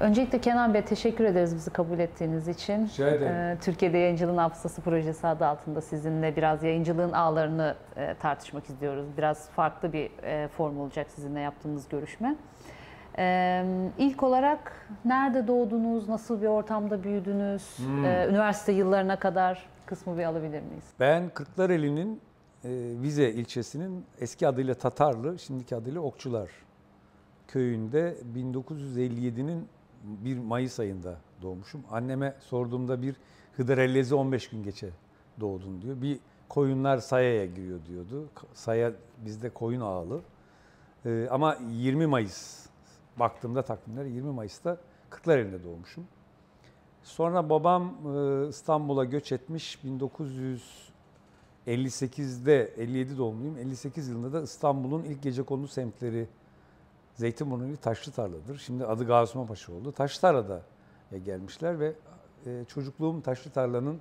[0.00, 2.86] Öncelikle Kenan Bey teşekkür ederiz bizi kabul ettiğiniz için.
[2.86, 3.32] Rica ederim.
[3.32, 9.06] Ee, Türkiye'de Yayıncılığın Hafızası projesi adı altında sizinle biraz yayıncılığın ağlarını e, tartışmak istiyoruz.
[9.16, 12.36] Biraz farklı bir e, form olacak sizinle yaptığımız görüşme.
[13.18, 13.64] Ee,
[13.98, 18.04] ilk olarak nerede doğdunuz, nasıl bir ortamda büyüdünüz, Hmm.
[18.04, 20.84] Ee, üniversite yıllarına kadar kısmı bir alabilir miyiz?
[21.00, 22.20] Ben Kırklareli'nin
[22.64, 22.68] e,
[23.02, 26.50] Vize ilçesinin eski adıyla Tatarlı, şimdiki adıyla Okçular
[27.48, 29.68] köyünde 1957'nin
[30.02, 31.84] 1 Mayıs ayında doğmuşum.
[31.90, 33.16] Anneme sorduğumda bir
[33.56, 34.90] hıdrellezi 15 gün geçe
[35.40, 36.02] doğdun diyor.
[36.02, 36.18] Bir
[36.48, 38.28] koyunlar sayaya giriyor diyordu.
[38.54, 38.92] Saya
[39.24, 40.20] bizde koyun ağalı.
[41.06, 42.66] E, ama 20 Mayıs
[43.16, 44.76] baktığımda takvimler 20 Mayıs'ta
[45.10, 46.06] Kırklareli'nde doğmuşum.
[47.02, 49.78] Sonra babam e, İstanbul'a göç etmiş
[51.66, 53.58] 1958'de 57 doğumluyum.
[53.58, 56.28] 58 yılında da İstanbul'un ilk gecekondu semtleri
[57.14, 58.58] Zeytinburnu Taşlı Tarla'dır.
[58.58, 59.92] Şimdi adı Gazi Paşa oldu.
[59.92, 60.62] Taşlı Tarla'da
[61.18, 61.92] gelmişler ve
[62.46, 64.00] e, çocukluğum Taşlı Tarla'nın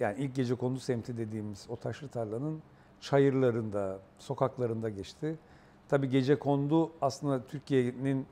[0.00, 2.62] yani ilk gecekondu semti dediğimiz o Taşlı Tarla'nın
[3.00, 5.38] çayırlarında, sokaklarında geçti.
[5.88, 8.26] Tabii gecekondu aslında Türkiye'nin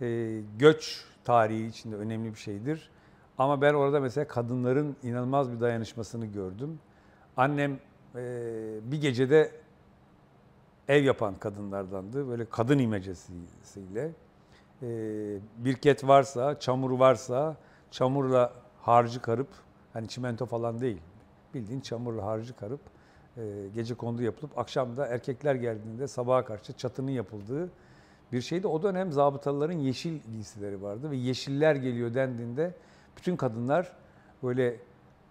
[0.00, 2.90] e, göç tarihi içinde önemli bir şeydir.
[3.38, 6.78] Ama ben orada mesela kadınların inanılmaz bir dayanışmasını gördüm.
[7.36, 7.78] Annem
[8.14, 8.20] e,
[8.82, 9.52] bir gecede
[10.90, 12.28] ev yapan kadınlardandı.
[12.28, 14.10] Böyle kadın imecesiyle.
[14.82, 14.88] E,
[15.58, 17.56] birket varsa, çamur varsa
[17.90, 19.48] çamurla harcı karıp,
[19.92, 20.98] hani çimento falan değil,
[21.54, 22.80] bildiğin çamurla harcı karıp
[23.36, 23.42] e,
[23.74, 27.70] gece kondu yapılıp akşam da erkekler geldiğinde sabaha karşı çatının yapıldığı
[28.32, 28.66] bir şeydi.
[28.66, 32.74] O dönem zabıtaların yeşil giysileri vardı ve yeşiller geliyor dendiğinde
[33.16, 33.92] bütün kadınlar
[34.42, 34.76] böyle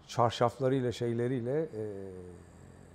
[0.08, 1.84] çarşaflarıyla şeyleriyle e,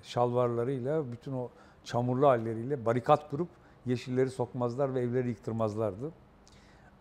[0.03, 1.49] şalvarlarıyla bütün o
[1.85, 3.49] çamurlu halleriyle barikat kurup
[3.87, 6.13] yeşilleri sokmazlar ve evleri yıktırmazlardı.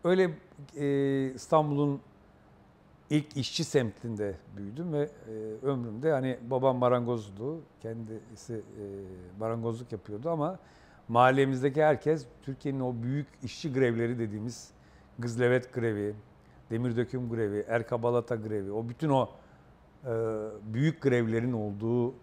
[0.03, 0.31] Öyle
[0.77, 2.01] e, İstanbul'un
[3.09, 7.59] ilk işçi semtinde büyüdüm ve e, ömrümde hani babam marangozdu.
[7.81, 8.83] Kendisi e,
[9.39, 10.59] marangozluk yapıyordu ama
[11.07, 14.71] mahallemizdeki herkes Türkiye'nin o büyük işçi grevleri dediğimiz
[15.19, 16.15] Gızlevet grevi,
[16.69, 19.29] demir döküm grevi, Erkabalata grevi, o bütün o
[20.05, 20.11] e,
[20.73, 22.13] büyük grevlerin olduğu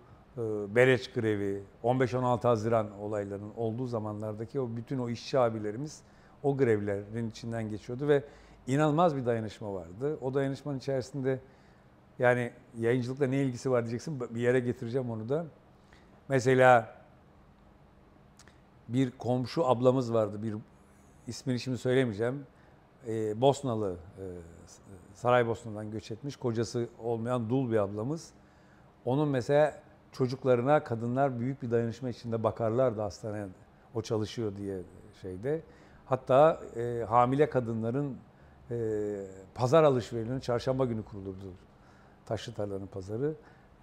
[0.75, 6.03] Bereç grevi, 15-16 Haziran olaylarının olduğu zamanlardaki o bütün o işçi abilerimiz
[6.43, 8.25] o grevlerin içinden geçiyordu ve
[8.67, 10.19] inanılmaz bir dayanışma vardı.
[10.21, 11.41] O dayanışmanın içerisinde
[12.19, 15.47] yani yayıncılıkla ne ilgisi var diyeceksin bir yere getireceğim onu da.
[16.29, 16.97] Mesela
[18.89, 20.43] bir komşu ablamız vardı.
[20.43, 20.55] Bir
[21.27, 22.47] ismini şimdi söylemeyeceğim.
[23.07, 24.25] Ee, Bosnalı, e,
[25.15, 26.37] Saraybosna'dan göç etmiş.
[26.37, 28.31] Kocası olmayan dul bir ablamız.
[29.05, 33.49] Onun mesela çocuklarına kadınlar büyük bir dayanışma içinde bakarlardı hastanede.
[33.95, 34.83] O çalışıyor diye
[35.23, 35.63] şeyde.
[36.07, 38.17] Hatta e, hamile kadınların
[38.71, 38.77] e,
[39.55, 41.53] pazar alışverişinin çarşamba günü kurulurdu.
[42.27, 43.35] Taşlı Tarla'nın pazarı.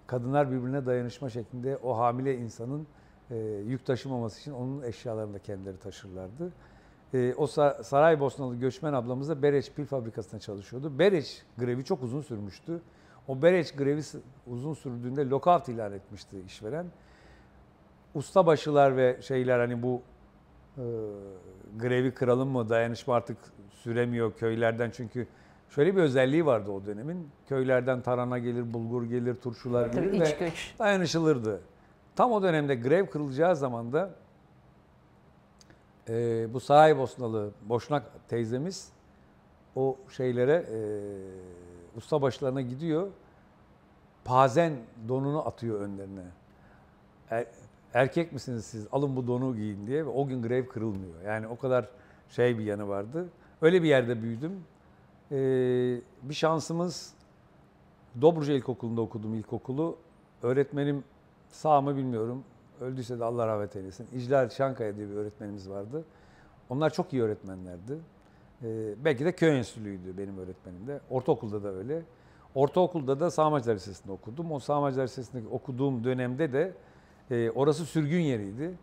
[0.06, 2.86] Kadınlar birbirine dayanışma şeklinde o hamile insanın
[3.30, 6.52] e, yük taşımaması için onun eşyalarını da kendileri taşırlardı.
[7.14, 10.98] E, o Sa- Saraybosnalı göçmen ablamız da Bereç Pil Fabrikası'nda çalışıyordu.
[10.98, 12.80] Bereç grevi çok uzun sürmüştü.
[13.28, 14.00] O Bereç grevi
[14.46, 16.86] uzun sürdüğünde lockout ilan etmişti işveren.
[18.14, 20.02] Ustabaşılar ve şeyler hani bu
[20.76, 20.84] e,
[21.78, 23.36] grevi kıralım mı dayanışma artık
[23.70, 25.26] süremiyor köylerden çünkü
[25.70, 27.28] şöyle bir özelliği vardı o dönemin.
[27.48, 30.74] Köylerden tarhana gelir, bulgur gelir, turşular gelir Tabii ve göç.
[30.78, 31.60] dayanışılırdı.
[32.16, 34.10] Tam o dönemde grev kırılacağı zaman da
[36.08, 38.92] e, bu Saraybosnalı Boşnak teyzemiz
[39.76, 40.78] o şeylere e,
[41.98, 43.08] ustabaşlarına gidiyor.
[44.24, 44.72] Pazen
[45.08, 46.24] donunu atıyor önlerine.
[47.30, 47.46] Er-
[47.94, 48.86] erkek misiniz siz?
[48.92, 51.22] Alın bu donu giyin diye ve o gün grev kırılmıyor.
[51.26, 51.88] Yani o kadar
[52.30, 53.28] şey bir yanı vardı.
[53.62, 54.52] Öyle bir yerde büyüdüm.
[55.32, 55.36] Ee,
[56.22, 57.14] bir şansımız
[58.20, 59.96] Dobruca İlkokulu'nda okudum ilkokulu.
[60.42, 61.04] Öğretmenim
[61.50, 62.44] sağ mı bilmiyorum.
[62.80, 64.06] Öldüyse de Allah rahmet eylesin.
[64.14, 66.04] İclal Şankaya diye bir öğretmenimiz vardı.
[66.70, 67.98] Onlar çok iyi öğretmenlerdi.
[68.62, 71.00] Ee, belki de köy enstitülüydü benim öğretmenim de.
[71.10, 72.02] Ortaokulda da öyle.
[72.54, 74.52] Ortaokulda da Sağmacılar Lisesi'nde okudum.
[74.52, 76.72] O Sağmacılar Lisesi'nde okuduğum dönemde de
[77.30, 78.74] e, orası sürgün yeriydi.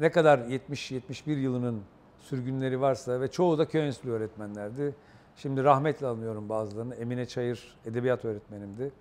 [0.00, 1.82] Ne kadar 70-71 yılının
[2.18, 4.94] sürgünleri varsa ve çoğu da köy enstitülü öğretmenlerdi.
[5.36, 6.94] Şimdi rahmetle anıyorum bazılarını.
[6.94, 8.92] Emine Çayır edebiyat öğretmenimdi.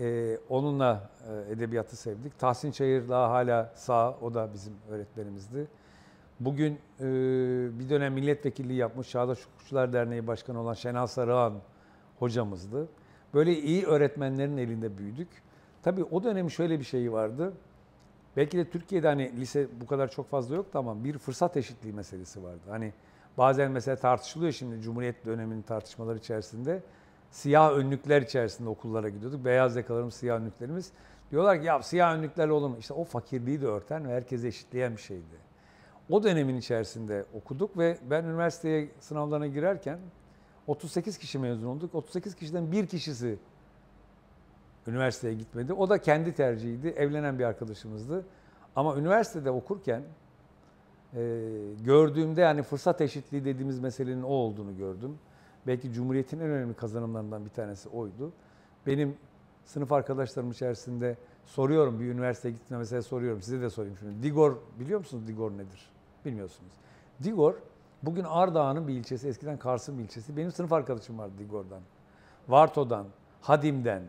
[0.00, 2.38] Ee, onunla e, edebiyatı sevdik.
[2.38, 5.66] Tahsin Çayır daha hala sağ, o da bizim öğretmenimizdi.
[6.40, 7.04] Bugün e,
[7.78, 11.54] bir dönem milletvekilliği yapmış Çağdaş Hukukçular Derneği Başkanı olan Şenal Sarıhan
[12.18, 12.88] hocamızdı.
[13.34, 15.28] Böyle iyi öğretmenlerin elinde büyüdük.
[15.82, 17.52] Tabii o dönemin şöyle bir şeyi vardı.
[18.36, 22.42] Belki de Türkiye'de hani lise bu kadar çok fazla yoktu ama bir fırsat eşitliği meselesi
[22.42, 22.62] vardı.
[22.68, 22.92] Hani
[23.38, 26.82] bazen mesela tartışılıyor şimdi Cumhuriyet döneminin tartışmaları içerisinde.
[27.30, 29.44] Siyah önlükler içerisinde okullara gidiyorduk.
[29.44, 30.92] Beyaz yakalarımız, siyah önlüklerimiz.
[31.30, 32.76] Diyorlar ki ya siyah önlüklerle olur mu?
[32.78, 35.45] İşte o fakirliği de örten ve herkese eşitleyen bir şeydi.
[36.10, 39.98] O dönemin içerisinde okuduk ve ben üniversiteye sınavlarına girerken
[40.66, 41.94] 38 kişi mezun olduk.
[41.94, 43.38] 38 kişiden bir kişisi
[44.86, 45.72] üniversiteye gitmedi.
[45.72, 46.88] O da kendi tercihiydi.
[46.88, 48.24] Evlenen bir arkadaşımızdı.
[48.76, 50.02] Ama üniversitede okurken
[51.14, 51.20] e,
[51.84, 55.18] gördüğümde yani fırsat eşitliği dediğimiz meselenin o olduğunu gördüm.
[55.66, 58.32] Belki Cumhuriyet'in en önemli kazanımlarından bir tanesi oydu.
[58.86, 59.16] Benim
[59.64, 64.22] sınıf arkadaşlarım içerisinde soruyorum bir üniversiteye gittiğimde mesela soruyorum size de sorayım şimdi.
[64.22, 65.95] Digor biliyor musunuz Digor nedir?
[66.26, 66.72] Bilmiyorsunuz.
[67.24, 67.54] Digor
[68.02, 70.36] bugün Ardahan'ın bir ilçesi eskiden Kars'ın bir ilçesi.
[70.36, 71.80] Benim sınıf arkadaşım vardı Digor'dan.
[72.48, 73.06] Varto'dan,
[73.40, 74.02] Hadim'den,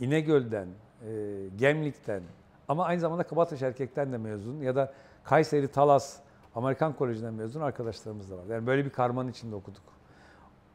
[0.00, 0.68] İnegöl'den,
[1.08, 2.22] e, Gemlik'ten
[2.68, 4.92] ama aynı zamanda Kabataş Erkek'ten de mezun ya da
[5.24, 6.16] Kayseri Talas
[6.54, 8.44] Amerikan Koleji'nden mezun arkadaşlarımız da var.
[8.48, 9.82] Yani böyle bir karmanın içinde okuduk.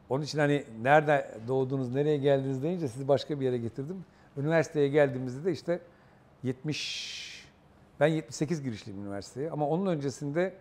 [0.08, 4.04] Onun için hani nerede doğdunuz, nereye geldiniz deyince sizi başka bir yere getirdim.
[4.36, 5.80] Üniversiteye geldiğimizde de işte
[6.42, 7.46] 70,
[8.00, 10.54] ben 78 girişliyim üniversiteye ama onun öncesinde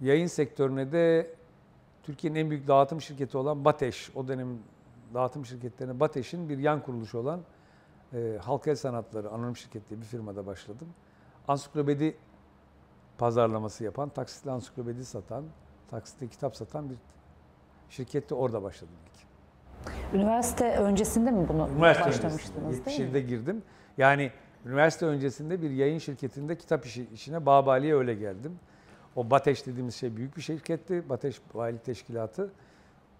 [0.00, 1.34] yayın sektörüne de
[2.02, 4.48] Türkiye'nin en büyük dağıtım şirketi olan Bateş, o dönem
[5.14, 7.40] dağıtım şirketlerine Bateş'in bir yan kuruluşu olan
[8.12, 10.88] e, Halk El Sanatları Anonim Şirket diye bir firmada başladım.
[11.48, 12.16] Ansiklopedi
[13.18, 15.44] pazarlaması yapan, taksitli ansiklopedi satan,
[15.90, 16.96] taksitli kitap satan bir
[17.90, 19.20] şirkette orada başladım ilk.
[20.14, 23.06] Üniversite öncesinde mi bunu Üniversite başlamıştınız öncesinde, değil mi?
[23.06, 23.62] 77'de girdim.
[23.98, 24.32] Yani
[24.66, 28.58] üniversite öncesinde bir yayın şirketinde kitap işi, işine Babali'ye öyle geldim.
[29.16, 31.08] O Bateş dediğimiz şey büyük bir şirketti.
[31.08, 32.50] Bateş Valilik Teşkilatı.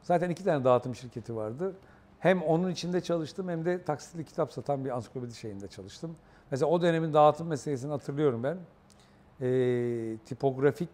[0.03, 1.75] Zaten iki tane dağıtım şirketi vardı.
[2.19, 6.17] Hem onun içinde çalıştım hem de taksitli kitap satan bir ansiklopedi şeyinde çalıştım.
[6.51, 8.59] Mesela o dönemin dağıtım meselesini hatırlıyorum ben.
[9.41, 10.89] Ee, tipografik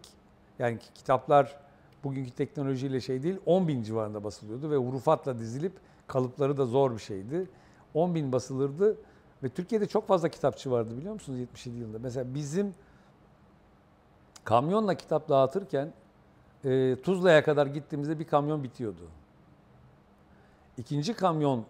[0.59, 1.55] yani ki- kitaplar
[2.03, 5.73] bugünkü teknolojiyle şey değil 10 bin civarında basılıyordu ve hurufatla dizilip
[6.07, 7.49] kalıpları da zor bir şeydi.
[7.93, 8.97] 10 bin basılırdı
[9.43, 11.99] ve Türkiye'de çok fazla kitapçı vardı biliyor musunuz 77 yılında.
[11.99, 12.73] Mesela bizim
[14.47, 15.93] kamyonla kitap dağıtırken
[16.65, 19.01] e, Tuzla'ya kadar gittiğimizde bir kamyon bitiyordu.
[20.77, 21.65] İkinci kamyon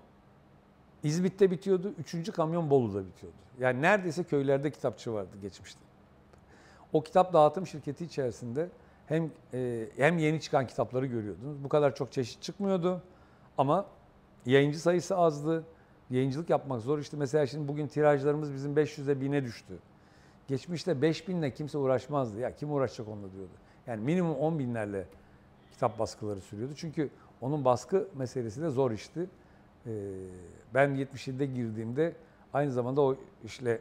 [1.03, 3.37] İzmit'te bitiyordu, üçüncü kamyon Bolu'da bitiyordu.
[3.59, 5.79] Yani neredeyse köylerde kitapçı vardı geçmişte.
[6.93, 8.69] O kitap dağıtım şirketi içerisinde
[9.07, 11.63] hem e, hem yeni çıkan kitapları görüyordunuz.
[11.63, 13.01] Bu kadar çok çeşit çıkmıyordu
[13.57, 13.85] ama
[14.45, 15.63] yayıncı sayısı azdı.
[16.09, 16.99] Yayıncılık yapmak zor.
[16.99, 19.73] İşte mesela şimdi bugün tirajlarımız bizim 500'e 1000'e düştü.
[20.47, 22.39] Geçmişte 5000'le kimse uğraşmazdı.
[22.39, 23.51] Ya kim uğraşacak onunla diyordu.
[23.87, 25.05] Yani minimum 10 binlerle
[25.71, 26.73] kitap baskıları sürüyordu.
[26.75, 27.09] Çünkü
[27.41, 29.29] onun baskı meselesi de zor işti.
[29.85, 29.89] Ee,
[30.73, 32.15] ben 77'de girdiğimde
[32.53, 33.79] aynı zamanda o işle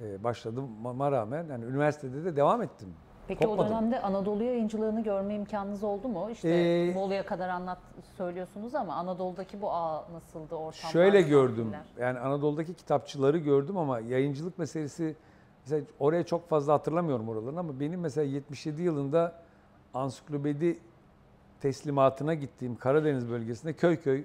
[0.00, 2.88] e, başladığıma rağmen yani üniversitede de devam ettim.
[3.28, 3.66] Peki Kopmadım.
[3.66, 6.28] o dönemde Anadolu yayıncılığını görme imkanınız oldu mu?
[6.32, 7.78] İşte Ee, Bolu'ya kadar anlat
[8.16, 10.92] söylüyorsunuz ama Anadolu'daki bu ağ nasıldı ortamlar?
[10.92, 11.72] Şöyle gördüm.
[12.00, 15.16] Yani Anadolu'daki kitapçıları gördüm ama yayıncılık meselesi
[15.68, 19.42] mesela oraya çok fazla hatırlamıyorum oralarını ama benim mesela 77 yılında
[19.94, 20.78] ansiklopedi
[21.60, 24.24] teslimatına gittiğim Karadeniz bölgesinde köy köy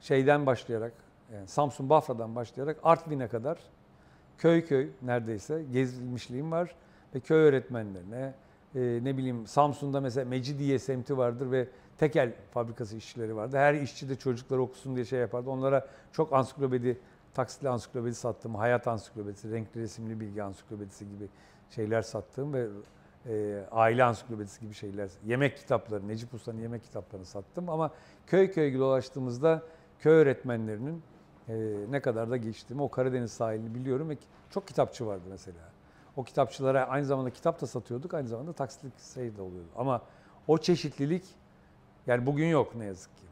[0.00, 0.92] şeyden başlayarak
[1.34, 3.58] yani Samsun Bafra'dan başlayarak Artvin'e kadar
[4.38, 6.74] köy köy neredeyse gezilmişliğim var
[7.14, 8.34] ve köy öğretmenlerine
[8.74, 11.68] e, ne bileyim Samsun'da mesela Mecidiye semti vardır ve
[11.98, 13.56] tekel fabrikası işçileri vardı.
[13.56, 15.50] Her işçi de çocukları okusun diye şey yapardı.
[15.50, 16.98] Onlara çok ansiklopedi,
[17.34, 18.54] taksitli ansiklopedi sattım.
[18.54, 21.28] Hayat ansiklopedisi, renkli resimli bilgi ansiklopedisi gibi
[21.70, 22.68] şeyler sattım ve
[23.26, 27.68] e, aile ansiklopedisi gibi şeyler, yemek kitapları, Necip Usta'nın yemek kitaplarını sattım.
[27.68, 27.90] Ama
[28.26, 29.62] köy köy dolaştığımızda
[29.98, 31.02] köy öğretmenlerinin
[31.48, 34.16] e, ne kadar da geçtiğimi, o Karadeniz sahilini biliyorum ve
[34.50, 35.58] çok kitapçı vardı mesela.
[36.16, 39.68] O kitapçılara aynı zamanda kitap da satıyorduk, aynı zamanda taksitlik şey de oluyordu.
[39.76, 40.02] Ama
[40.46, 41.24] o çeşitlilik
[42.06, 43.27] yani bugün yok ne yazık ki.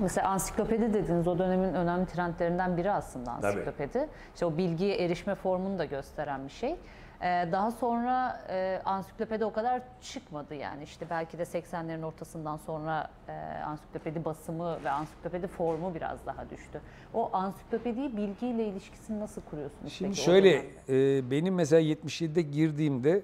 [0.00, 3.46] Mesela ansiklopedi dediniz o dönemin önemli trendlerinden biri aslında Tabii.
[3.46, 4.08] ansiklopedi.
[4.34, 6.76] İşte o bilgiye erişme formunu da gösteren bir şey.
[7.22, 13.10] Ee, daha sonra e, ansiklopedi o kadar çıkmadı yani işte belki de 80'lerin ortasından sonra
[13.28, 16.80] e, ansiklopedi basımı ve ansiklopedi formu biraz daha düştü.
[17.14, 19.92] O ansiklopediyi bilgiyle ilişkisini nasıl kuruyorsunuz?
[19.92, 23.22] Şimdi peki şöyle, e, benim mesela 77'de girdiğimde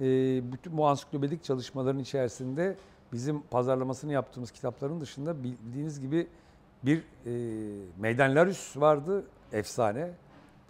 [0.00, 0.06] e,
[0.52, 2.76] bütün bu ansiklopedik çalışmaların içerisinde
[3.14, 6.26] bizim pazarlamasını yaptığımız kitapların dışında bildiğiniz gibi
[6.82, 7.32] bir e,
[7.98, 10.10] Meydan Larus vardı, efsane.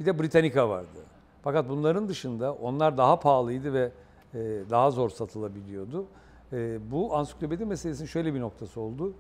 [0.01, 1.01] Bir de Britannica vardı.
[1.43, 3.91] Fakat bunların dışında onlar daha pahalıydı ve
[4.35, 4.39] e,
[4.71, 6.07] daha zor satılabiliyordu.
[6.53, 9.13] E, bu ansiklopedi meselesinin şöyle bir noktası oldu.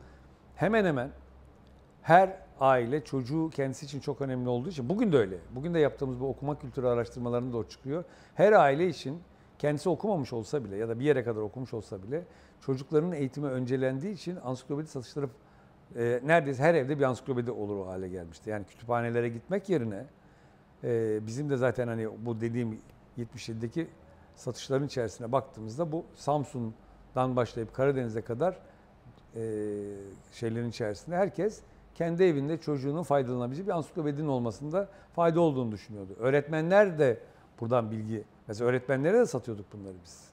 [0.57, 1.11] Hemen hemen
[2.03, 5.37] her aile çocuğu kendisi için çok önemli olduğu için bugün de öyle.
[5.55, 8.05] Bugün de yaptığımız bu okuma kültürü araştırmalarında da o çıkıyor.
[8.35, 9.21] Her aile için
[9.59, 12.25] kendisi okumamış olsa bile ya da bir yere kadar okumuş olsa bile
[12.61, 15.29] çocukların eğitimi öncelendiği için ansiklopedi satışları
[15.97, 18.51] e, neredeyse her evde bir ansiklopedi olur o hale gelmişti.
[18.51, 20.05] Yani kütüphanelere gitmek yerine
[20.85, 22.79] e, bizim de zaten hani bu dediğim
[23.19, 23.87] 77'deki
[24.35, 28.59] satışların içerisine baktığımızda bu Samsun'dan başlayıp Karadeniz'e kadar
[29.37, 29.41] e,
[30.33, 31.61] şeylerin içerisinde herkes
[31.95, 36.13] kendi evinde çocuğunun faydalanabileceği bir ansiklopedinin olmasında fayda olduğunu düşünüyordu.
[36.19, 37.19] Öğretmenler de
[37.61, 40.29] buradan bilgi, mesela öğretmenlere de satıyorduk bunları biz.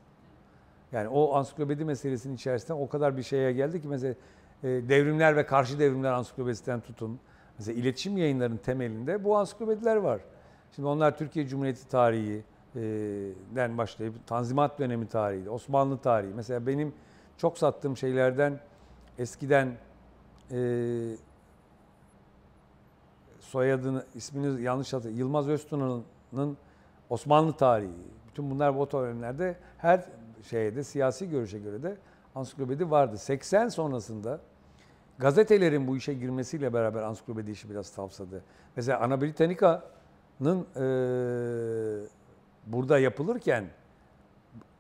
[0.92, 4.16] Yani o ansiklopedi meselesinin içerisinde o kadar bir şeye geldi ki mesela
[4.64, 7.20] e, devrimler ve karşı devrimler ansiklopedisinden tutun.
[7.58, 10.22] Mesela iletişim yayınlarının temelinde bu ansiklopediler var.
[10.76, 16.34] Şimdi onlar Türkiye Cumhuriyeti tarihinden başlayıp Tanzimat dönemi tarihi, Osmanlı tarihi.
[16.36, 16.94] Mesela benim
[17.38, 18.60] çok sattığım şeylerden
[19.18, 19.78] eskiden
[20.52, 20.58] e,
[23.40, 25.20] soyadını, ismini yanlış hatırlıyorum.
[25.20, 26.58] Yılmaz Öztuna'nın
[27.12, 27.92] Osmanlı tarihi.
[28.28, 30.06] Bütün bunlar bu dönemlerde her
[30.50, 31.98] şeyde siyasi görüşe göre de
[32.36, 33.18] ansiklopedi vardı.
[33.18, 34.40] 80 sonrasında
[35.20, 38.44] gazetelerin bu işe girmesiyle beraber ansiklopedi işi biraz tavsadı.
[38.76, 40.86] Mesela Ana Britannica'nın e,
[42.68, 43.66] burada yapılırken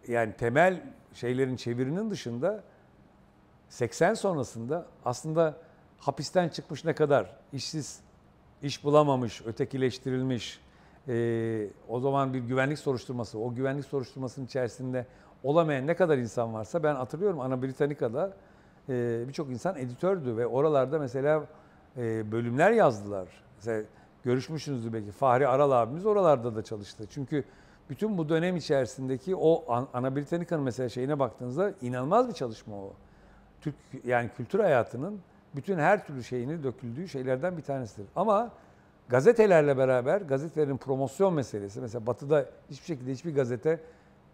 [0.07, 0.83] yani temel
[1.13, 2.63] şeylerin çevirinin dışında
[3.69, 5.57] 80 sonrasında aslında
[5.99, 7.99] hapisten çıkmış ne kadar işsiz,
[8.61, 10.61] iş bulamamış, ötekileştirilmiş,
[11.07, 15.05] e, o zaman bir güvenlik soruşturması, o güvenlik soruşturmasının içerisinde
[15.43, 18.33] olamayan ne kadar insan varsa ben hatırlıyorum Ana Britannica'da
[18.89, 21.45] e, birçok insan editördü ve oralarda mesela
[21.97, 23.27] e, bölümler yazdılar.
[23.57, 23.83] Mesela
[24.23, 27.03] görüşmüşsünüzdür belki Fahri Aral abimiz oralarda da çalıştı.
[27.09, 27.43] Çünkü
[27.89, 32.93] bütün bu dönem içerisindeki o Ana Britannica'nın mesela şeyine baktığınızda inanılmaz bir çalışma o.
[33.61, 35.19] Türk yani kültür hayatının
[35.55, 38.07] bütün her türlü şeyini döküldüğü şeylerden bir tanesidir.
[38.15, 38.51] Ama
[39.11, 43.79] gazetelerle beraber gazetelerin promosyon meselesi mesela Batı'da hiçbir şekilde hiçbir gazete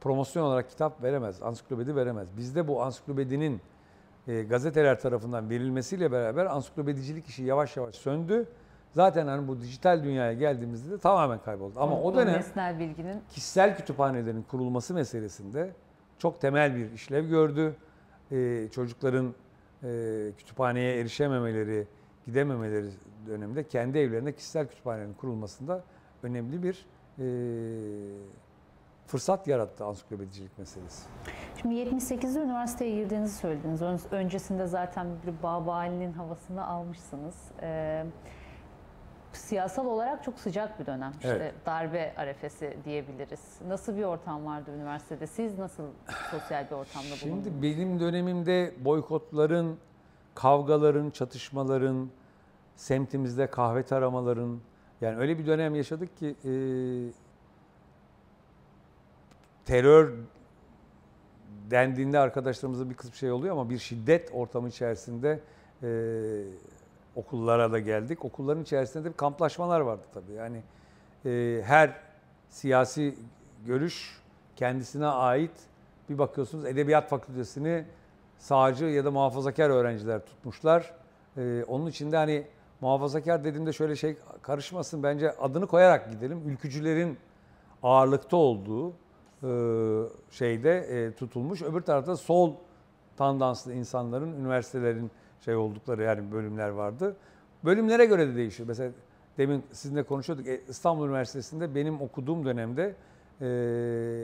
[0.01, 2.27] promosyon olarak kitap veremez, ansiklopedi veremez.
[2.37, 3.61] Bizde bu ansiklopedinin
[4.27, 8.45] e, gazeteler tarafından verilmesiyle beraber ansiklopedicilik işi yavaş yavaş söndü.
[8.91, 11.73] Zaten hani bu dijital dünyaya geldiğimizde de tamamen kayboldu.
[11.77, 15.71] Ama o dönem nesnel bilginin kişisel kütüphanelerin kurulması meselesinde
[16.19, 17.75] çok temel bir işlev gördü.
[18.31, 19.33] Ee, çocukların
[19.83, 19.87] e,
[20.37, 21.87] kütüphaneye erişememeleri,
[22.25, 22.87] gidememeleri
[23.27, 25.83] döneminde kendi evlerinde kişisel kütüphanelerin kurulmasında
[26.23, 26.85] önemli bir
[27.19, 27.25] e,
[29.07, 31.07] fırsat yarattı ansiklopedicilik meselesi.
[31.61, 33.81] Şimdi 78'de üniversiteye girdiğinizi söylediniz.
[34.11, 37.35] Öncesinde zaten bir Babali'nin havasını almışsınız.
[37.61, 38.05] Ee,
[39.33, 41.11] siyasal olarak çok sıcak bir dönem.
[41.11, 41.53] İşte Evet.
[41.65, 43.59] darbe arefesi diyebiliriz.
[43.67, 45.27] Nasıl bir ortam vardı üniversitede?
[45.27, 45.83] Siz nasıl
[46.31, 47.45] sosyal bir ortamda bulundunuz?
[47.45, 49.77] Şimdi benim dönemimde boykotların,
[50.35, 52.09] kavgaların, çatışmaların,
[52.77, 54.59] semtimizde kahve taramaların,
[55.01, 56.53] yani öyle bir dönem yaşadık ki e,
[59.65, 60.13] terör
[61.71, 65.39] dendiğinde arkadaşlarımızda bir kısım şey oluyor ama bir şiddet ortamı içerisinde
[65.83, 65.89] e,
[67.15, 68.25] okullara da geldik.
[68.25, 70.31] Okulların içerisinde de kamplaşmalar vardı tabii.
[70.31, 70.61] Yani
[71.25, 71.99] e, her
[72.49, 73.15] siyasi
[73.65, 74.21] görüş
[74.55, 75.51] kendisine ait
[76.09, 77.85] bir bakıyorsunuz edebiyat fakültesini
[78.37, 80.93] sağcı ya da muhafazakar öğrenciler tutmuşlar.
[81.37, 82.47] E, onun içinde hani
[82.81, 86.41] muhafazakar dediğimde şöyle şey karışmasın bence adını koyarak gidelim.
[86.45, 87.17] Ülkücülerin
[87.83, 88.93] ağırlıkta olduğu
[89.43, 89.49] e,
[90.31, 91.61] şeyde e, tutulmuş.
[91.61, 92.53] Öbür tarafta sol
[93.17, 95.11] tandanslı insanların üniversitelerin
[95.45, 97.15] şey oldukları yani bölümler vardı.
[97.65, 98.67] Bölümlere göre de değişiyor.
[98.67, 98.91] Mesela
[99.37, 100.47] demin sizinle konuşuyorduk.
[100.47, 102.95] E, İstanbul Üniversitesi'nde benim okuduğum dönemde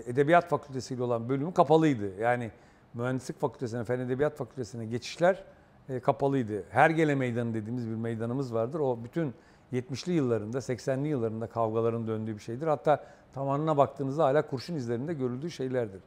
[0.08, 2.22] Edebiyat Fakültesi olan bölümü kapalıydı.
[2.22, 2.52] Yani
[2.94, 5.44] Mühendislik Fakültesine, Fen Edebiyat Fakültesine geçişler
[5.90, 6.64] e, kapalıydı.
[6.70, 8.80] Hergele Meydanı dediğimiz bir meydanımız vardır.
[8.80, 9.34] O bütün
[9.74, 12.68] 70'li yıllarında, 80'li yıllarında kavgaların döndüğü bir şeydir.
[12.68, 16.02] Hatta tavanına baktığınızda hala kurşun izlerinde görüldüğü şeylerdir.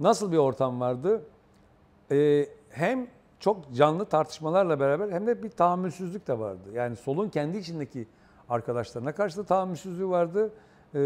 [0.00, 1.22] Nasıl bir ortam vardı?
[2.10, 3.06] Ee, hem
[3.40, 6.68] çok canlı tartışmalarla beraber hem de bir tahammülsüzlük de vardı.
[6.74, 8.06] Yani solun kendi içindeki
[8.48, 10.50] arkadaşlarına karşı da tahammülsüzlüğü vardı.
[10.94, 10.98] Ee,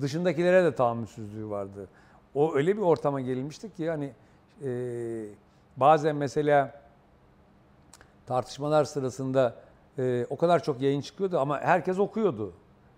[0.00, 1.88] dışındakilere de tahammülsüzlüğü vardı.
[2.34, 4.12] O öyle bir ortama gelinmişti ki yani
[4.64, 4.70] e,
[5.76, 6.79] bazen mesela
[8.30, 9.54] tartışmalar sırasında
[9.98, 12.52] e, o kadar çok yayın çıkıyordu ama herkes okuyordu.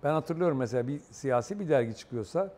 [0.05, 2.51] Ben hatırlıyorum mesela bir siyasi bir dergi çıkıyorsa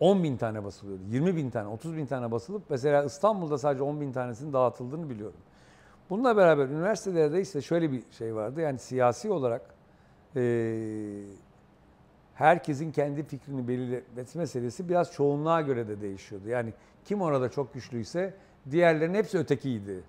[0.00, 1.02] 10 bin tane basılıyordu.
[1.08, 5.36] 20 bin tane, 30 bin tane basılıp mesela İstanbul'da sadece 10 bin tanesinin dağıtıldığını biliyorum.
[6.10, 8.60] Bununla beraber üniversitelerde ise şöyle bir şey vardı.
[8.60, 9.62] Yani siyasi olarak
[10.36, 10.76] e,
[12.34, 16.48] herkesin kendi fikrini belirlemesi meselesi biraz çoğunluğa göre de değişiyordu.
[16.48, 16.72] Yani
[17.04, 18.34] kim orada çok güçlüyse
[18.70, 20.00] diğerlerinin hepsi ötekiydi.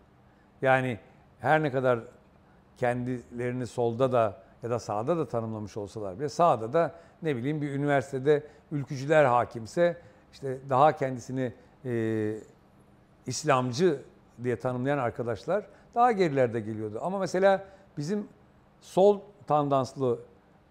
[0.61, 0.99] Yani
[1.39, 1.99] her ne kadar
[2.77, 7.71] kendilerini solda da ya da sağda da tanımlamış olsalar bile sağda da ne bileyim bir
[7.71, 9.97] üniversitede ülkücüler hakimse
[10.33, 11.53] işte daha kendisini
[11.85, 12.35] e,
[13.25, 14.01] İslamcı
[14.43, 15.65] diye tanımlayan arkadaşlar
[15.95, 16.99] daha gerilerde geliyordu.
[17.01, 17.65] Ama mesela
[17.97, 18.27] bizim
[18.81, 20.19] sol tandanslı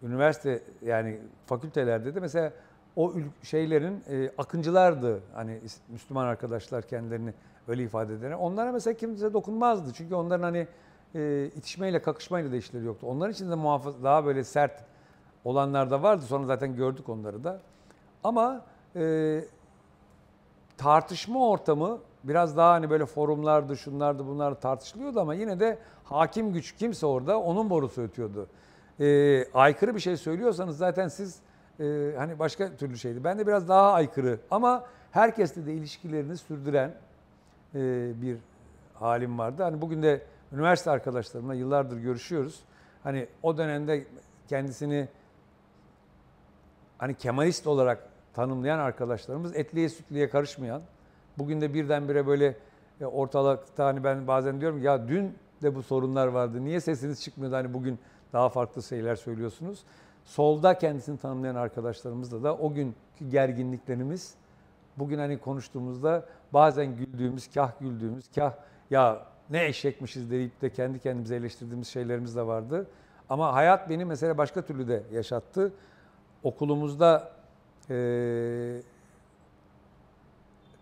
[0.02, 2.52] üniversite yani fakültelerde de mesela
[2.96, 5.20] o şeylerin e, akıncılardı.
[5.34, 7.34] Hani Müslüman arkadaşlar kendilerini
[7.68, 8.30] öyle ifade eder.
[8.30, 9.92] Onlara mesela kimse dokunmazdı.
[9.92, 10.66] Çünkü onların hani
[11.14, 13.06] e, itişmeyle kakışmayla da işleri yoktu.
[13.10, 14.84] Onlar için de muhafaza daha böyle sert
[15.44, 16.22] olanlar da vardı.
[16.22, 17.60] Sonra zaten gördük onları da.
[18.24, 18.64] Ama
[18.96, 19.44] e,
[20.76, 26.76] tartışma ortamı biraz daha hani böyle forumlardı, şunlardı, bunlar tartışılıyordu ama yine de hakim güç
[26.76, 28.46] kimse orada onun borusu ötüyordu.
[29.00, 31.38] Ee, aykırı bir şey söylüyorsanız zaten siz
[31.80, 33.24] e, hani başka türlü şeydi.
[33.24, 36.94] Ben de biraz daha aykırı ama herkesle de ilişkilerini sürdüren e,
[38.22, 38.36] bir
[38.94, 39.62] halim vardı.
[39.62, 42.60] Hani bugün de üniversite arkadaşlarımla yıllardır görüşüyoruz.
[43.02, 44.06] Hani o dönemde
[44.48, 45.08] kendisini
[46.98, 50.82] hani Kemalist olarak tanımlayan arkadaşlarımız etliye sütliye karışmayan,
[51.38, 52.56] bugün de birdenbire böyle
[53.00, 56.64] e, ortalıkta hani ben bazen diyorum ya dün de bu sorunlar vardı.
[56.64, 57.56] Niye sesiniz çıkmıyordu?
[57.56, 57.98] Hani bugün
[58.32, 59.84] daha farklı şeyler söylüyorsunuz.
[60.24, 64.34] Solda kendisini tanımlayan arkadaşlarımızla da o günkü gerginliklerimiz
[64.98, 68.52] bugün hani konuştuğumuzda bazen güldüğümüz, kah güldüğümüz, kah
[68.90, 72.86] ya ne eşekmişiz deyip de kendi kendimize eleştirdiğimiz şeylerimiz de vardı.
[73.28, 75.72] Ama hayat beni mesela başka türlü de yaşattı.
[76.42, 77.32] Okulumuzda
[77.90, 78.82] eee,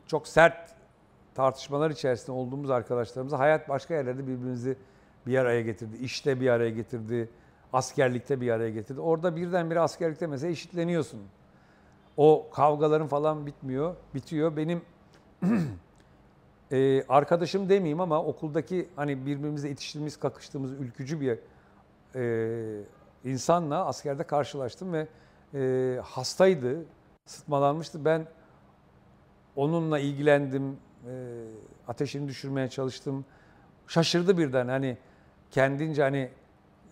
[0.06, 0.70] çok sert
[1.34, 4.76] tartışmalar içerisinde olduğumuz arkadaşlarımızla hayat başka yerlerde birbirimizi
[5.26, 5.96] bir araya getirdi.
[5.96, 7.28] İşte bir araya getirdi,
[7.72, 9.00] askerlikte bir araya getirdi.
[9.00, 11.20] Orada birdenbire askerlikte mesela eşitleniyorsun.
[12.16, 14.56] O kavgaların falan bitmiyor, bitiyor.
[14.56, 14.82] Benim
[16.72, 21.38] e, arkadaşım demeyeyim ama okuldaki hani birbirimize itiştiğimiz, kakıştığımız ülkücü bir
[22.14, 22.84] e,
[23.24, 25.06] insanla askerde karşılaştım ve
[25.54, 26.84] e, hastaydı,
[27.26, 28.04] sıtmalanmıştı.
[28.04, 28.26] Ben
[29.56, 30.76] onunla ilgilendim,
[31.08, 31.44] e,
[31.88, 33.24] ateşini düşürmeye çalıştım.
[33.86, 34.96] Şaşırdı birden hani
[35.50, 36.30] kendince hani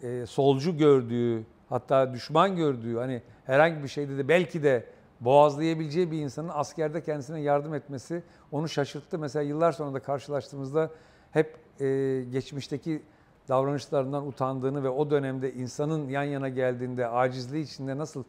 [0.03, 4.87] e, solcu gördüğü, hatta düşman gördüğü hani herhangi bir şeyde de belki de
[5.20, 9.18] boğazlayabileceği bir insanın askerde kendisine yardım etmesi onu şaşırttı.
[9.18, 10.90] Mesela yıllar sonra da karşılaştığımızda
[11.33, 11.87] hep e,
[12.33, 13.02] geçmişteki
[13.48, 18.24] davranışlarından utandığını ve o dönemde insanın yan yana geldiğinde acizliği içinde nasıl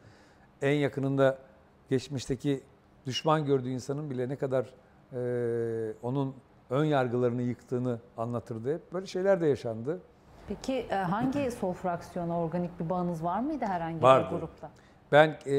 [0.61, 1.37] en yakınında
[1.89, 2.61] geçmişteki
[3.05, 4.73] düşman gördüğü insanın bile ne kadar
[5.13, 6.35] e, onun
[6.69, 8.73] ön yargılarını yıktığını anlatırdı.
[8.73, 9.99] Hep böyle şeyler de yaşandı.
[10.47, 14.27] Peki e, hangi sol fraksiyona organik bir bağınız var mıydı herhangi Vardı.
[14.31, 14.71] bir grupta?
[15.11, 15.55] Ben e,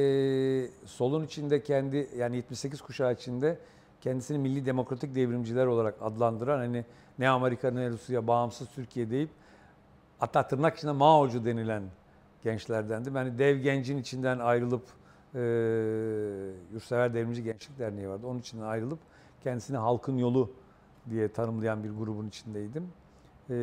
[0.87, 3.59] solun içinde kendi yani 78 kuşağı içinde
[4.01, 6.85] kendisini milli demokratik devrimciler olarak adlandıran hani
[7.19, 9.31] ne Amerika ne Rusya bağımsız Türkiye deyip
[10.19, 11.83] hatta tırnak içinde Mao'cu denilen
[12.45, 13.11] gençlerdendi.
[13.15, 14.83] Yani dev gencin içinden ayrılıp
[15.35, 15.41] e,
[16.73, 18.27] Yurtsever Devrimci Gençlik Derneği vardı.
[18.27, 18.99] Onun içinden ayrılıp
[19.45, 20.51] kendisini halkın yolu
[21.11, 22.89] diye tanımlayan bir grubun içindeydim.
[23.51, 23.57] E,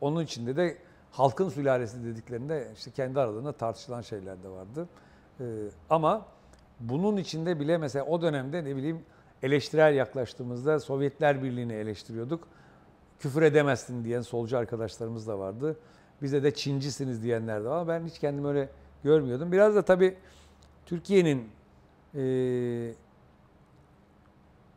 [0.00, 0.78] onun içinde de
[1.10, 4.88] halkın sülalesi dediklerinde işte kendi aralarında tartışılan şeyler de vardı.
[5.40, 5.44] Ee,
[5.90, 6.26] ama
[6.80, 9.00] bunun içinde bile mesela o dönemde ne bileyim
[9.42, 12.48] eleştirel yaklaştığımızda Sovyetler Birliği'ni eleştiriyorduk.
[13.18, 15.76] Küfür edemezsin diyen solcu arkadaşlarımız da vardı.
[16.22, 18.68] Bize de Çincisiniz diyenler de var ben hiç kendimi öyle
[19.04, 19.52] görmüyordum.
[19.52, 20.16] Biraz da tabii
[20.86, 21.48] Türkiye'nin
[22.14, 22.92] e,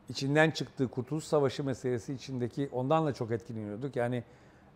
[0.10, 3.96] içinden çıktığı Kurtuluş Savaşı meselesi içindeki ondan da çok etkileniyorduk.
[3.96, 4.24] Yani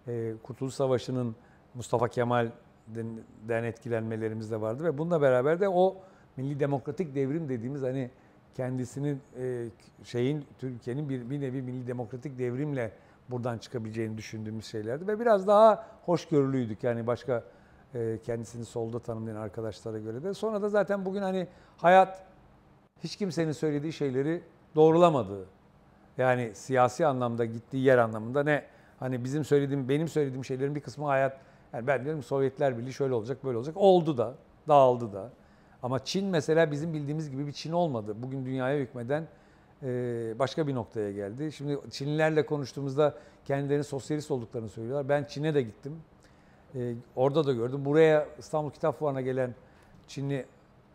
[0.08, 1.36] e, Kurtuluş Savaşı'nın
[1.74, 5.98] Mustafa Kemal'den etkilenmelerimiz de vardı ve bununla beraber de o
[6.38, 8.10] milli demokratik devrim dediğimiz hani
[8.56, 9.66] kendisinin e,
[10.04, 12.92] şeyin Türkiye'nin bir, bir nevi milli demokratik devrimle
[13.30, 17.44] buradan çıkabileceğini düşündüğümüz şeylerdi ve biraz daha hoşgörülüydük yani başka
[17.96, 20.34] e, kendisini solda tanımlayan arkadaşlara göre de.
[20.34, 22.24] Sonra da zaten bugün hani hayat
[23.04, 24.42] hiç kimsenin söylediği şeyleri
[24.76, 25.46] doğrulamadığı.
[26.18, 28.66] Yani siyasi anlamda gittiği yer anlamında ne
[29.06, 31.38] hani bizim söylediğim benim söylediğim şeylerin bir kısmı hayat
[31.74, 34.34] yani ben diyorum Sovyetler Birliği şöyle olacak böyle olacak oldu da
[34.68, 35.30] dağıldı da.
[35.84, 38.16] Ama Çin mesela bizim bildiğimiz gibi bir Çin olmadı.
[38.18, 39.28] Bugün dünyaya hükmeden
[39.84, 39.88] e,
[40.40, 41.52] başka bir noktaya geldi.
[41.52, 43.16] Şimdi Çinlilerle konuştuğumuzda
[43.46, 45.10] kendilerinin sosyalist olduklarını söylüyorlar.
[45.10, 45.96] Ben Çin'e de gittim.
[46.76, 47.86] E, orada da gördüm.
[47.86, 49.56] Buraya İstanbul Kitap Fuarı'na gelen
[50.08, 50.46] Çinli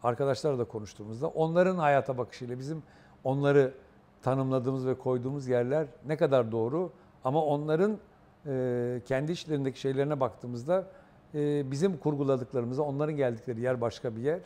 [0.02, 2.82] arkadaşlarla da konuştuğumuzda onların hayata bakışıyla bizim
[3.24, 3.74] onları
[4.22, 6.92] tanımladığımız ve koyduğumuz yerler ne kadar doğru
[7.24, 7.98] ama onların
[8.46, 10.86] e, kendi işlerindeki şeylerine baktığımızda
[11.34, 14.40] e, bizim kurguladıklarımızda onların geldikleri yer başka bir yer.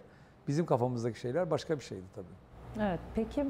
[0.48, 2.84] Bizim kafamızdaki şeyler başka bir şeydi tabii.
[2.84, 3.46] Evet, peki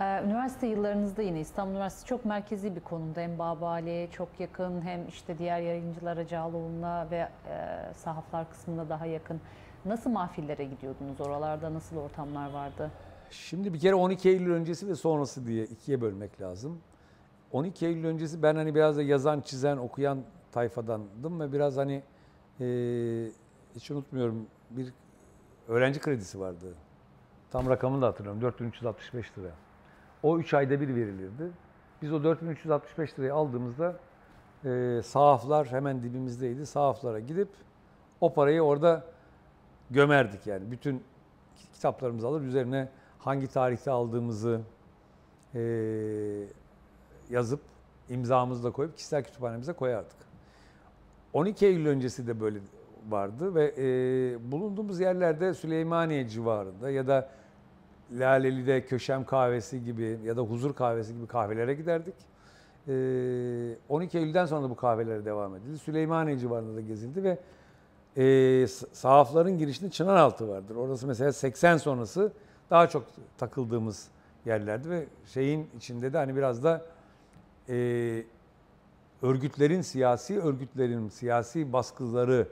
[0.00, 3.20] e, üniversite yıllarınızda yine İstanbul Üniversitesi çok merkezi bir konumda.
[3.20, 7.28] Hem Babali'ye çok yakın hem işte diğer yayıncılara Cağaloğlu'na ve e,
[7.94, 9.40] sahaflar kısmında daha yakın.
[9.84, 11.20] Nasıl mahfillere gidiyordunuz?
[11.20, 12.90] Oralarda nasıl ortamlar vardı?
[13.30, 16.80] Şimdi bir kere 12 Eylül öncesi ve sonrası diye ikiye bölmek lazım.
[17.54, 20.18] 12 Eylül öncesi ben hani biraz da yazan, çizen, okuyan
[20.52, 22.02] tayfadandım ve biraz hani
[22.60, 22.66] e,
[23.74, 24.92] hiç unutmuyorum bir
[25.68, 26.74] öğrenci kredisi vardı.
[27.50, 28.42] Tam rakamını da hatırlıyorum.
[28.42, 29.50] 4365 lira.
[30.22, 31.50] O 3 ayda bir verilirdi.
[32.02, 33.96] Biz o 4365 lirayı aldığımızda
[34.64, 36.66] e, sahaflar hemen dibimizdeydi.
[36.66, 37.48] Sahaflara gidip
[38.20, 39.04] o parayı orada
[39.90, 40.70] gömerdik yani.
[40.70, 41.02] Bütün
[41.72, 42.88] kitaplarımızı alır üzerine
[43.18, 44.60] hangi tarihte aldığımızı
[45.54, 45.60] e,
[47.30, 47.60] yazıp
[48.08, 50.16] imzamızı da koyup kişisel kütüphanemize koyardık.
[51.32, 52.58] 12 Eylül öncesi de böyle
[53.08, 57.28] vardı ve e, bulunduğumuz yerlerde Süleymaniye civarında ya da
[58.12, 62.14] Laleli'de Köşem Kahvesi gibi ya da Huzur Kahvesi gibi kahvelere giderdik.
[62.88, 62.92] E,
[63.88, 65.78] 12 Eylül'den sonra da bu kahvelere devam edildi.
[65.78, 67.38] Süleymaniye civarında da gezildi ve
[68.16, 70.76] e, sahafların girişinde Çınaraltı vardır.
[70.76, 72.32] Orası mesela 80 sonrası
[72.70, 73.04] daha çok
[73.38, 74.08] takıldığımız
[74.46, 76.82] yerlerdi ve şeyin içinde de hani biraz da
[77.68, 78.24] e,
[79.22, 82.48] örgütlerin, siyasi örgütlerin, siyasi baskıları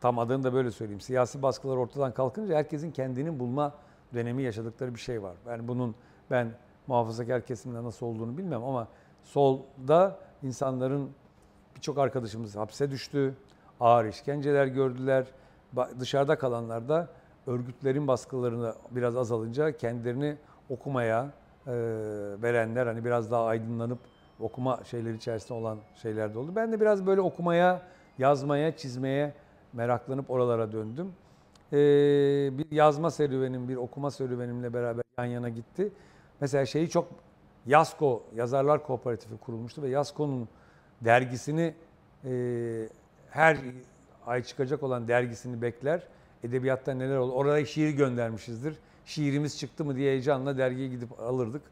[0.00, 1.00] tam adını da böyle söyleyeyim.
[1.00, 3.74] Siyasi baskılar ortadan kalkınca herkesin kendini bulma
[4.14, 5.36] dönemi yaşadıkları bir şey var.
[5.46, 5.94] Yani bunun
[6.30, 6.52] ben
[6.86, 8.88] muhafazakar kesimde nasıl olduğunu bilmem ama
[9.22, 11.10] solda insanların
[11.76, 13.34] birçok arkadaşımız hapse düştü,
[13.80, 15.26] ağır işkenceler gördüler.
[16.00, 17.08] Dışarıda kalanlar da
[17.46, 20.36] örgütlerin baskılarını biraz azalınca kendilerini
[20.70, 21.30] okumaya
[21.66, 21.72] e,
[22.42, 23.98] verenler hani biraz daha aydınlanıp
[24.40, 26.52] okuma şeyleri içerisinde olan şeyler de oldu.
[26.56, 27.82] Ben de biraz böyle okumaya,
[28.18, 29.32] yazmaya, çizmeye
[29.72, 31.12] meraklanıp oralara döndüm.
[31.72, 31.76] Ee,
[32.58, 35.92] bir yazma serüvenim, bir okuma serüvenimle beraber yan yana gitti.
[36.40, 37.08] Mesela şeyi çok
[37.66, 40.48] Yasko Yazarlar Kooperatifi kurulmuştu ve Yasko'nun
[41.00, 41.74] dergisini
[42.24, 42.32] e,
[43.30, 43.58] her
[44.26, 46.02] ay çıkacak olan dergisini bekler.
[46.44, 47.32] Edebiyatta neler olur?
[47.32, 48.74] Oraya şiir göndermişizdir.
[49.04, 51.62] Şiirimiz çıktı mı diye heyecanla dergiye gidip alırdık.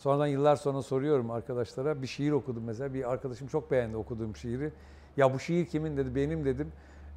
[0.00, 2.02] Sonradan yıllar sonra soruyorum arkadaşlara.
[2.02, 2.94] Bir şiir okudum mesela.
[2.94, 4.72] Bir arkadaşım çok beğendi okuduğum şiiri.
[5.16, 6.14] Ya bu şiir kimin dedi.
[6.14, 6.72] Benim dedim.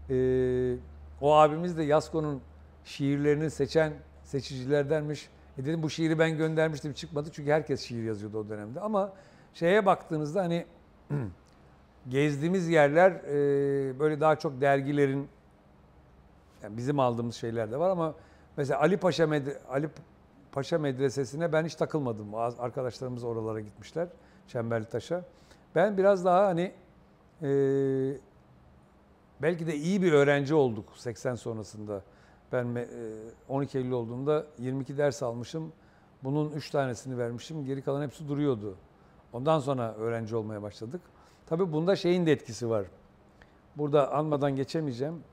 [0.09, 0.75] Ee,
[1.21, 2.41] o abimiz de Yasko'nun
[2.85, 3.93] şiirlerini seçen
[4.23, 5.29] seçicilerdenmiş.
[5.57, 7.29] E dedim bu şiiri ben göndermiştim çıkmadı.
[7.31, 8.79] Çünkü herkes şiir yazıyordu o dönemde.
[8.79, 9.13] Ama
[9.53, 10.65] şeye baktığınızda hani
[12.09, 15.27] gezdiğimiz yerler e, böyle daha çok dergilerin
[16.63, 18.13] yani bizim aldığımız şeyler de var ama
[18.57, 19.89] mesela Ali Paşa Med Ali
[20.53, 22.35] Paşa Medresesi'ne ben hiç takılmadım.
[22.35, 24.07] Arkadaşlarımız oralara gitmişler.
[24.47, 25.23] Çemberli Taş'a.
[25.75, 26.71] Ben biraz daha hani
[27.41, 27.49] e,
[29.41, 32.01] belki de iyi bir öğrenci olduk 80 sonrasında.
[32.51, 32.85] Ben e,
[33.49, 35.71] 12 Eylül olduğunda 22 ders almışım.
[36.23, 37.65] Bunun 3 tanesini vermişim.
[37.65, 38.75] Geri kalan hepsi duruyordu.
[39.33, 41.01] Ondan sonra öğrenci olmaya başladık.
[41.45, 42.85] Tabii bunda şeyin de etkisi var.
[43.75, 45.23] Burada anmadan geçemeyeceğim.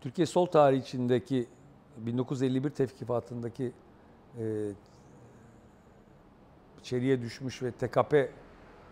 [0.00, 1.46] Türkiye sol tarihi içindeki
[1.96, 3.72] 1951 tevkifatındaki
[4.38, 4.70] e,
[6.80, 8.14] içeriye düşmüş ve TKP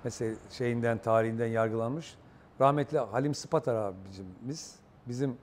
[0.04, 2.14] mesela şeyinden tarihinden yargılanmış.
[2.60, 4.76] Rahmetli Halim Spatar abicimiz
[5.08, 5.36] bizim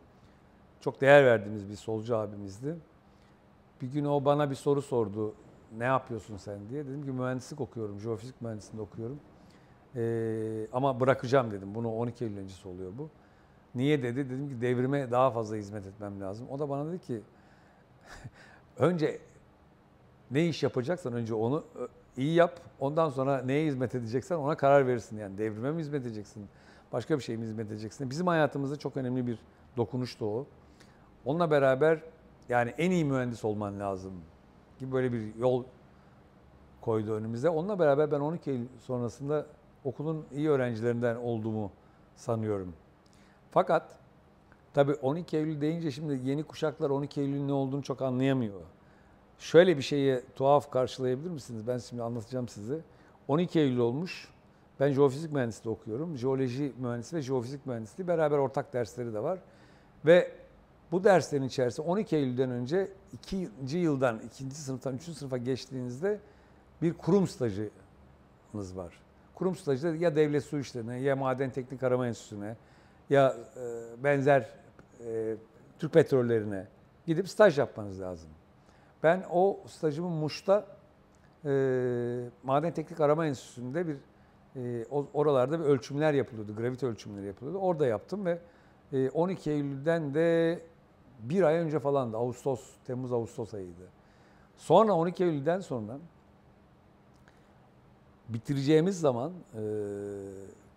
[0.81, 2.75] çok değer verdiğimiz bir solcu abimizdi.
[3.81, 5.33] Bir gün o bana bir soru sordu.
[5.77, 6.85] Ne yapıyorsun sen diye.
[6.85, 7.99] Dedim ki mühendislik okuyorum.
[7.99, 9.19] Jeofizik mühendisliğinde okuyorum.
[9.95, 11.75] Ee, ama bırakacağım dedim.
[11.75, 13.09] Bunu 12 Eylül öncesi oluyor bu.
[13.75, 14.29] Niye dedi?
[14.29, 16.47] Dedim ki devrime daha fazla hizmet etmem lazım.
[16.49, 17.21] O da bana dedi ki
[18.77, 19.19] önce
[20.31, 21.63] ne iş yapacaksan önce onu
[22.17, 22.59] iyi yap.
[22.79, 25.17] Ondan sonra neye hizmet edeceksen ona karar verirsin.
[25.17, 26.47] Yani devrime mi hizmet edeceksin?
[26.93, 28.09] Başka bir şey mi hizmet edeceksin?
[28.09, 29.39] Bizim hayatımızda çok önemli bir
[29.77, 30.45] dokunuştu o.
[31.25, 31.99] Onunla beraber
[32.49, 34.13] yani en iyi mühendis olman lazım
[34.79, 35.63] gibi böyle bir yol
[36.81, 37.49] koydu önümüze.
[37.49, 39.45] Onunla beraber ben 12 Eylül sonrasında
[39.83, 41.71] okulun iyi öğrencilerinden olduğumu
[42.15, 42.73] sanıyorum.
[43.51, 43.98] Fakat
[44.73, 48.61] tabii 12 Eylül deyince şimdi yeni kuşaklar 12 Eylül'ün ne olduğunu çok anlayamıyor.
[49.39, 51.67] Şöyle bir şeyi tuhaf karşılayabilir misiniz?
[51.67, 52.79] Ben şimdi anlatacağım size.
[53.27, 54.27] 12 Eylül olmuş.
[54.79, 56.17] Ben jeofizik mühendisliği okuyorum.
[56.17, 59.39] Jeoloji mühendisliği ve jeofizik mühendisliği beraber ortak dersleri de var.
[60.05, 60.31] Ve
[60.91, 66.19] bu derslerin içerisinde 12 Eylül'den önce ikinci yıldan, ikinci sınıftan üçüncü sınıfa geçtiğinizde
[66.81, 68.99] bir kurum stajınız var.
[69.35, 72.55] Kurum stajı ya devlet su işlerine ya maden teknik arama enstitüsüne
[73.09, 74.49] ya e, benzer
[75.05, 75.35] e,
[75.79, 76.67] Türk petrollerine
[77.05, 78.29] gidip staj yapmanız lazım.
[79.03, 80.65] Ben o stajımı Muş'ta
[81.45, 81.49] e,
[82.43, 83.97] Maden Teknik Arama Enstitüsü'nde bir
[84.55, 87.59] e, oralarda bir ölçümler yapılıyordu, gravite ölçümleri yapılıyordu.
[87.59, 88.39] Orada yaptım ve
[88.93, 90.59] e, 12 Eylül'den de
[91.19, 93.89] bir ay önce falan da Ağustos, Temmuz-Ağustos ayıydı.
[94.57, 95.97] Sonra 12 Eylül'den sonra
[98.29, 99.61] bitireceğimiz zaman e,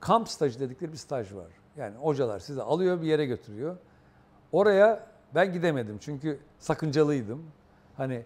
[0.01, 1.62] kamp stajı dedikleri bir staj var.
[1.77, 3.77] Yani hocalar sizi alıyor bir yere götürüyor.
[4.53, 7.43] Oraya ben gidemedim çünkü sakıncalıydım.
[7.97, 8.25] Hani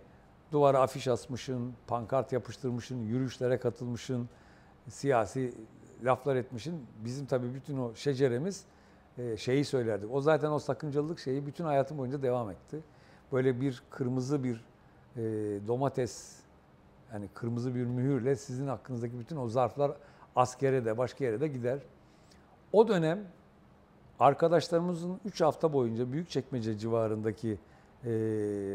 [0.52, 4.28] duvara afiş asmışın, pankart yapıştırmışın, yürüyüşlere katılmışın,
[4.88, 5.54] siyasi
[6.04, 6.86] laflar etmişin.
[7.04, 8.64] Bizim tabii bütün o şeceremiz
[9.18, 10.10] e, şeyi söylerdik.
[10.12, 12.80] O zaten o sakıncalılık şeyi bütün hayatım boyunca devam etti.
[13.32, 14.64] Böyle bir kırmızı bir
[15.16, 15.22] e,
[15.68, 16.36] domates
[17.12, 19.92] yani kırmızı bir mühürle sizin hakkınızdaki bütün o zarflar
[20.36, 21.78] askere de başka yere de gider.
[22.76, 23.18] O dönem
[24.20, 27.58] arkadaşlarımızın 3 hafta boyunca Büyükçekmece civarındaki
[28.04, 28.10] e,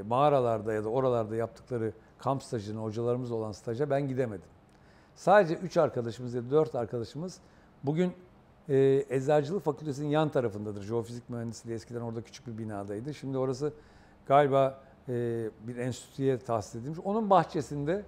[0.08, 4.48] mağaralarda ya da oralarda yaptıkları kamp stajına, hocalarımız olan staja ben gidemedim.
[5.16, 7.40] Sadece 3 arkadaşımız ya da 4 arkadaşımız
[7.84, 8.14] bugün
[8.70, 10.84] e, Eczacılık Fakültesi'nin yan tarafındadır.
[10.84, 13.14] Jeofizik Mühendisliği eskiden orada küçük bir binadaydı.
[13.14, 13.74] Şimdi orası
[14.26, 15.14] galiba e,
[15.68, 17.00] bir enstitüye tahsis edilmiş.
[17.04, 18.04] Onun bahçesinde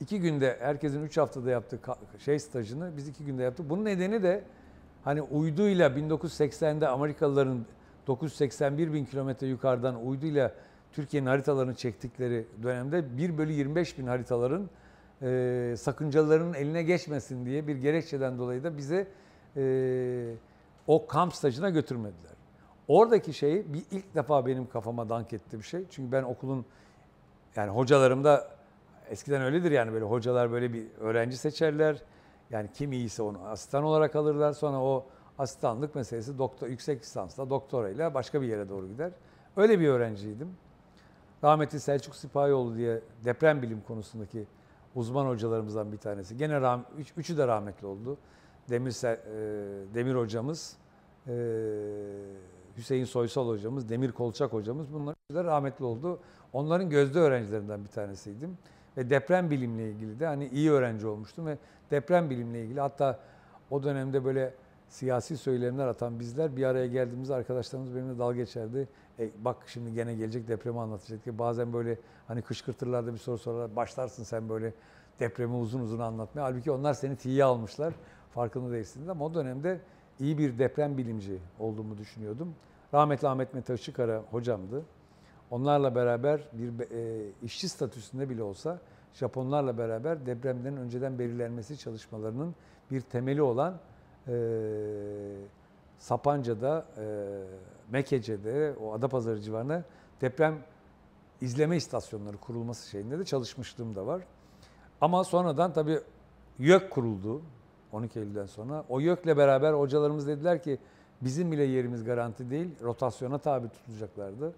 [0.00, 1.78] iki günde herkesin 3 haftada yaptığı
[2.18, 3.70] şey stajını biz iki günde yaptık.
[3.70, 4.44] Bunun nedeni de
[5.04, 7.66] hani uyduyla 1980'de Amerikalıların
[8.06, 10.52] 981 bin kilometre yukarıdan uyduyla
[10.92, 14.70] Türkiye'nin haritalarını çektikleri dönemde 1 bölü 25 bin haritaların
[15.22, 19.06] e, sakıncalarının eline geçmesin diye bir gerekçeden dolayı da bize
[19.56, 20.34] e,
[20.86, 22.32] o kamp stajına götürmediler.
[22.88, 25.84] Oradaki şey bir ilk defa benim kafama dank etti bir şey.
[25.90, 26.64] Çünkü ben okulun
[27.56, 28.48] yani hocalarım da
[29.10, 32.02] eskiden öyledir yani böyle hocalar böyle bir öğrenci seçerler.
[32.50, 34.52] Yani kim iyiyse onu asistan olarak alırlar.
[34.52, 35.06] Sonra o
[35.38, 39.12] asistanlık meselesi doktor yüksek lisansla doktorayla başka bir yere doğru gider.
[39.56, 40.48] Öyle bir öğrenciydim.
[41.44, 44.46] Rahmetli Selçuk Sipahioğlu diye deprem bilim konusundaki
[44.94, 46.36] uzman hocalarımızdan bir tanesi.
[46.36, 48.16] Gene rah- üç, üçü de rahmetli oldu.
[48.70, 50.76] Demir e, Demir hocamız,
[51.26, 51.32] e,
[52.76, 56.18] Hüseyin Soysal hocamız, Demir Kolçak hocamız bunlar de rahmetli oldu.
[56.52, 58.58] Onların gözde öğrencilerinden bir tanesiydim.
[58.96, 61.58] Ve deprem bilimle ilgili de hani iyi öğrenci olmuştum ve
[61.90, 63.18] deprem bilimle ilgili hatta
[63.70, 64.54] o dönemde böyle
[64.88, 68.88] siyasi söylemler atan bizler bir araya geldiğimizde arkadaşlarımız benimle dalga geçerdi.
[69.18, 71.38] E, bak şimdi gene gelecek depremi anlatacak diye.
[71.38, 71.98] Bazen böyle
[72.28, 73.76] hani kışkırtırlar bir soru sorarlar.
[73.76, 74.72] Başlarsın sen böyle
[75.20, 76.42] depremi uzun uzun anlatmaya.
[76.42, 77.94] Halbuki onlar seni tiye almışlar.
[78.30, 79.80] Farkında değilsiniz ama o dönemde
[80.20, 82.54] iyi bir deprem bilimci olduğumu düşünüyordum.
[82.94, 84.82] Rahmetli Ahmet Mete Işıkara hocamdı.
[85.50, 88.78] Onlarla beraber bir e, işçi statüsünde bile olsa
[89.14, 92.54] Japonlarla beraber depremlerin önceden belirlenmesi çalışmalarının
[92.90, 93.78] bir temeli olan
[94.28, 94.34] e,
[95.98, 97.04] Sapanca'da, e,
[97.90, 99.84] Mekece'de, o Adapazarı civarında
[100.20, 100.58] deprem
[101.40, 104.22] izleme istasyonları kurulması şeyinde de çalışmışlığım da var.
[105.00, 106.00] Ama sonradan tabii
[106.58, 107.42] YÖK kuruldu
[107.92, 108.84] 12 Eylül'den sonra.
[108.88, 110.78] O YÖK'le beraber hocalarımız dediler ki
[111.20, 114.52] bizim bile yerimiz garanti değil, rotasyona tabi tutulacaklardı.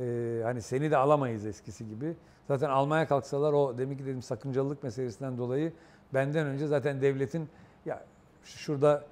[0.00, 2.16] Ee, hani seni de alamayız eskisi gibi.
[2.48, 5.72] Zaten almaya kalksalar o demek ki dedim sakıncalılık meselesinden dolayı
[6.14, 7.48] benden önce zaten devletin
[7.86, 8.04] ya
[8.44, 9.04] şurada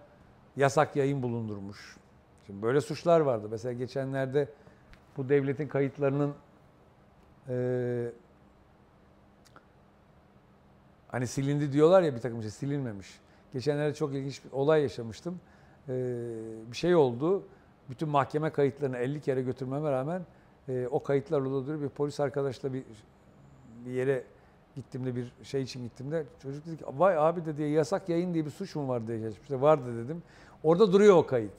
[0.57, 1.97] yasak yayın bulundurmuş.
[2.47, 3.49] Şimdi böyle suçlar vardı.
[3.51, 4.49] Mesela geçenlerde
[5.17, 6.35] bu devletin kayıtlarının
[7.49, 8.13] eee
[11.09, 13.21] hani silindi diyorlar ya bir takım şey silinmemiş.
[13.53, 15.41] Geçenlerde çok ilginç bir olay yaşamıştım.
[15.89, 15.93] Ee,
[16.71, 17.43] bir şey oldu.
[17.91, 20.23] Bütün mahkeme kayıtlarını 50 kere götürmeme rağmen
[20.69, 21.81] e, o kayıtlar duruyor.
[21.81, 22.83] Bir polis arkadaşla bir
[23.87, 24.25] bir yere
[24.77, 28.51] gittiğimde bir şey için gittiğimde çocuk dedi ki vay abi dedi yasak yayın diye bir
[28.51, 30.23] suç mu var diye geçmişte vardı dedim.
[30.63, 31.53] Orada duruyor o kayıt.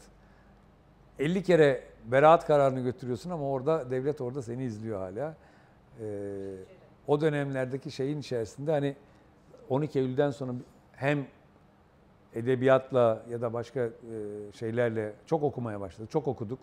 [1.19, 5.35] 50 kere beraat kararını götürüyorsun ama orada devlet orada seni izliyor hala.
[6.01, 6.55] Ee,
[7.07, 8.95] o dönemlerdeki şeyin içerisinde hani
[9.69, 10.51] 12 Eylül'den sonra
[10.91, 11.25] hem
[12.33, 13.91] edebiyatla ya da başka e,
[14.53, 16.11] şeylerle çok okumaya başladık.
[16.11, 16.59] Çok okuduk.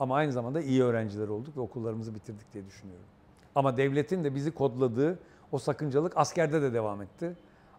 [0.00, 3.06] Ama aynı zamanda iyi öğrenciler olduk ve okullarımızı bitirdik diye düşünüyorum.
[3.54, 5.18] Ama devletin de bizi kodladığı
[5.52, 7.36] o sakıncalık askerde de devam etti.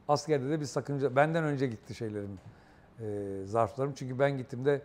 [0.08, 2.40] Askerde de bir sakınca, benden önce gitti şeylerim,
[3.00, 3.94] e, zarflarım.
[3.94, 4.82] Çünkü ben gittiğimde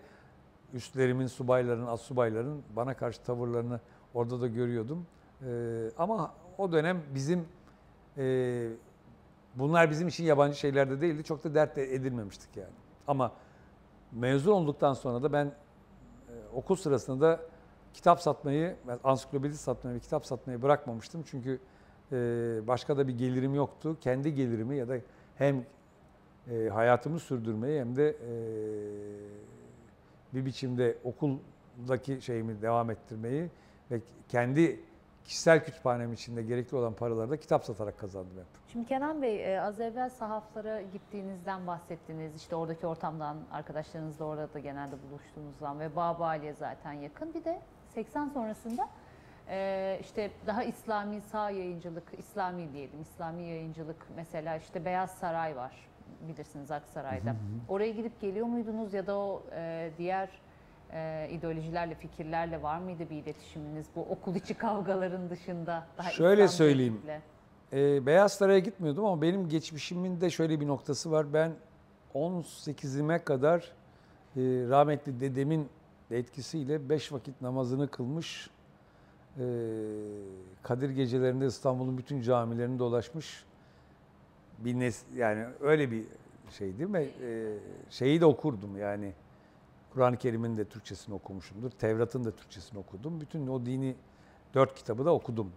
[0.74, 3.80] üstlerimin, subayların, astsubayların bana karşı tavırlarını
[4.14, 5.06] orada da görüyordum.
[5.46, 7.44] E, ama o dönem bizim
[8.18, 8.68] e,
[9.54, 11.24] bunlar bizim için yabancı şeyler de değildi.
[11.24, 12.74] Çok da dert de edilmemiştik yani.
[13.06, 13.32] Ama
[14.12, 15.52] mezun olduktan sonra da ben
[16.54, 17.40] okul sırasında da
[17.94, 21.22] kitap satmayı, ansiklopedi satmayı ve kitap satmayı bırakmamıştım.
[21.26, 21.60] Çünkü
[22.12, 22.16] e,
[22.66, 23.96] başka da bir gelirim yoktu.
[24.00, 24.96] Kendi gelirimi ya da
[25.36, 25.64] hem
[26.50, 28.34] e, hayatımı sürdürmeyi hem de e,
[30.34, 33.50] bir biçimde okuldaki şeyimi devam ettirmeyi
[33.90, 34.80] ve kendi
[35.24, 38.46] kişisel kütüphanem içinde gerekli olan paraları da kitap satarak kazandım hep.
[38.72, 42.36] Şimdi Kenan Bey e, az evvel sahaflara gittiğinizden bahsettiniz.
[42.36, 47.34] İşte oradaki ortamdan, arkadaşlarınızla orada da genelde buluştuğunuzdan ve Babali'ye zaten yakın.
[47.34, 47.60] Bir de
[47.94, 48.88] 80 sonrasında
[49.48, 55.72] e, işte daha İslami sağ yayıncılık, İslami diyelim, İslami yayıncılık mesela işte Beyaz Saray var
[56.28, 57.36] bilirsiniz Aksaray'da.
[57.68, 60.28] Oraya gidip geliyor muydunuz ya da o e, diğer
[60.92, 65.86] e, ideolojilerle, fikirlerle var mıydı bir iletişiminiz bu okul içi kavgaların dışında?
[65.98, 67.00] Daha Şöyle İslamcı söyleyeyim.
[67.72, 71.32] Ee, Beyaz Saray'a gitmiyordum ama benim geçmişimin de şöyle bir noktası var.
[71.32, 71.52] Ben
[72.14, 73.58] 18'ime kadar
[74.36, 75.68] e, rahmetli dedemin
[76.10, 78.50] de etkisiyle 5 vakit namazını kılmış.
[79.38, 79.44] e,
[80.62, 83.44] Kadir gecelerinde İstanbul'un bütün camilerini dolaşmış.
[84.58, 86.04] Bir nes yani öyle bir
[86.50, 87.08] şey değil mi?
[87.22, 87.58] E,
[87.90, 89.12] şeyi de okurdum yani.
[89.94, 91.70] Kur'an-ı Kerim'in de Türkçesini okumuşumdur.
[91.70, 93.20] Tevrat'ın da Türkçesini okudum.
[93.20, 93.96] Bütün o dini
[94.54, 95.52] dört kitabı da okudum.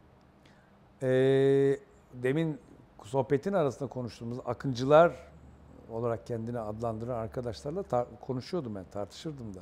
[1.01, 1.79] Ee,
[2.13, 2.59] demin
[3.03, 5.11] sohbetin arasında konuştuğumuz akıncılar
[5.89, 9.61] olarak kendini adlandıran arkadaşlarla konuşuyordum ben, tartışırdım da.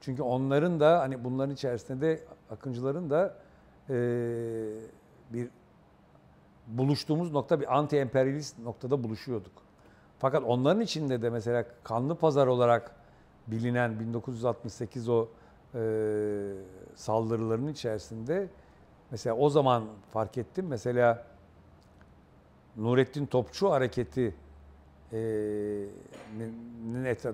[0.00, 3.34] Çünkü onların da hani bunların içerisinde de akıncıların da
[3.90, 3.94] ee,
[5.32, 5.48] bir
[6.66, 9.52] buluştuğumuz nokta bir anti-emperyalist noktada buluşuyorduk.
[10.18, 12.94] Fakat onların içinde de mesela kanlı pazar olarak
[13.46, 15.28] bilinen 1968 o
[15.74, 15.80] e,
[16.94, 18.48] saldırıların içerisinde
[19.10, 21.26] mesela o zaman fark ettim mesela
[22.76, 24.34] Nurettin Topçu hareketi
[25.12, 25.18] e,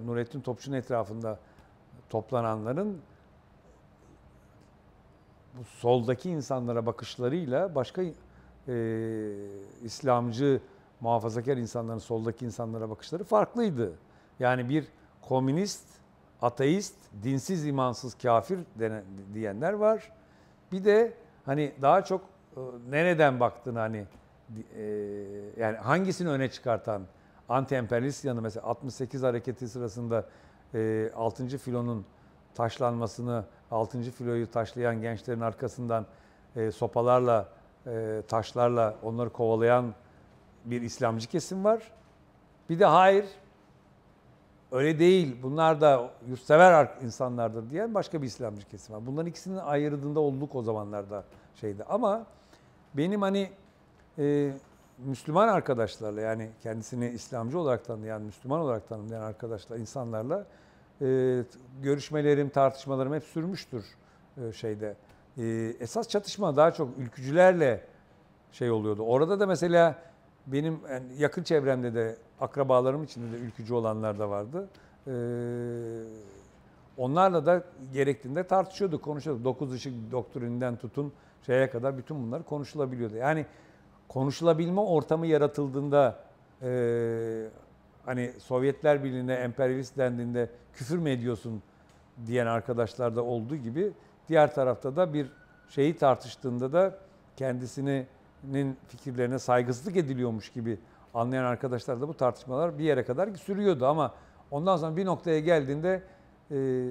[0.06, 1.38] Nurettin Topçu'nun etrafında
[2.08, 3.00] toplananların
[5.58, 8.12] bu soldaki insanlara bakışlarıyla başka e,
[9.82, 10.60] İslamcı
[11.00, 13.92] muhafazakar insanların soldaki insanlara bakışları farklıydı.
[14.40, 14.86] Yani bir
[15.22, 15.86] komünist,
[16.42, 20.12] ateist, dinsiz, imansız, kafir denen, diyenler var.
[20.72, 21.12] Bir de
[21.44, 22.20] hani daha çok
[22.56, 24.04] e, nereden baktığını hani
[24.76, 24.82] e,
[25.56, 27.02] yani hangisini öne çıkartan
[27.48, 30.26] anti-emperyalist yanı mesela 68 hareketi sırasında
[30.74, 31.58] e, 6.
[31.58, 32.04] filonun
[32.54, 34.02] taşlanmasını, 6.
[34.02, 36.06] filoyu taşlayan gençlerin arkasından
[36.56, 37.48] e, sopalarla,
[37.86, 39.94] e, taşlarla onları kovalayan
[40.64, 41.92] bir İslamcı kesim var.
[42.70, 43.24] Bir de hayır,
[44.72, 49.06] öyle değil, bunlar da yurtsever ar- insanlardır diyen başka bir İslamcı kesim var.
[49.06, 51.84] Bunların ikisinin ayırdığında olduk o zamanlarda şeydi.
[51.84, 52.26] Ama
[52.94, 53.50] benim hani
[54.18, 54.52] e,
[54.98, 60.46] Müslüman arkadaşlarla yani kendisini İslamcı olarak tanıyan, Müslüman olarak tanımlayan arkadaşlar, insanlarla
[61.02, 61.40] e,
[61.82, 63.84] görüşmelerim, tartışmalarım hep sürmüştür
[64.36, 64.96] e, şeyde.
[65.38, 65.44] E,
[65.80, 67.84] esas çatışma daha çok ülkücülerle
[68.52, 69.02] şey oluyordu.
[69.02, 69.94] Orada da mesela
[70.46, 74.68] benim yani yakın çevremde de akrabalarım içinde de ülkücü olanlar da vardı.
[75.06, 75.12] E,
[76.96, 79.44] onlarla da gerektiğinde tartışıyorduk, konuşuyorduk.
[79.44, 81.12] Dokuz ışık doktrininden tutun
[81.46, 83.16] şeye kadar bütün bunlar konuşulabiliyordu.
[83.16, 83.46] Yani
[84.08, 86.18] konuşulabilme ortamı yaratıldığında
[86.62, 86.70] e,
[88.04, 91.62] hani Sovyetler Birliği'ne emperyalist dendiğinde küfür mü ediyorsun
[92.26, 93.92] diyen arkadaşlar da olduğu gibi
[94.28, 95.26] diğer tarafta da bir
[95.68, 96.98] şeyi tartıştığında da
[97.36, 98.06] kendisinin
[98.88, 100.78] fikirlerine saygısızlık ediliyormuş gibi
[101.14, 104.14] anlayan arkadaşlar da bu tartışmalar bir yere kadar sürüyordu ama
[104.50, 106.02] ondan sonra bir noktaya geldiğinde
[106.50, 106.88] e,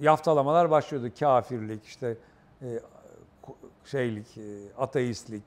[0.00, 1.10] yaftalamalar başlıyordu.
[1.20, 2.16] Kafirlik, işte
[2.62, 2.80] e,
[3.84, 4.42] şeylik, e,
[4.78, 5.44] ateistlik.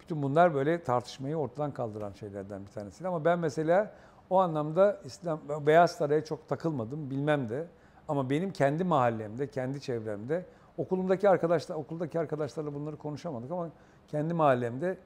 [0.00, 3.08] Bütün bunlar böyle tartışmayı ortadan kaldıran şeylerden bir tanesi.
[3.08, 3.92] Ama ben mesela
[4.30, 7.66] o anlamda İslam Beyaz Saray'a çok takılmadım, bilmem de.
[8.08, 10.44] Ama benim kendi mahallemde, kendi çevremde,
[10.78, 13.70] okulumdaki arkadaşlar, okuldaki arkadaşlarla bunları konuşamadık ama
[14.08, 14.98] kendi mahallemde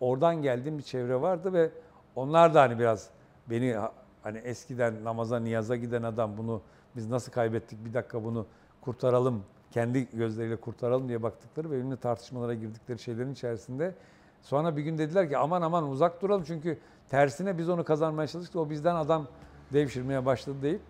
[0.00, 1.70] oradan geldiğim bir çevre vardı ve
[2.16, 3.10] onlar da hani biraz
[3.50, 3.76] beni
[4.22, 6.62] hani eskiden namaza, niyaza giden adam bunu
[6.96, 8.46] biz nasıl kaybettik bir dakika bunu
[8.80, 13.94] kurtaralım, kendi gözleriyle kurtaralım diye baktıkları ve benimle tartışmalara girdikleri şeylerin içerisinde
[14.42, 16.78] sonra bir gün dediler ki aman aman uzak duralım çünkü
[17.08, 19.26] tersine biz onu kazanmaya çalıştık o bizden adam
[19.72, 20.80] devşirmeye başladı deyip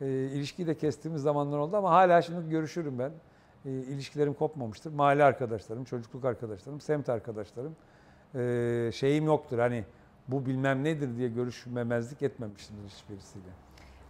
[0.00, 3.12] e, ilişkiyi de kestiğimiz zamanlar oldu ama hala şimdi görüşürüm ben.
[3.64, 4.92] E, ilişkilerim kopmamıştır.
[4.92, 7.76] Mahalle arkadaşlarım, çocukluk arkadaşlarım, semt arkadaşlarım.
[8.34, 9.84] E, şeyim yoktur hani
[10.28, 13.48] bu bilmem nedir diye görüşmemezlik etmemişimdir hiçbirisiyle.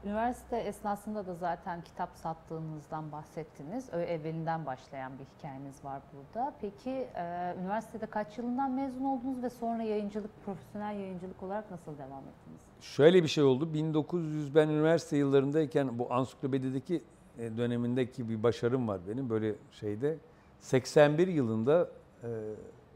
[0.04, 3.88] Üniversite esnasında da zaten kitap sattığınızdan bahsettiniz.
[3.92, 6.54] Ö- Evvelinden başlayan bir hikayeniz var burada.
[6.60, 12.18] Peki e, üniversitede kaç yılından mezun oldunuz ve sonra yayıncılık, profesyonel yayıncılık olarak nasıl devam
[12.22, 12.60] ettiniz?
[12.80, 13.74] Şöyle bir şey oldu.
[13.74, 17.02] 1900 ben üniversite yıllarındayken bu ansiklopedideki
[17.38, 20.16] e, dönemindeki bir başarım var benim böyle şeyde.
[20.60, 21.88] 81 yılında
[22.22, 22.28] e,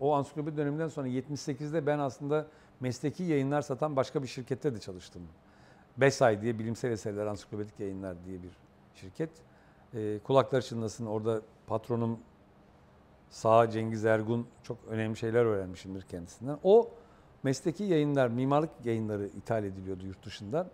[0.00, 2.46] o ansiklopedi döneminden sonra 78'de ben aslında
[2.80, 5.22] mesleki yayınlar satan başka bir şirkette de çalıştım.
[5.96, 8.50] BESAY diye bilimsel eserler ansiklopedik yayınlar diye bir
[8.94, 9.30] şirket.
[9.94, 12.18] E, kulaklar çınlasın orada patronum
[13.30, 16.58] Sağ Cengiz Ergun çok önemli şeyler öğrenmişimdir kendisinden.
[16.62, 16.90] O
[17.42, 20.66] mesleki yayınlar, mimarlık yayınları ithal ediliyordu yurt dışından.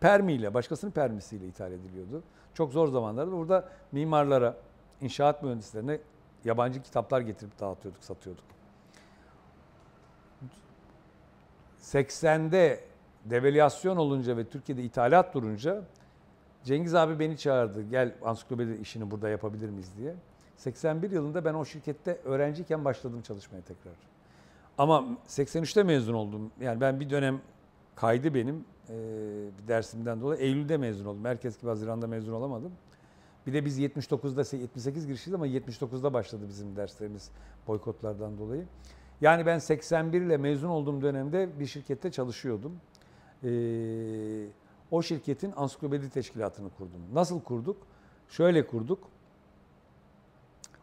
[0.00, 2.22] Permiyle, başkasının permisiyle ithal ediliyordu.
[2.54, 4.56] Çok zor zamanlarda burada mimarlara,
[5.00, 5.98] inşaat mühendislerine
[6.46, 8.44] yabancı kitaplar getirip dağıtıyorduk, satıyorduk.
[11.82, 12.84] 80'de
[13.24, 15.84] devalüasyon olunca ve Türkiye'de ithalat durunca
[16.66, 17.82] Cengiz abi beni çağırdı.
[17.82, 20.14] Gel ansiklopedi işini burada yapabilir miyiz diye.
[20.56, 23.94] 81 yılında ben o şirkette öğrenciyken başladım çalışmaya tekrar.
[24.78, 26.50] Ama 83'te mezun oldum.
[26.60, 27.40] Yani ben bir dönem
[27.94, 28.94] kaydı benim e,
[29.62, 30.40] bir dersimden dolayı.
[30.40, 31.24] Eylül'de mezun oldum.
[31.24, 32.72] Herkes gibi Haziran'da mezun olamadım.
[33.46, 37.30] Bir de biz 79'da 78 girişliyiz ama 79'da başladı bizim derslerimiz
[37.66, 38.64] boykotlardan dolayı.
[39.20, 42.76] Yani ben 81 ile mezun olduğum dönemde bir şirkette çalışıyordum.
[43.44, 44.46] Ee,
[44.90, 47.00] o şirketin ansiklopedi teşkilatını kurdum.
[47.14, 47.76] Nasıl kurduk?
[48.28, 48.98] Şöyle kurduk.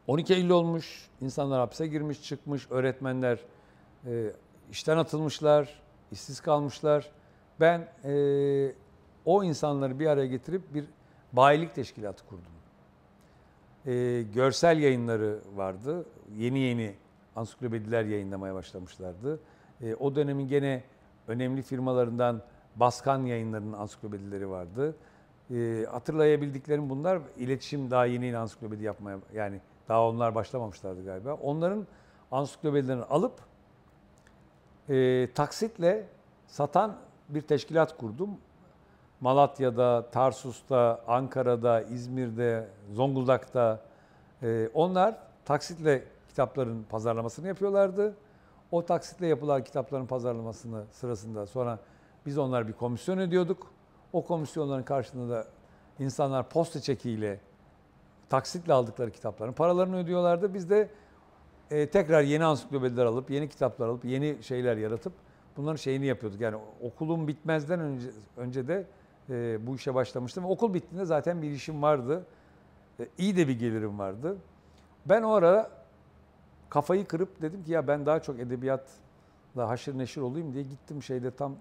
[0.07, 3.39] 12 Eylül olmuş, insanlar hapse girmiş, çıkmış, öğretmenler
[4.05, 4.31] e,
[4.71, 7.11] işten atılmışlar, işsiz kalmışlar.
[7.59, 8.73] Ben e,
[9.25, 10.85] o insanları bir araya getirip bir
[11.33, 12.53] bayilik teşkilatı kurdum.
[13.85, 16.05] E, görsel yayınları vardı.
[16.37, 16.95] Yeni yeni
[17.35, 19.39] ansiklopediler yayınlamaya başlamışlardı.
[19.81, 20.83] E, o dönemin gene
[21.27, 22.41] önemli firmalarından
[22.75, 24.95] Baskan yayınlarının ansiklopedileri vardı.
[25.51, 27.19] E, hatırlayabildiklerim bunlar.
[27.37, 31.33] İletişim daha yeni yeni ansiklopedi yapmaya yani daha onlar başlamamışlardı galiba.
[31.33, 31.87] Onların
[32.31, 33.33] ansiklopedilerini alıp
[34.89, 36.05] e, taksitle
[36.47, 36.95] satan
[37.29, 38.29] bir teşkilat kurdum.
[39.23, 43.79] Malatya'da, Tarsus'ta, Ankara'da, İzmir'de, Zonguldak'ta
[44.41, 45.15] e, onlar
[45.45, 48.15] taksitle kitapların pazarlamasını yapıyorlardı.
[48.71, 51.79] O taksitle yapılan kitapların pazarlamasını sırasında sonra
[52.25, 53.71] biz onlar bir komisyon ödüyorduk.
[54.13, 55.45] O komisyonların karşılığında da
[55.99, 57.39] insanlar posta çekiyle
[58.29, 60.53] taksitle aldıkları kitapların paralarını ödüyorlardı.
[60.53, 60.89] Biz de
[61.71, 65.13] e, tekrar yeni ansiklopediler alıp, yeni kitaplar alıp, yeni şeyler yaratıp
[65.57, 66.41] bunların şeyini yapıyorduk.
[66.41, 68.07] Yani okulum bitmezden önce,
[68.37, 68.85] önce de
[69.29, 70.45] e, bu işe başlamıştım.
[70.45, 72.25] Okul bittiğinde zaten bir işim vardı.
[72.99, 74.37] E, iyi de bir gelirim vardı.
[75.05, 75.69] Ben o ara
[76.69, 81.31] kafayı kırıp dedim ki ya ben daha çok edebiyatla haşır neşir olayım diye gittim şeyde
[81.31, 81.55] tam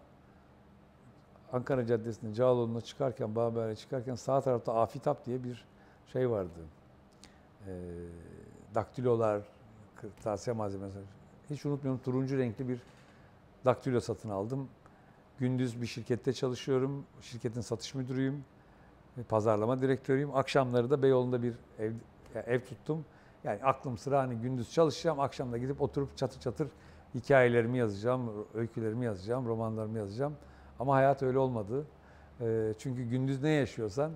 [1.53, 5.65] Ankara Caddesi'nde Cağaloğlu'na çıkarken, Bağber'e çıkarken sağ tarafta Afitap diye bir
[6.13, 6.61] şey vardı.
[7.67, 7.73] E,
[8.75, 9.43] daktilolar,
[9.97, 10.99] kırtasiye malzemesi.
[11.51, 12.79] Hiç unutmuyorum turuncu renkli bir
[13.65, 14.69] daktilo satın aldım.
[15.39, 17.05] Gündüz bir şirkette çalışıyorum.
[17.21, 18.45] Şirketin satış müdürüyüm.
[19.29, 20.37] Pazarlama direktörüyüm.
[20.37, 21.93] Akşamları da Beyoğlu'nda bir ev,
[22.35, 23.05] yani ev tuttum.
[23.45, 25.21] Yani aklım sıra hani gündüz çalışacağım.
[25.21, 26.69] Akşam da gidip oturup çatır çatır
[27.15, 30.37] hikayelerimi yazacağım, öykülerimi yazacağım, romanlarımı yazacağım.
[30.79, 31.87] Ama hayat öyle olmadı.
[32.79, 34.13] Çünkü gündüz ne yaşıyorsan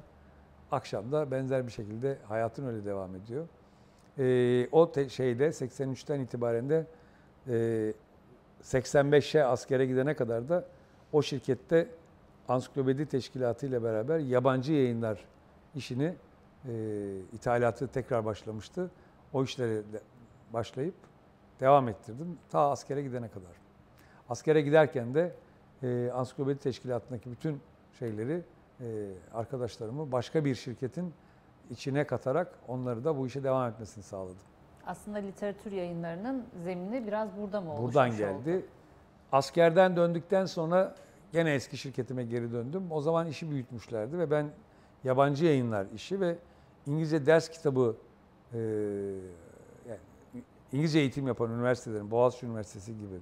[0.72, 3.48] akşamda benzer bir şekilde hayatın öyle devam ediyor.
[4.72, 6.86] O şeyde 83'ten itibaren de
[8.62, 10.64] 85'e askere gidene kadar da
[11.16, 11.88] o şirkette
[12.48, 15.24] ansiklopedi teşkilatı ile beraber yabancı yayınlar
[15.74, 16.14] işini
[16.68, 16.72] e,
[17.32, 18.90] ithalatı tekrar başlamıştı.
[19.32, 19.82] O işlere
[20.52, 20.94] başlayıp
[21.60, 23.50] devam ettirdim ta askere gidene kadar.
[24.28, 25.34] Askere giderken de
[25.82, 27.60] e, ansiklopedi teşkilatındaki bütün
[27.98, 28.42] şeyleri
[28.80, 28.84] e,
[29.34, 31.14] arkadaşlarımı başka bir şirketin
[31.70, 34.36] içine katarak onları da bu işe devam etmesini sağladım.
[34.86, 38.50] Aslında literatür yayınlarının zemini biraz burada mı oluşmuş Buradan geldi.
[38.56, 38.62] oldu?
[39.32, 40.94] Askerden döndükten sonra
[41.32, 42.82] gene eski şirketime geri döndüm.
[42.90, 44.50] O zaman işi büyütmüşlerdi ve ben
[45.04, 46.38] yabancı yayınlar işi ve
[46.86, 47.96] İngilizce ders kitabı
[48.52, 48.58] e,
[49.88, 50.00] yani
[50.72, 53.18] İngilizce eğitim yapan üniversitelerin, Boğaziçi Üniversitesi gibi,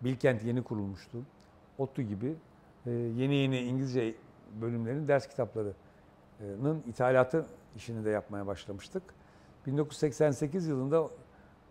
[0.00, 1.18] Bilkent yeni kurulmuştu,
[1.78, 2.34] ODTÜ gibi
[2.86, 4.14] e, yeni yeni İngilizce
[4.60, 9.02] bölümlerin ders kitaplarının ithalatı işini de yapmaya başlamıştık.
[9.66, 11.08] 1988 yılında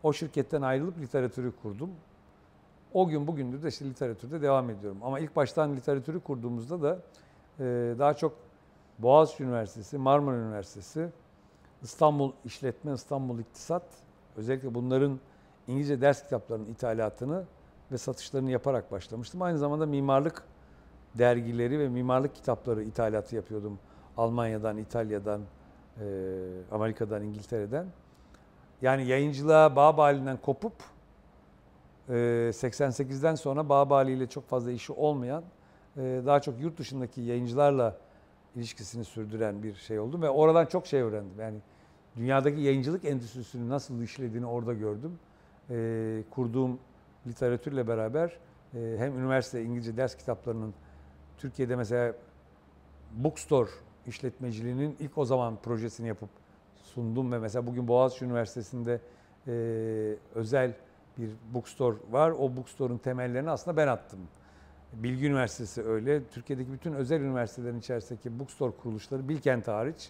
[0.03, 1.89] o şirketten ayrılıp literatürü kurdum.
[2.93, 4.97] O gün bugündür de işte literatürde devam ediyorum.
[5.03, 6.99] Ama ilk baştan literatürü kurduğumuzda da
[7.59, 7.63] e,
[7.99, 8.33] daha çok
[8.99, 11.09] Boğaziçi Üniversitesi, Marmara Üniversitesi,
[11.81, 13.83] İstanbul İşletme, İstanbul İktisat,
[14.37, 15.19] özellikle bunların
[15.67, 17.43] İngilizce ders kitaplarının ithalatını
[17.91, 19.41] ve satışlarını yaparak başlamıştım.
[19.41, 20.43] Aynı zamanda mimarlık
[21.15, 23.79] dergileri ve mimarlık kitapları ithalatı yapıyordum.
[24.17, 25.41] Almanya'dan, İtalya'dan,
[26.01, 26.05] e,
[26.71, 27.85] Amerika'dan, İngiltere'den.
[28.81, 30.73] Yani yayıncılığa Bağbali'nden kopup
[32.11, 35.43] 88'den sonra Bağbali ile çok fazla işi olmayan,
[35.97, 37.97] daha çok yurt dışındaki yayıncılarla
[38.55, 41.39] ilişkisini sürdüren bir şey oldum ve oradan çok şey öğrendim.
[41.39, 41.57] Yani
[42.15, 45.19] dünyadaki yayıncılık endüstrisinin nasıl işlediğini orada gördüm.
[46.29, 46.79] Kurduğum
[47.27, 48.37] literatürle beraber
[48.71, 50.73] hem üniversite İngilizce ders kitaplarının
[51.37, 52.13] Türkiye'de mesela
[53.11, 53.69] Bookstore
[54.07, 56.29] işletmeciliğinin ilk o zaman projesini yapıp
[56.75, 59.01] sundum ve mesela bugün Boğaziçi Üniversitesi'nde
[60.35, 60.73] özel
[61.17, 62.31] bir bookstore var.
[62.31, 64.19] O bookstore'un temellerini aslında ben attım.
[64.93, 66.23] Bilgi Üniversitesi öyle.
[66.23, 70.09] Türkiye'deki bütün özel üniversitelerin içerisindeki bookstore kuruluşları Bilkent hariç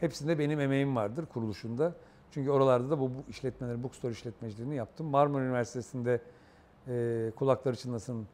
[0.00, 1.92] hepsinde benim emeğim vardır kuruluşunda.
[2.30, 5.06] Çünkü oralarda da bu, işletmeleri, bookstore işletmeciliğini yaptım.
[5.06, 6.20] Marmara Üniversitesi'nde
[6.88, 8.26] e, kulakları çınlasın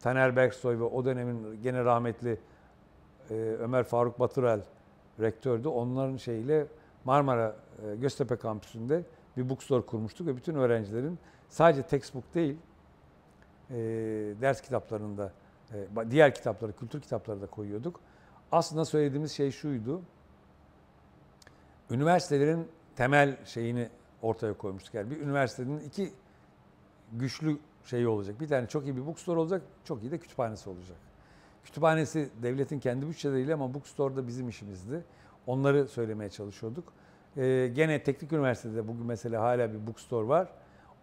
[0.00, 2.38] Taner Berksoy ve o dönemin gene rahmetli
[3.30, 4.60] e, Ömer Faruk Baturel
[5.20, 5.68] rektördü.
[5.68, 6.66] Onların şeyiyle
[7.04, 7.56] Marmara
[7.86, 9.02] e, Göztepe kampüsünde
[9.36, 11.18] bir bookstore kurmuştuk ve bütün öğrencilerin
[11.50, 12.56] sadece textbook değil
[13.70, 13.76] e,
[14.40, 15.32] ders kitaplarında
[15.72, 18.00] e, diğer kitapları, kültür kitapları da koyuyorduk.
[18.52, 20.02] Aslında söylediğimiz şey şuydu.
[21.90, 23.88] Üniversitelerin temel şeyini
[24.22, 24.94] ortaya koymuştuk.
[24.94, 26.12] Yani bir üniversitenin iki
[27.12, 28.40] güçlü şeyi olacak.
[28.40, 30.96] Bir tane çok iyi bir bookstore olacak, çok iyi de kütüphanesi olacak.
[31.64, 35.04] Kütüphanesi devletin kendi bütçeleriyle ama bookstore da bizim işimizdi.
[35.46, 36.92] Onları söylemeye çalışıyorduk.
[37.36, 40.48] Ee, gene teknik üniversitede bugün mesela hala bir bookstore var.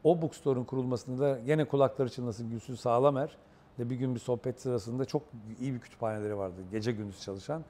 [0.03, 3.37] O bookstore'un kurulmasında gene kulakları çınlasın Gülsün Sağlamer
[3.79, 5.21] de bir gün bir sohbet sırasında çok
[5.59, 6.55] iyi bir kütüphaneleri vardı.
[6.71, 7.63] Gece gündüz çalışan.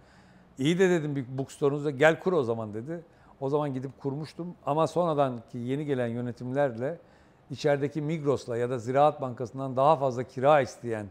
[0.57, 3.03] İyi de dedim bir bookstore'unuzda gel kur o zaman dedi.
[3.39, 6.99] O zaman gidip kurmuştum ama sonradan ki yeni gelen yönetimlerle
[7.49, 11.07] içerideki Migros'la ya da Ziraat Bankası'ndan daha fazla kira isteyen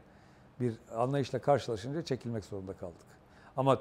[0.60, 3.06] bir anlayışla karşılaşınca çekilmek zorunda kaldık.
[3.56, 3.80] Ama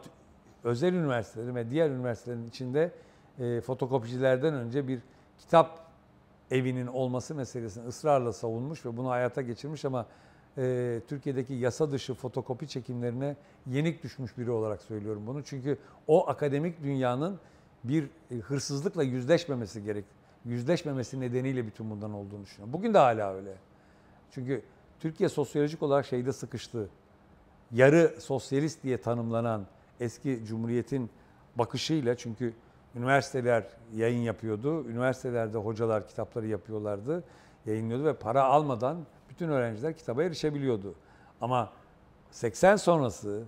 [0.63, 2.91] özel üniversitelerin ve diğer üniversitelerin içinde
[3.39, 4.99] e, fotokopicilerden önce bir
[5.39, 5.84] kitap
[6.51, 10.05] evinin olması meselesini ısrarla savunmuş ve bunu hayata geçirmiş ama
[10.57, 13.35] e, Türkiye'deki yasa dışı fotokopi çekimlerine
[13.67, 15.43] yenik düşmüş biri olarak söylüyorum bunu.
[15.43, 15.77] Çünkü
[16.07, 17.39] o akademik dünyanın
[17.83, 20.05] bir e, hırsızlıkla yüzleşmemesi gerek.
[20.45, 22.73] Yüzleşmemesi nedeniyle bütün bundan olduğunu düşünüyorum.
[22.73, 23.53] Bugün de hala öyle.
[24.31, 24.61] Çünkü
[24.99, 26.89] Türkiye sosyolojik olarak şeyde sıkıştı.
[27.71, 29.65] Yarı sosyalist diye tanımlanan
[29.99, 31.09] eski cumhuriyetin
[31.55, 32.53] bakışıyla çünkü
[32.95, 33.63] üniversiteler
[33.95, 34.89] yayın yapıyordu.
[34.89, 37.23] Üniversitelerde hocalar kitapları yapıyorlardı,
[37.65, 38.97] yayınlıyordu ve para almadan
[39.29, 40.95] bütün öğrenciler kitaba erişebiliyordu.
[41.41, 41.69] Ama
[42.31, 43.43] 80 sonrası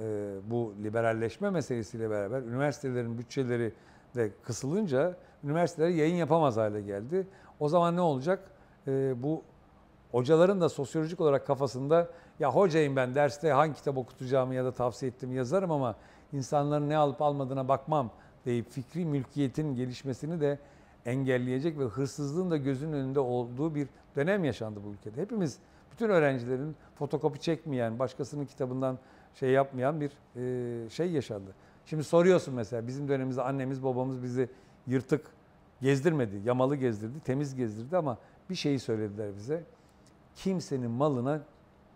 [0.00, 3.72] e, bu liberalleşme meselesiyle beraber üniversitelerin bütçeleri
[4.14, 7.26] de kısılınca üniversiteler yayın yapamaz hale geldi.
[7.60, 8.50] O zaman ne olacak?
[8.86, 9.42] E, bu
[10.10, 12.08] hocaların da sosyolojik olarak kafasında
[12.40, 15.94] ya hocayım ben derste hangi kitap okutacağımı ya da tavsiye ettiğimi yazarım ama
[16.32, 18.10] insanların ne alıp almadığına bakmam
[18.46, 20.58] deyip fikri mülkiyetin gelişmesini de
[21.06, 25.22] engelleyecek ve hırsızlığın da gözünün önünde olduğu bir dönem yaşandı bu ülkede.
[25.22, 25.58] Hepimiz
[25.92, 28.98] bütün öğrencilerin fotokopi çekmeyen, başkasının kitabından
[29.34, 31.54] şey yapmayan bir e, şey yaşandı.
[31.86, 34.48] Şimdi soruyorsun mesela bizim dönemimizde annemiz babamız bizi
[34.86, 35.26] yırtık
[35.82, 38.18] gezdirmedi, yamalı gezdirdi, temiz gezdirdi ama
[38.50, 39.64] bir şeyi söylediler bize.
[40.34, 41.40] Kimsenin malına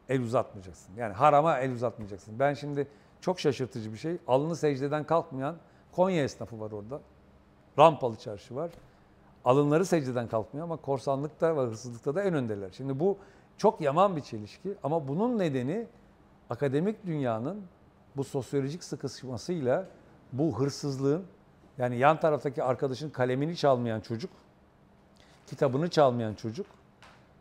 [0.08, 0.94] el uzatmayacaksın.
[0.96, 2.38] Yani harama el uzatmayacaksın.
[2.38, 2.88] Ben şimdi
[3.20, 4.16] çok şaşırtıcı bir şey.
[4.26, 5.56] Alnı secdeden kalkmayan
[5.92, 7.00] Konya esnafı var orada.
[7.78, 8.70] Rampalı çarşı var.
[9.44, 12.70] Alınları secdeden kalkmıyor ama korsanlıkta ve hırsızlıkta da en öndeler.
[12.72, 13.16] Şimdi bu
[13.56, 15.86] çok yaman bir çelişki ama bunun nedeni
[16.50, 17.62] akademik dünyanın
[18.16, 19.86] bu sosyolojik sıkışmasıyla
[20.32, 21.24] bu hırsızlığın
[21.78, 24.30] yani yan taraftaki arkadaşın kalemini çalmayan çocuk,
[25.46, 26.66] kitabını çalmayan çocuk,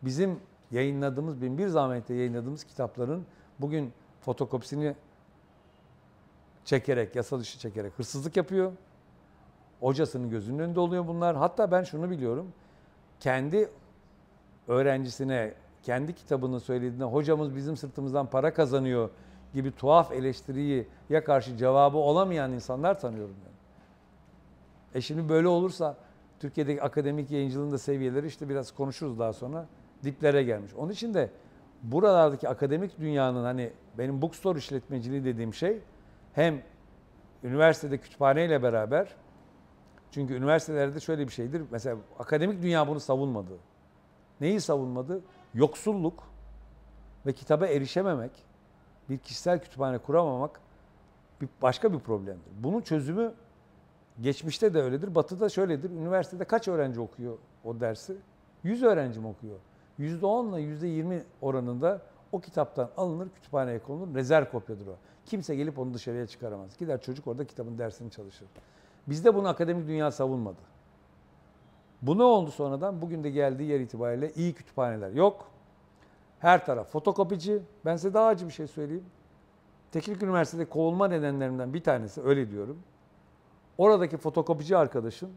[0.02, 0.40] bizim
[0.70, 3.26] yayınladığımız, bin bir zahmetle yayınladığımız kitapların
[3.60, 4.94] bugün fotokopisini
[6.64, 8.72] çekerek, yasa dışı çekerek hırsızlık yapıyor.
[9.80, 11.36] Hocasının gözünün önünde oluyor bunlar.
[11.36, 12.52] Hatta ben şunu biliyorum.
[13.20, 13.70] Kendi
[14.68, 19.10] öğrencisine kendi kitabını söylediğinde hocamız bizim sırtımızdan para kazanıyor
[19.54, 23.50] gibi tuhaf eleştiriyi ya karşı cevabı olamayan insanlar tanıyorum ben.
[24.98, 25.96] E şimdi böyle olursa
[26.40, 29.66] Türkiye'deki akademik yayıncılığın da seviyeleri işte biraz konuşuruz daha sonra
[30.04, 30.74] diplere gelmiş.
[30.74, 31.30] Onun için de
[31.82, 35.78] buralardaki akademik dünyanın hani benim bookstore işletmeciliği dediğim şey
[36.32, 36.62] hem
[37.44, 39.14] üniversitede kütüphaneyle beraber
[40.10, 41.62] çünkü üniversitelerde şöyle bir şeydir.
[41.70, 43.52] Mesela akademik dünya bunu savunmadı.
[44.40, 45.20] Neyi savunmadı?
[45.54, 46.22] Yoksulluk
[47.26, 48.44] ve kitaba erişememek,
[49.08, 50.60] bir kişisel kütüphane kuramamak
[51.40, 52.50] bir başka bir problemdir.
[52.62, 53.32] Bunun çözümü
[54.20, 55.14] geçmişte de öyledir.
[55.14, 55.90] Batı'da şöyledir.
[55.90, 58.16] Üniversitede kaç öğrenci okuyor o dersi?
[58.62, 59.58] 100 öğrenci mi okuyor?
[59.98, 62.02] %10 ile %20 oranında
[62.32, 64.14] o kitaptan alınır, kütüphaneye konulur.
[64.14, 64.96] Rezerv kopyadır o.
[65.30, 66.76] Kimse gelip onu dışarıya çıkaramaz.
[66.78, 68.48] Gider çocuk orada kitabın dersini çalışır.
[69.06, 70.58] Bizde bunu akademik dünya savunmadı.
[72.02, 73.02] Bu ne oldu sonradan?
[73.02, 75.48] Bugün de geldiği yer itibariyle iyi kütüphaneler yok.
[76.38, 77.62] Her taraf fotokopici.
[77.84, 79.04] Ben size daha acı bir şey söyleyeyim.
[79.92, 82.78] Teknik Üniversitede kovulma nedenlerimden bir tanesi, öyle diyorum.
[83.78, 85.30] Oradaki fotokopici arkadaşın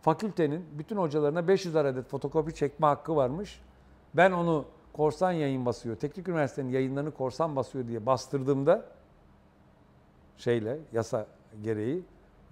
[0.00, 3.60] fakültenin bütün hocalarına 500 adet fotokopi çekme hakkı varmış.
[4.14, 8.84] Ben onu korsan yayın basıyor, teknik üniversitenin yayınlarını korsan basıyor diye bastırdığımda
[10.36, 11.26] şeyle, yasa
[11.62, 12.02] gereği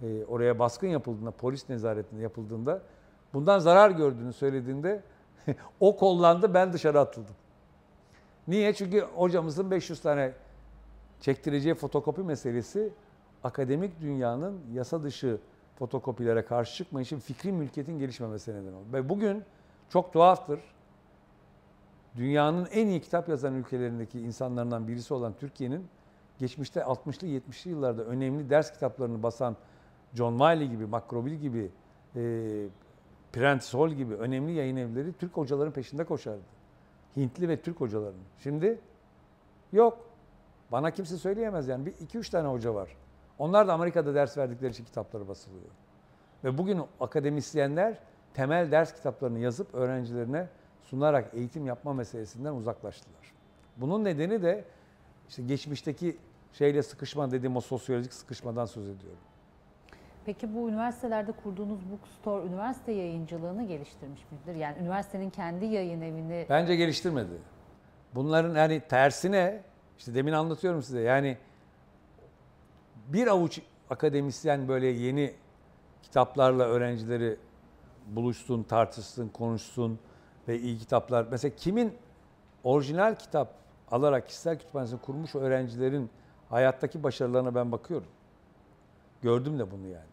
[0.01, 2.81] e, oraya baskın yapıldığında, polis nezaretinde yapıldığında
[3.33, 5.03] bundan zarar gördüğünü söylediğinde
[5.79, 7.35] o kollandı, ben dışarı atıldım.
[8.47, 8.73] Niye?
[8.73, 10.33] Çünkü hocamızın 500 tane
[11.19, 12.93] çektireceği fotokopi meselesi
[13.43, 15.37] akademik dünyanın yasa dışı
[15.75, 18.85] fotokopilere karşı çıkmayışı fikri mülkiyetin gelişmemesine neden oldu.
[18.93, 19.43] Ve bugün
[19.89, 20.59] çok tuhaftır
[22.15, 25.87] dünyanın en iyi kitap yazan ülkelerindeki insanlarından birisi olan Türkiye'nin
[26.39, 29.55] geçmişte 60'lı 70'li yıllarda önemli ders kitaplarını basan
[30.13, 31.71] John Wiley gibi, Macrobill gibi,
[32.15, 32.21] e,
[33.33, 36.41] Prentice Hall gibi önemli yayın evleri Türk hocaların peşinde koşardı.
[37.17, 38.21] Hintli ve Türk hocaların.
[38.39, 38.79] Şimdi
[39.71, 40.05] yok.
[40.71, 41.85] Bana kimse söyleyemez yani.
[41.85, 42.97] Bir iki üç tane hoca var.
[43.39, 45.65] Onlar da Amerika'da ders verdikleri için kitapları basılıyor.
[46.43, 47.99] Ve bugün akademisyenler
[48.33, 50.47] temel ders kitaplarını yazıp öğrencilerine
[50.91, 53.31] sunarak eğitim yapma meselesinden uzaklaştılar.
[53.77, 54.63] Bunun nedeni de
[55.29, 56.17] işte geçmişteki
[56.53, 59.19] şeyle sıkışma dediğim o sosyolojik sıkışmadan söz ediyorum.
[60.25, 64.59] Peki bu üniversitelerde kurduğunuz bookstore üniversite yayıncılığını geliştirmiş midir?
[64.59, 67.33] Yani üniversitenin kendi yayın evini Bence geliştirmedi.
[68.15, 69.61] Bunların yani tersine
[69.97, 71.37] işte demin anlatıyorum size yani
[73.07, 75.33] bir avuç akademisyen böyle yeni
[76.03, 77.37] kitaplarla öğrencileri
[78.07, 79.99] buluşsun, tartışsın, konuşsun
[80.47, 81.27] ve iyi kitaplar.
[81.31, 81.93] Mesela kimin
[82.63, 83.53] orijinal kitap
[83.91, 86.09] alarak kişisel kütüphanesini kurmuş öğrencilerin
[86.49, 88.07] hayattaki başarılarına ben bakıyorum.
[89.21, 90.11] Gördüm de bunu yani.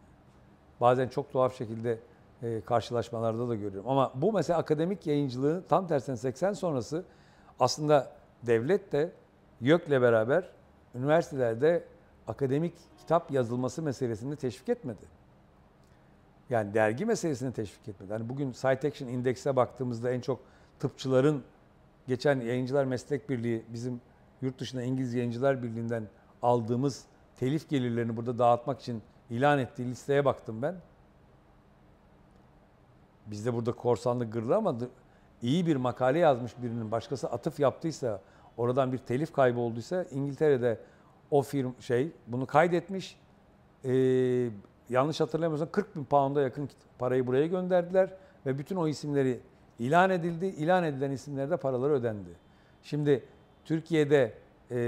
[0.81, 1.99] Bazen çok tuhaf şekilde
[2.43, 3.89] e, karşılaşmalarda da görüyorum.
[3.89, 7.03] Ama bu mesela akademik yayıncılığı tam tersine 80 sonrası
[7.59, 8.11] aslında
[8.43, 9.11] devlet de
[9.61, 10.49] YÖK'le beraber
[10.95, 11.83] üniversitelerde
[12.27, 15.18] akademik kitap yazılması meselesini teşvik etmedi.
[16.49, 18.13] Yani dergi meselesini teşvik etmedi.
[18.13, 20.39] Hani bugün Citation Index'e baktığımızda en çok
[20.79, 21.43] tıpçıların
[22.07, 24.01] geçen Yayıncılar Meslek Birliği bizim
[24.41, 26.03] yurt dışında İngiliz Yayıncılar Birliği'nden
[26.41, 27.05] aldığımız
[27.39, 30.75] telif gelirlerini burada dağıtmak için ilan ettiği listeye baktım ben.
[33.25, 34.77] Bizde burada korsanlık gırlı ama
[35.41, 38.21] iyi bir makale yazmış birinin başkası atıf yaptıysa,
[38.57, 40.79] oradan bir telif kaybı olduysa İngiltere'de
[41.31, 43.19] o firm şey bunu kaydetmiş.
[43.85, 44.49] Ee,
[44.89, 46.69] yanlış hatırlamıyorsam 40 bin pound'a yakın
[46.99, 48.09] parayı buraya gönderdiler
[48.45, 49.39] ve bütün o isimleri
[49.79, 50.45] ilan edildi.
[50.45, 52.29] İlan edilen isimlerde paraları ödendi.
[52.83, 53.23] Şimdi
[53.65, 54.33] Türkiye'de
[54.71, 54.79] e,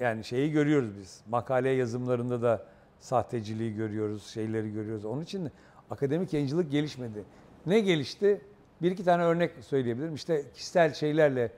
[0.00, 1.22] yani şeyi görüyoruz biz.
[1.28, 2.66] Makale yazımlarında da
[3.00, 5.04] sahteciliği görüyoruz, şeyleri görüyoruz.
[5.04, 5.50] Onun için
[5.90, 7.24] akademik yayıncılık gelişmedi.
[7.66, 8.40] Ne gelişti?
[8.82, 10.14] Bir iki tane örnek söyleyebilirim.
[10.14, 11.52] İşte kişisel şeylerle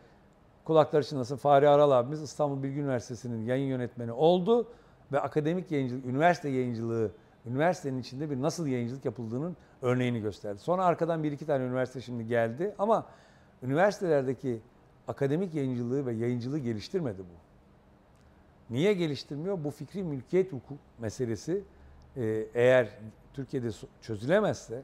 [0.64, 4.66] kulakları çınlasın Fahri Aral abimiz İstanbul Bilgi Üniversitesi'nin yayın yönetmeni oldu
[5.12, 7.12] ve akademik yayıncılık, üniversite yayıncılığı,
[7.46, 10.58] üniversitenin içinde bir nasıl yayıncılık yapıldığının örneğini gösterdi.
[10.58, 13.06] Sonra arkadan bir iki tane üniversite şimdi geldi ama
[13.62, 14.60] üniversitelerdeki
[15.08, 17.42] akademik yayıncılığı ve yayıncılığı geliştirmedi bu.
[18.74, 19.64] Niye geliştirmiyor?
[19.64, 21.64] Bu fikri mülkiyet hukuk meselesi
[22.16, 22.88] e, eğer
[23.34, 23.68] Türkiye'de
[24.02, 24.82] çözülemezse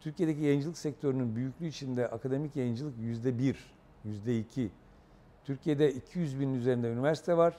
[0.00, 3.74] Türkiye'deki yayıncılık sektörünün büyüklüğü içinde akademik yayıncılık yüzde bir,
[4.04, 4.70] yüzde iki.
[5.44, 7.56] Türkiye'de 200 bin üzerinde üniversite var.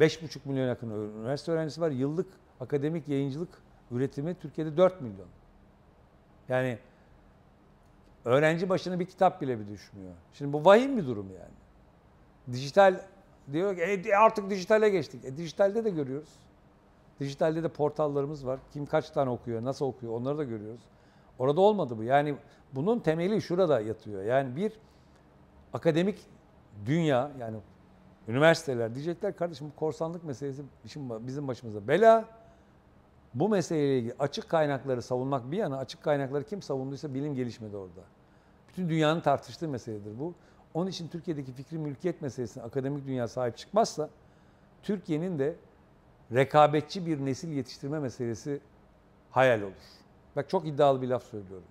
[0.00, 1.90] 5,5 milyon yakın üniversite öğrencisi var.
[1.90, 2.26] Yıllık
[2.60, 3.48] akademik yayıncılık
[3.90, 5.28] üretimi Türkiye'de 4 milyon.
[6.48, 6.78] Yani
[8.24, 10.12] öğrenci başına bir kitap bile bir düşmüyor.
[10.32, 11.54] Şimdi bu vahim bir durum yani.
[12.52, 13.00] Dijital
[13.52, 15.24] diyor ki e, artık dijitale geçtik.
[15.24, 16.28] E, dijitalde de görüyoruz.
[17.20, 18.60] Dijitalde de portallarımız var.
[18.72, 20.80] Kim kaç tane okuyor, nasıl okuyor onları da görüyoruz.
[21.38, 22.02] Orada olmadı bu.
[22.02, 22.34] Yani
[22.72, 24.22] bunun temeli şurada yatıyor.
[24.22, 24.72] Yani bir
[25.72, 26.18] akademik
[26.86, 27.56] dünya yani
[28.28, 30.62] üniversiteler diyecekler kardeşim bu korsanlık meselesi
[31.26, 32.24] bizim başımıza bela.
[33.34, 38.00] Bu meseleyle ilgili açık kaynakları savunmak bir yana açık kaynakları kim savunduysa bilim gelişmedi orada.
[38.68, 40.34] Bütün dünyanın tartıştığı meseledir bu.
[40.74, 44.08] Onun için Türkiye'deki fikri mülkiyet meselesine akademik dünya sahip çıkmazsa
[44.82, 45.56] Türkiye'nin de
[46.32, 48.60] rekabetçi bir nesil yetiştirme meselesi
[49.30, 49.72] hayal olur.
[50.36, 51.66] Bak çok iddialı bir laf söylüyorum.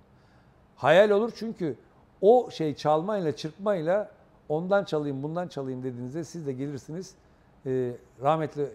[0.76, 1.76] Hayal olur çünkü
[2.22, 4.12] o şey çalmayla, çırpmayla
[4.50, 7.16] ondan çalayım, bundan çalayım dediğinizde siz de gelirsiniz.
[7.66, 7.91] Ee,
[8.22, 8.70] rahmetli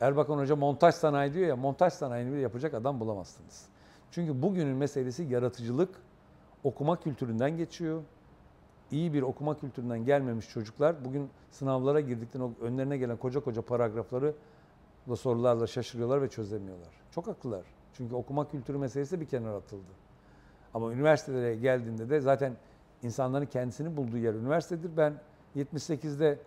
[0.00, 3.66] Erbakan Hoca montaj sanayi diyor ya, montaj sanayini bile yapacak adam bulamazsınız.
[4.10, 5.94] Çünkü bugünün meselesi yaratıcılık,
[6.64, 8.02] okuma kültüründen geçiyor.
[8.90, 14.34] İyi bir okuma kültüründen gelmemiş çocuklar bugün sınavlara girdikten önlerine gelen koca koca paragrafları
[15.08, 16.88] da sorularla şaşırıyorlar ve çözemiyorlar.
[17.10, 17.62] Çok haklılar.
[17.92, 19.90] Çünkü okuma kültürü meselesi bir kenara atıldı.
[20.74, 22.56] Ama üniversitelere geldiğinde de zaten
[23.02, 24.96] insanların kendisini bulduğu yer üniversitedir.
[24.96, 25.14] Ben
[25.56, 26.38] 78'de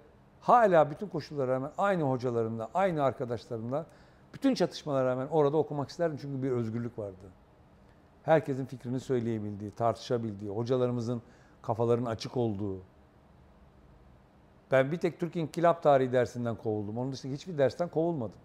[0.42, 3.86] hala bütün koşullara rağmen aynı hocalarımla, aynı arkadaşlarımla,
[4.34, 7.32] bütün çatışmalara rağmen orada okumak isterdim çünkü bir özgürlük vardı.
[8.24, 11.22] Herkesin fikrini söyleyebildiği, tartışabildiği, hocalarımızın
[11.62, 12.78] kafaların açık olduğu.
[14.72, 16.98] Ben bir tek Türk İnkılap Tarihi dersinden kovuldum.
[16.98, 18.40] Onun dışında hiçbir dersten kovulmadım.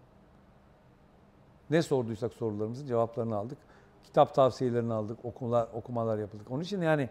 [1.69, 3.57] Ne sorduysak sorularımızın cevaplarını aldık.
[4.03, 6.51] Kitap tavsiyelerini aldık, okumalar, okumalar yapıldık.
[6.51, 7.09] Onun için yani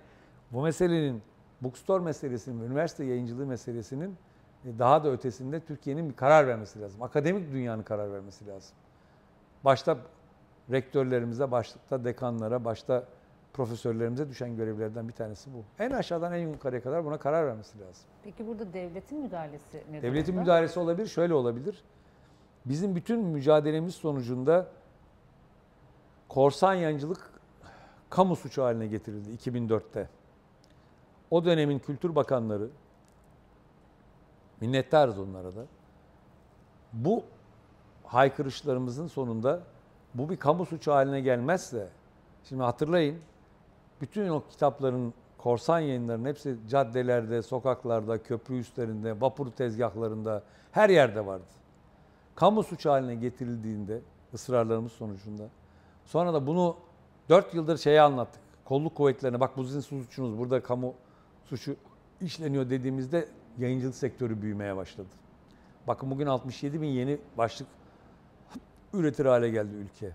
[0.53, 1.23] bu meselenin,
[1.61, 4.17] bookstore meselesinin, üniversite yayıncılığı meselesinin
[4.65, 7.03] e, daha da ötesinde Türkiye'nin bir karar vermesi lazım.
[7.03, 8.77] Akademik dünyanın karar vermesi lazım.
[9.65, 9.99] Başta
[10.71, 13.05] rektörlerimize, başta dekanlara, başta
[13.53, 15.65] profesörlerimize düşen görevlerden bir tanesi bu.
[15.79, 18.05] En aşağıdan en yukarıya kadar buna karar vermesi lazım.
[18.25, 20.41] Peki burada devletin müdahalesi ne Devletin durumda?
[20.41, 21.85] müdahalesi olabilir, şöyle olabilir.
[22.65, 24.67] Bizim bütün mücadelemiz sonucunda
[26.29, 27.31] korsan yancılık
[28.11, 30.09] kamu suçu haline getirildi 2004'te.
[31.31, 32.69] O dönemin kültür bakanları,
[34.61, 35.65] minnettarız onlara da,
[36.93, 37.23] bu
[38.05, 39.61] haykırışlarımızın sonunda
[40.15, 41.89] bu bir kamu suçu haline gelmezse,
[42.45, 43.19] şimdi hatırlayın,
[44.01, 51.45] bütün o kitapların, korsan yayınların hepsi caddelerde, sokaklarda, köprü üstlerinde, vapur tezgahlarında, her yerde vardı.
[52.35, 54.01] Kamu suçu haline getirildiğinde,
[54.35, 55.49] ısrarlarımız sonucunda,
[56.05, 56.77] sonra da bunu
[57.29, 58.43] 4 yıldır şeye anlattık.
[58.65, 60.95] Kolluk kuvvetlerine bak bu sizin suçunuz, burada kamu
[61.49, 61.77] suçu
[62.21, 63.29] işleniyor dediğimizde
[63.59, 65.09] yayıncılık sektörü büyümeye başladı.
[65.87, 67.69] Bakın bugün 67 bin yeni başlık
[68.93, 70.13] üretir hale geldi ülke.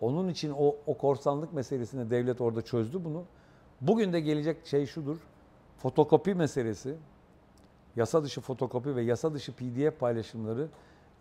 [0.00, 3.24] Onun için o, o korsanlık meselesini devlet orada çözdü bunu.
[3.80, 5.16] Bugün de gelecek şey şudur.
[5.78, 6.96] Fotokopi meselesi,
[7.96, 10.68] yasa dışı fotokopi ve yasa dışı PDF paylaşımları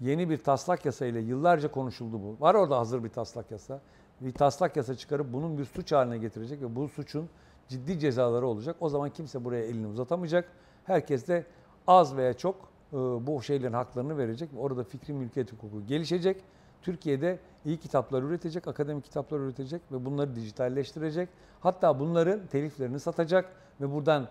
[0.01, 2.45] yeni bir taslak yasa ile yıllarca konuşuldu bu.
[2.45, 3.81] Var orada hazır bir taslak yasa.
[4.21, 7.29] Bir taslak yasa çıkarıp bunun bir suç haline getirecek ve bu suçun
[7.69, 8.75] ciddi cezaları olacak.
[8.79, 10.51] O zaman kimse buraya elini uzatamayacak.
[10.85, 11.45] Herkes de
[11.87, 12.55] az veya çok
[12.93, 14.49] e, bu şeylerin haklarını verecek.
[14.57, 16.43] Orada fikri mülkiyet hukuku gelişecek.
[16.81, 21.29] Türkiye'de iyi kitaplar üretecek, akademik kitaplar üretecek ve bunları dijitalleştirecek.
[21.59, 24.27] Hatta bunların teliflerini satacak ve buradan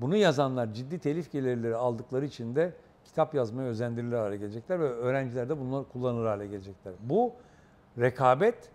[0.00, 2.72] bunu yazanlar ciddi telif gelirleri aldıkları için de
[3.04, 6.94] kitap yazmaya özendirilir hale gelecekler ve öğrenciler de bunları kullanır hale gelecekler.
[7.00, 7.32] Bu
[7.98, 8.70] rekabet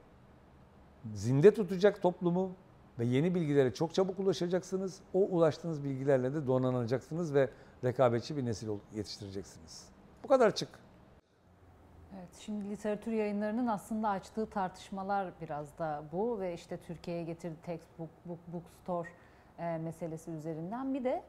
[1.14, 2.52] zinde tutacak toplumu
[3.00, 5.00] ve yeni bilgilere çok çabuk ulaşacaksınız.
[5.14, 7.50] O ulaştığınız bilgilerle de donanacaksınız ve
[7.84, 9.86] rekabetçi bir nesil yetiştireceksiniz.
[10.24, 10.70] Bu kadar açık.
[12.18, 18.10] Evet, şimdi literatür yayınlarının aslında açtığı tartışmalar biraz da bu ve işte Türkiye'ye getirdiği textbook,
[18.26, 19.10] book, bookstore
[19.60, 21.24] e, meselesi üzerinden bir de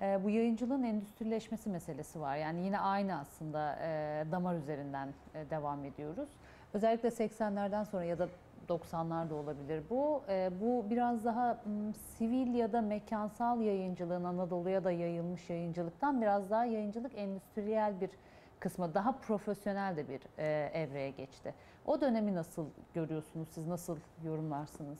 [0.00, 2.36] e, bu yayıncılığın endüstrileşmesi meselesi var.
[2.36, 6.28] Yani yine aynı aslında e, damar üzerinden e, devam ediyoruz.
[6.74, 8.28] Özellikle 80'lerden sonra ya da
[8.68, 10.22] 90'lar da olabilir bu.
[10.28, 16.50] E, bu biraz daha m, sivil ya da mekansal yayıncılığın Anadolu'ya da yayılmış yayıncılıktan biraz
[16.50, 18.10] daha yayıncılık endüstriyel bir
[18.60, 21.54] kısmı daha profesyonel de bir e, evreye geçti.
[21.86, 23.48] O dönemi nasıl görüyorsunuz?
[23.50, 24.98] Siz nasıl yorumlarsınız?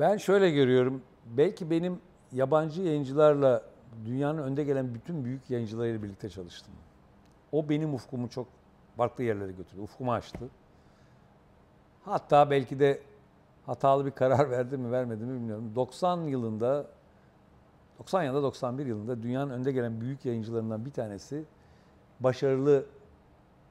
[0.00, 1.02] Ben şöyle görüyorum.
[1.26, 2.00] Belki benim
[2.32, 3.62] yabancı yayıncılarla
[4.04, 6.74] dünyanın önde gelen bütün büyük yayıncılarıyla birlikte çalıştım.
[7.52, 8.46] O benim ufkumu çok
[8.96, 9.80] farklı yerlere götürdü.
[9.80, 10.48] Ufkumu açtı.
[12.08, 13.00] Hatta belki de
[13.66, 15.72] hatalı bir karar verdi mi vermedi mi bilmiyorum.
[15.74, 16.86] 90 yılında
[17.98, 21.44] 90 ya da 91 yılında dünyanın önde gelen büyük yayıncılarından bir tanesi
[22.20, 22.86] başarılı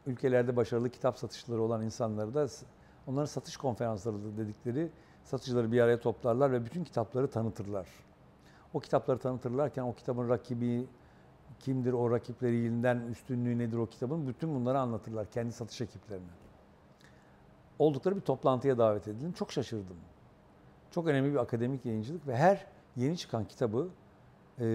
[0.06, 2.48] ülkelerde başarılı kitap satışları olan insanları da
[3.08, 4.90] onların satış konferansları dedikleri
[5.24, 7.88] satıcıları bir araya toplarlar ve bütün kitapları tanıtırlar.
[8.74, 10.88] O kitapları tanıtırlarken o kitabın rakibi
[11.60, 16.47] kimdir, o rakiplerinden üstünlüğü nedir o kitabın bütün bunları anlatırlar kendi satış ekiplerine.
[17.80, 19.32] Oldukları bir toplantıya davet edildim.
[19.32, 19.98] Çok şaşırdım.
[20.92, 22.66] Çok önemli bir akademik yayıncılık ve her
[22.96, 23.90] yeni çıkan kitabı
[24.60, 24.66] e,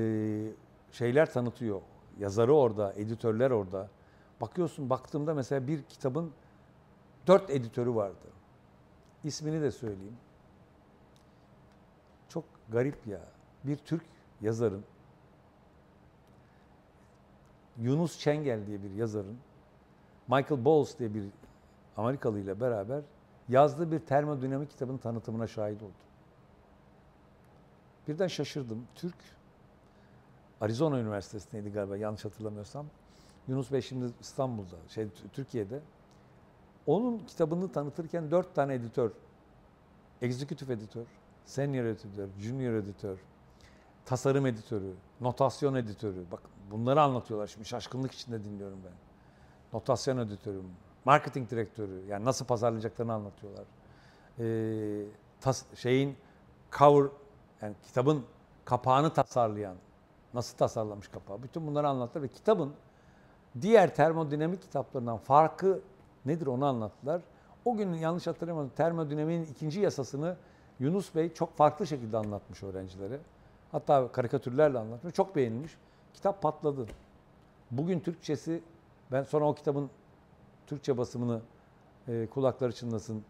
[0.92, 1.80] şeyler tanıtıyor.
[2.18, 3.88] Yazarı orada, editörler orada.
[4.40, 6.32] Bakıyorsun, baktığımda mesela bir kitabın
[7.26, 8.28] dört editörü vardı.
[9.24, 10.16] İsmini de söyleyeyim.
[12.28, 13.20] Çok garip ya.
[13.64, 14.02] Bir Türk
[14.40, 14.84] yazarın,
[17.78, 19.38] Yunus Çengel diye bir yazarın,
[20.28, 21.24] Michael Bowles diye bir
[21.96, 23.02] Amerikalı ile beraber
[23.48, 25.94] yazdığı bir termodinamik kitabın tanıtımına şahit oldum.
[28.08, 28.86] Birden şaşırdım.
[28.94, 29.16] Türk,
[30.60, 32.86] Arizona Üniversitesi'ndeydi galiba yanlış hatırlamıyorsam.
[33.48, 35.80] Yunus Bey şimdi İstanbul'da, şey Türkiye'de.
[36.86, 39.10] Onun kitabını tanıtırken dört tane editör,
[40.22, 41.06] executive editör,
[41.44, 43.18] senior editör, junior editör,
[44.04, 46.24] tasarım editörü, notasyon editörü.
[46.32, 46.40] Bak
[46.70, 48.92] bunları anlatıyorlar şimdi şaşkınlık içinde dinliyorum ben.
[49.72, 50.62] Notasyon editörü,
[51.04, 53.64] marketing direktörü yani nasıl pazarlayacaklarını anlatıyorlar.
[54.38, 55.04] Ee,
[55.40, 56.16] tas, şeyin
[56.78, 57.10] cover
[57.62, 58.24] yani kitabın
[58.64, 59.76] kapağını tasarlayan
[60.34, 62.72] nasıl tasarlamış kapağı bütün bunları anlattılar ve kitabın
[63.60, 65.80] diğer termodinamik kitaplarından farkı
[66.26, 67.22] nedir onu anlattılar.
[67.64, 70.36] O gün yanlış hatırlamıyorum termodinamiğin ikinci yasasını
[70.80, 73.18] Yunus Bey çok farklı şekilde anlatmış öğrencilere.
[73.72, 75.14] Hatta karikatürlerle anlatmış.
[75.14, 75.76] Çok beğenilmiş.
[76.14, 76.86] Kitap patladı.
[77.70, 78.62] Bugün Türkçesi
[79.12, 79.90] ben sonra o kitabın
[80.66, 81.40] Türkçe basımını
[82.08, 83.24] e, kulakları çınlasın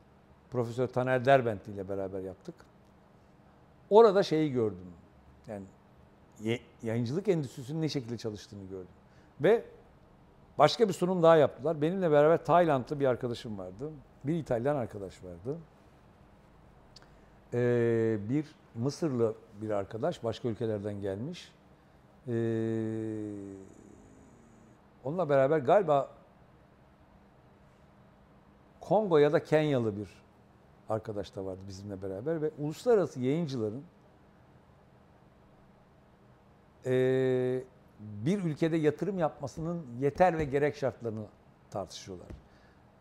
[0.51, 2.55] Profesör Taner Derbent ile beraber yaptık.
[3.91, 4.93] Orada şeyi gördüm.
[5.49, 5.64] Yani
[6.83, 8.95] yayıncılık endüstrisinin ne şekilde çalıştığını gördüm.
[9.41, 9.64] Ve
[10.59, 11.83] başka bir sunum daha yaptılar.
[11.83, 13.91] Benimle beraber Taylandlı bir arkadaşım vardı.
[14.24, 15.59] Bir İtalyan arkadaş vardı.
[17.55, 21.53] Ee, bir Mısırlı bir arkadaş başka ülkelerden gelmiş.
[22.28, 22.33] Ee,
[25.05, 26.11] onunla beraber galiba
[28.93, 30.09] Kongo ya da Kenyalı bir
[30.88, 33.82] arkadaş da vardı bizimle beraber ve uluslararası yayıncıların
[36.84, 37.64] eee,
[38.01, 41.24] bir ülkede yatırım yapmasının yeter ve gerek şartlarını
[41.70, 42.26] tartışıyorlar.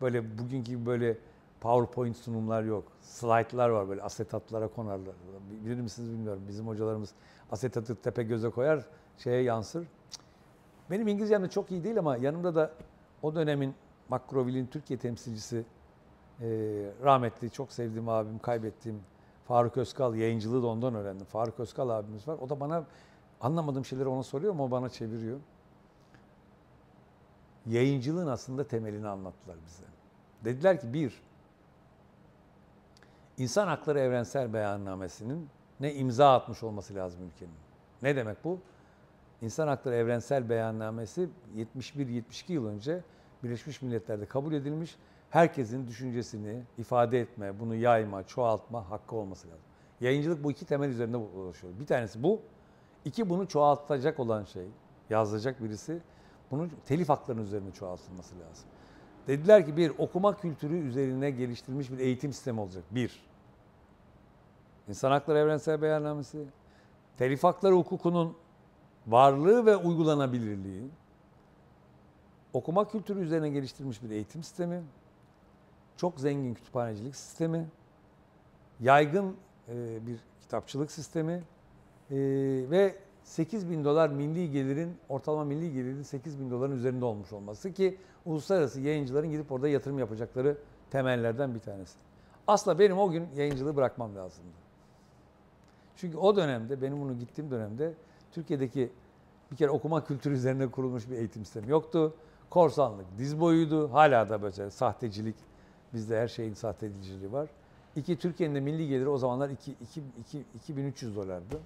[0.00, 1.18] Böyle bugünkü böyle
[1.60, 2.84] PowerPoint sunumlar yok.
[3.00, 5.14] Slaytlar var böyle asetatlara konarlar.
[5.64, 6.42] Bilir misiniz bilmiyorum.
[6.48, 7.14] Bizim hocalarımız
[7.50, 8.86] asetatı tepe göze koyar,
[9.18, 9.86] şeye yansır.
[10.90, 12.70] Benim İngilizcem de çok iyi değil ama yanımda da
[13.22, 13.74] o dönemin
[14.08, 15.64] Makroville'in Türkiye temsilcisi
[16.42, 16.46] ee,
[17.02, 19.00] rahmetli çok sevdiğim abim, kaybettiğim
[19.48, 21.26] Faruk Özkal yayıncılığı da ondan öğrendim.
[21.26, 22.38] Faruk Özkal abimiz var.
[22.40, 22.84] O da bana
[23.40, 25.38] anlamadığım şeyleri ona soruyor ama o bana çeviriyor.
[27.66, 29.84] Yayıncılığın aslında temelini anlattılar bize.
[30.44, 31.22] Dediler ki bir,
[33.38, 35.48] insan hakları evrensel beyannamesinin
[35.80, 37.54] ne imza atmış olması lazım ülkenin.
[38.02, 38.58] Ne demek bu?
[39.42, 43.00] İnsan Hakları Evrensel Beyannamesi 71-72 yıl önce
[43.42, 44.96] Birleşmiş Milletler'de kabul edilmiş.
[45.32, 49.62] Herkesin düşüncesini ifade etme, bunu yayma, çoğaltma hakkı olması lazım.
[50.00, 51.72] Yayıncılık bu iki temel üzerinde ulaşıyor.
[51.80, 52.40] Bir tanesi bu.
[53.04, 54.66] İki bunu çoğaltacak olan şey,
[55.10, 55.98] yazacak birisi
[56.50, 58.68] bunun telif haklarının üzerine çoğaltılması lazım.
[59.26, 62.84] Dediler ki bir okuma kültürü üzerine geliştirilmiş bir eğitim sistemi olacak.
[62.90, 63.22] Bir.
[64.88, 66.44] İnsan Hakları Evrensel Beyannamesi,
[67.18, 68.36] telif hakları hukukunun
[69.06, 70.88] varlığı ve uygulanabilirliği,
[72.52, 74.82] okuma kültürü üzerine geliştirilmiş bir eğitim sistemi,
[75.96, 77.68] çok zengin kütüphanecilik sistemi,
[78.80, 79.36] yaygın
[79.68, 81.32] e, bir kitapçılık sistemi
[82.10, 82.16] e,
[82.70, 87.72] ve 8 bin dolar milli gelirin, ortalama milli gelirin 8 bin doların üzerinde olmuş olması
[87.72, 90.58] ki uluslararası yayıncıların gidip orada yatırım yapacakları
[90.90, 91.94] temellerden bir tanesi.
[92.46, 94.62] Aslında benim o gün yayıncılığı bırakmam lazımdı.
[95.96, 97.94] Çünkü o dönemde, benim bunu gittiğim dönemde
[98.32, 98.92] Türkiye'deki
[99.50, 102.14] bir kere okuma kültürü üzerine kurulmuş bir eğitim sistemi yoktu.
[102.50, 103.92] Korsanlık diz boyuydu.
[103.92, 105.36] Hala da böyle sahtecilik,
[105.94, 107.48] bizde her şeyin sahteciliği var.
[107.96, 111.60] İki, Türkiye'nin de milli geliri o zamanlar 2, 2, 2, 2300 dolardı.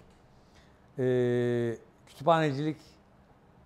[0.98, 2.76] Ee, kütüphanecilik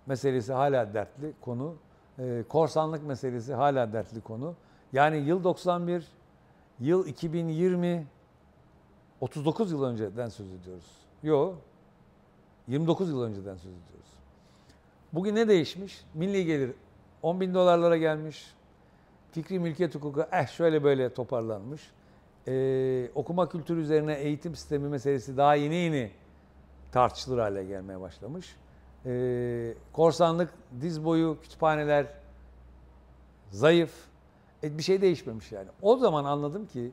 [0.07, 1.75] meselesi hala dertli konu.
[2.19, 4.55] Ee, korsanlık meselesi hala dertli konu.
[4.93, 6.07] Yani yıl 91,
[6.81, 8.07] yıl 2020,
[9.21, 10.91] 39 yıl önceden söz ediyoruz.
[11.23, 11.59] Yok,
[12.69, 14.11] 29 yıl önceden söz ediyoruz.
[15.13, 16.05] Bugün ne değişmiş?
[16.15, 16.73] Milli gelir
[17.23, 18.55] 10 bin dolarlara gelmiş.
[19.33, 21.91] Fikri mülkiyet hukuku eh şöyle böyle toparlanmış.
[22.49, 26.11] Ee, okuma kültürü üzerine eğitim sistemi meselesi daha yeni yeni
[26.93, 28.57] tartışılır hale gelmeye başlamış.
[29.07, 30.51] Ee, korsanlık,
[30.81, 32.07] diz boyu, kütüphaneler
[33.51, 33.93] zayıf.
[34.63, 35.69] E, bir şey değişmemiş yani.
[35.83, 36.93] O zaman anladım ki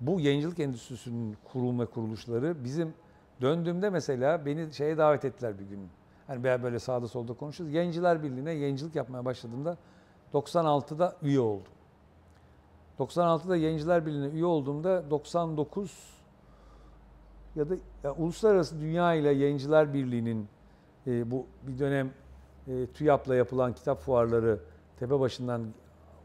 [0.00, 2.94] bu yayıncılık endüstrisinin kurum ve kuruluşları bizim
[3.40, 5.88] döndüğümde mesela beni şeye davet ettiler bir gün.
[6.26, 7.74] Hani böyle sağda solda konuşuyoruz.
[7.74, 9.76] Yayıncılar Birliği'ne yayıncılık yapmaya başladığımda
[10.34, 11.72] 96'da üye oldum.
[12.98, 15.92] 96'da Yayıncılar Birliği'ne üye olduğumda 99
[17.56, 17.74] ya da
[18.04, 20.48] ya Uluslararası Dünya ile Yayıncılar Birliği'nin
[21.06, 22.10] e, bu bir dönem
[22.68, 24.60] e, TÜYAP'la yapılan kitap fuarları
[24.98, 25.62] tepe başından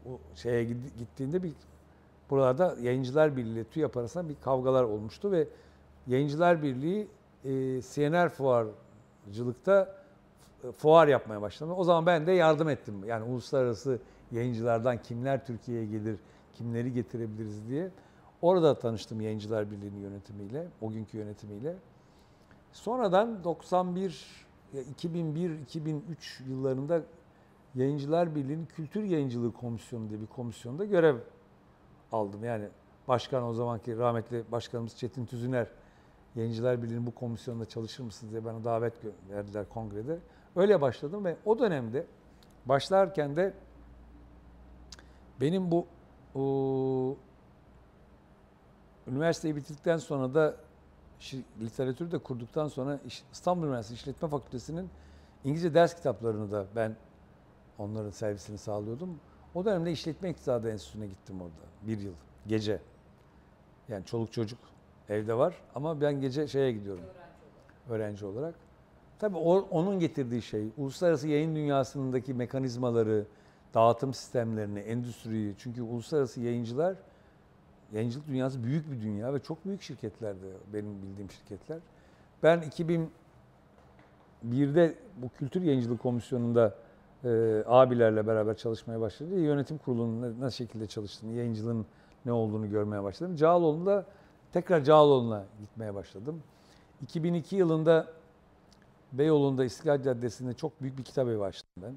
[0.06, 0.64] o şeye
[0.98, 1.52] gittiğinde bir
[2.30, 5.48] buralarda Yayıncılar Birliği ile TÜYAP arasında bir kavgalar olmuştu ve
[6.06, 7.08] Yayıncılar Birliği
[7.44, 9.94] e, CNR fuarcılıkta
[10.72, 11.72] fuar yapmaya başladı.
[11.72, 13.04] O zaman ben de yardım ettim.
[13.06, 13.98] Yani uluslararası
[14.32, 16.20] yayıncılardan kimler Türkiye'ye gelir,
[16.54, 17.90] kimleri getirebiliriz diye.
[18.42, 21.76] Orada tanıştım Yayıncılar Birliği'nin yönetimiyle, o günkü yönetimiyle.
[22.72, 26.00] Sonradan 91, 2001-2003
[26.48, 27.02] yıllarında
[27.74, 31.16] Yayıncılar Birliği'nin Kültür Yayıncılığı Komisyonu diye bir komisyonda görev
[32.12, 32.44] aldım.
[32.44, 32.68] Yani
[33.08, 35.66] başkan o zamanki rahmetli başkanımız Çetin Tüzüner
[36.34, 38.94] Yayıncılar Birliği'nin bu komisyonda çalışır mısınız diye bana davet
[39.30, 40.18] verdiler kongrede.
[40.56, 42.06] Öyle başladım ve o dönemde
[42.66, 43.54] başlarken de
[45.40, 45.86] benim bu
[46.34, 47.16] o,
[49.06, 50.56] üniversiteyi bitirdikten sonra da
[51.60, 52.98] literatürü de kurduktan sonra
[53.32, 54.90] İstanbul Üniversitesi İşletme Fakültesi'nin
[55.44, 56.96] İngilizce ders kitaplarını da ben
[57.78, 59.20] onların servisini sağlıyordum.
[59.54, 62.14] O dönemde İşletme İktisadı Enstitüsü'ne gittim orada bir yıl
[62.46, 62.80] gece.
[63.88, 64.58] Yani çoluk çocuk
[65.08, 67.04] evde var ama ben gece şeye gidiyorum.
[67.04, 67.90] Öğrenci olarak.
[67.90, 68.65] Öğrenci olarak.
[69.18, 73.24] Tabii o, onun getirdiği şey, uluslararası yayın dünyasındaki mekanizmaları,
[73.74, 75.54] dağıtım sistemlerini, endüstriyi.
[75.58, 76.96] Çünkü uluslararası yayıncılar,
[77.92, 81.78] yayıncılık dünyası büyük bir dünya ve çok büyük şirketlerdi benim bildiğim şirketler.
[82.42, 82.62] Ben
[84.42, 86.74] 2001'de bu Kültür Yayıncılık Komisyonu'nda
[87.24, 89.44] e, abilerle beraber çalışmaya başladım.
[89.44, 91.86] Yönetim kurulunun ne şekilde çalıştığını, yayıncılığın
[92.24, 93.36] ne olduğunu görmeye başladım.
[93.36, 94.06] Cağaloğlu'nda
[94.52, 96.42] Tekrar Cağaloğlu'na gitmeye başladım.
[97.02, 98.06] 2002 yılında
[99.12, 101.94] Beyoğlu'nda İstiklal Caddesi'nde çok büyük bir kitap evi açtım ben.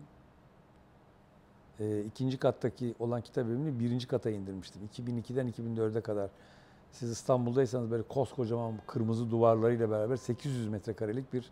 [1.79, 4.81] E, ikinci kattaki olan kitap evini birinci kata indirmiştim.
[4.93, 6.29] 2002'den 2004'e kadar.
[6.91, 11.51] Siz İstanbul'daysanız böyle koskocaman kırmızı duvarlarıyla beraber 800 metrekarelik bir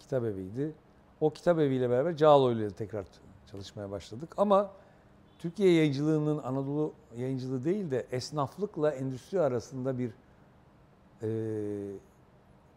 [0.00, 0.72] kitap eviydi.
[1.20, 3.06] O kitap eviyle beraber Cağaloğlu ile tekrar
[3.50, 4.34] çalışmaya başladık.
[4.36, 4.70] Ama
[5.38, 10.10] Türkiye yayıncılığının Anadolu yayıncılığı değil de esnaflıkla endüstri arasında bir
[11.22, 11.28] e,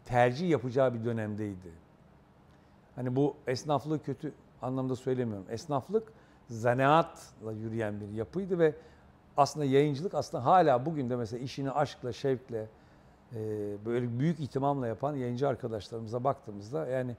[0.04, 1.85] tercih yapacağı bir dönemdeydi.
[2.96, 4.32] Hani bu esnaflığı kötü
[4.62, 5.46] anlamda söylemiyorum.
[5.50, 6.12] Esnaflık
[6.48, 8.74] zanaatla yürüyen bir yapıydı ve
[9.36, 12.68] aslında yayıncılık aslında hala bugün de mesela işini aşkla, şevkle,
[13.34, 13.38] e,
[13.86, 17.16] böyle büyük ihtimamla yapan yayıncı arkadaşlarımıza baktığımızda yani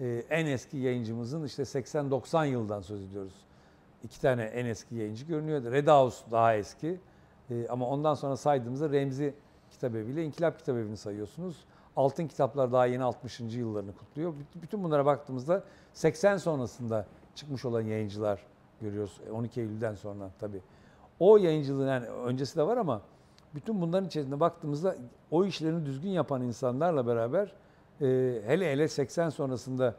[0.00, 3.34] e, en eski yayıncımızın işte 80-90 yıldan söz ediyoruz.
[4.02, 5.72] İki tane en eski yayıncı görünüyor.
[5.72, 7.00] Red House daha eski.
[7.50, 9.34] E, ama ondan sonra saydığımızda Remzi
[9.70, 11.64] Kitabevi ile İnkılap Kitabevi'ni sayıyorsunuz.
[11.96, 13.40] Altın Kitaplar daha yeni 60.
[13.40, 14.34] yıllarını kutluyor.
[14.62, 18.40] Bütün bunlara baktığımızda 80 sonrasında çıkmış olan yayıncılar
[18.80, 19.20] görüyoruz.
[19.32, 20.60] 12 Eylül'den sonra tabii.
[21.20, 23.02] O yayıncılığın yani öncesi de var ama
[23.54, 24.96] bütün bunların içerisinde baktığımızda
[25.30, 27.52] o işlerini düzgün yapan insanlarla beraber
[28.00, 28.06] e,
[28.46, 29.94] hele hele 80 sonrasında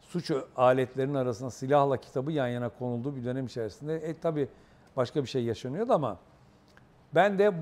[0.00, 4.48] suç aletlerinin arasında silahla kitabı yan yana konulduğu bir dönem içerisinde e, tabii
[4.96, 6.18] başka bir şey yaşanıyordu ama
[7.14, 7.52] ben de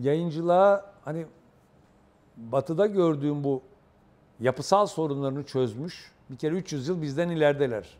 [0.00, 1.26] yayıncılığa hani
[2.38, 3.62] batıda gördüğüm bu
[4.40, 6.12] yapısal sorunlarını çözmüş.
[6.30, 7.98] Bir kere 300 yıl bizden ilerideler.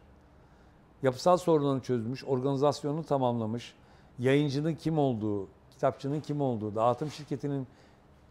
[1.02, 3.74] Yapısal sorunlarını çözmüş, organizasyonunu tamamlamış,
[4.18, 7.66] yayıncının kim olduğu, kitapçının kim olduğu, dağıtım şirketinin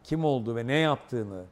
[0.03, 1.43] kim olduğu ve ne yaptığını,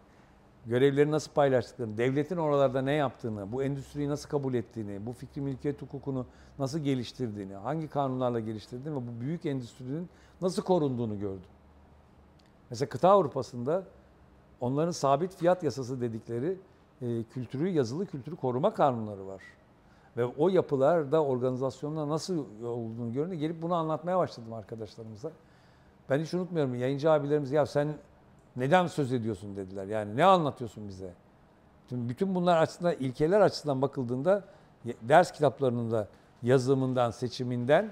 [0.66, 5.82] görevleri nasıl paylaştıklarını, devletin oralarda ne yaptığını, bu endüstriyi nasıl kabul ettiğini, bu fikri mülkiyet
[5.82, 6.26] hukukunu
[6.60, 10.10] nasıl geliştirdiğini, hangi kanunlarla geliştirdiğini ve bu büyük endüstrinin
[10.42, 11.50] nasıl korunduğunu gördüm.
[12.70, 13.84] Mesela kıta Avrupa'sında
[14.66, 16.58] onların sabit fiyat yasası dedikleri
[17.02, 19.42] e, kültürü, yazılı kültürü koruma kanunları var.
[20.18, 25.32] Ve o yapılarda organizasyonla nasıl olduğunu görünce gelip bunu anlatmaya başladım arkadaşlarımıza.
[26.10, 27.88] Ben hiç unutmuyorum yayıncı abilerimiz ya sen
[28.56, 29.86] neden söz ediyorsun dediler.
[29.86, 31.14] Yani ne anlatıyorsun bize?
[31.90, 34.44] Şimdi bütün bunlar açısından ilkeler açısından bakıldığında
[35.02, 36.08] ders kitaplarının da
[36.44, 37.92] yazımından, seçiminden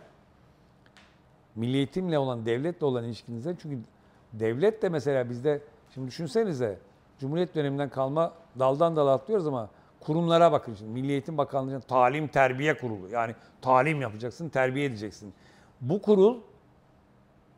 [1.55, 3.80] milli eğitimle olan, devletle olan ilişkinizden çünkü
[4.34, 5.61] devlet de mesela bizde
[5.93, 6.79] şimdi düşünsenize
[7.19, 9.69] Cumhuriyet döneminden kalma daldan dala atlıyoruz ama
[9.99, 10.91] kurumlara bakın şimdi.
[10.91, 13.09] Milli Eğitim Bakanlığı'nın talim terbiye kurulu.
[13.09, 15.33] Yani talim yapacaksın, terbiye edeceksin.
[15.81, 16.41] Bu kurul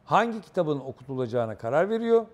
[0.05, 2.25] hangi kitabın okutulacağına karar veriyor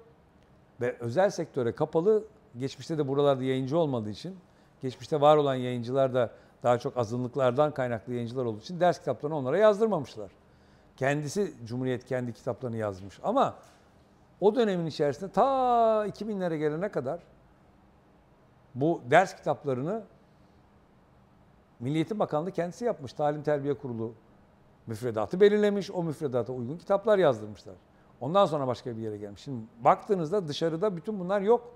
[0.82, 2.24] ve özel sektöre kapalı.
[2.60, 4.38] Geçmişte de buralarda yayıncı olmadığı için,
[4.82, 6.32] geçmişte var olan yayıncılar da
[6.64, 10.32] daha çok azınlıklardan kaynaklı yayıncılar olduğu için ders kitaplarını onlara yazdırmamışlar.
[10.98, 13.56] Kendisi Cumhuriyet kendi kitaplarını yazmış ama
[14.42, 15.44] o dönemin içerisinde ta
[16.08, 17.20] 2000'lere gelene kadar
[18.76, 20.04] bu ders kitaplarını
[21.80, 23.14] Milli Eğitim Bakanlığı kendisi yapmış.
[23.14, 24.14] Talim Terbiye Kurulu
[24.88, 25.92] müfredatı belirlemiş.
[25.92, 27.76] O müfredata uygun kitaplar yazdırmışlar.
[28.22, 29.42] Ondan sonra başka bir yere gelmiş.
[29.42, 31.74] Şimdi baktığınızda dışarıda bütün bunlar yok.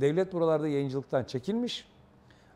[0.00, 1.88] Devlet buralarda yayıncılıktan çekilmiş.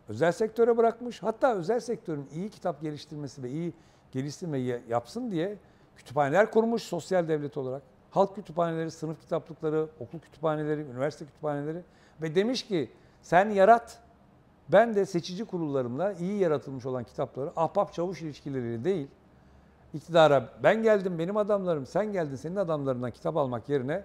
[0.08, 1.22] Özel sektöre bırakmış.
[1.22, 3.72] Hatta özel sektörün iyi kitap geliştirmesi ve iyi
[4.12, 5.56] geliştirmeyi yapsın diye
[5.96, 7.82] kütüphaneler kurmuş sosyal devlet olarak.
[8.10, 11.82] Halk kütüphaneleri, sınıf kitaplıkları, okul kütüphaneleri, üniversite kütüphaneleri
[12.22, 12.90] ve demiş ki
[13.22, 13.98] sen yarat.
[14.68, 19.08] Ben de seçici kurullarımla iyi yaratılmış olan kitapları ahbap çavuş ilişkileriyle değil,
[19.94, 24.04] iktidara ben geldim benim adamlarım, sen geldin senin adamlarından kitap almak yerine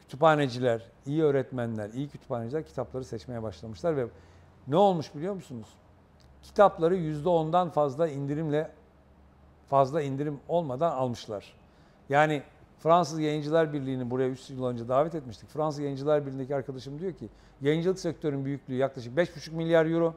[0.00, 4.06] kütüphaneciler, iyi öğretmenler, iyi kütüphaneciler kitapları seçmeye başlamışlar ve
[4.68, 5.68] ne olmuş biliyor musunuz?
[6.42, 8.70] Kitapları %10'dan fazla indirimle
[9.68, 11.54] fazla indirim olmadan almışlar.
[12.08, 12.42] Yani
[12.82, 15.48] Fransız Yayıncılar Birliği'ni buraya 3 yıl önce davet etmiştik.
[15.48, 17.28] Fransız Yayıncılar Birliği'ndeki arkadaşım diyor ki
[17.60, 20.14] yayıncılık sektörünün büyüklüğü yaklaşık 5,5 milyar euro.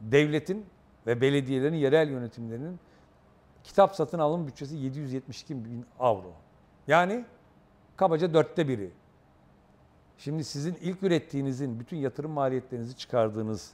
[0.00, 0.66] Devletin
[1.06, 2.78] ve belediyelerin, yerel yönetimlerinin
[3.64, 6.32] kitap satın alım bütçesi 772 bin avro.
[6.86, 7.24] Yani
[7.96, 8.90] kabaca dörtte biri.
[10.18, 13.72] Şimdi sizin ilk ürettiğinizin bütün yatırım maliyetlerinizi çıkardığınız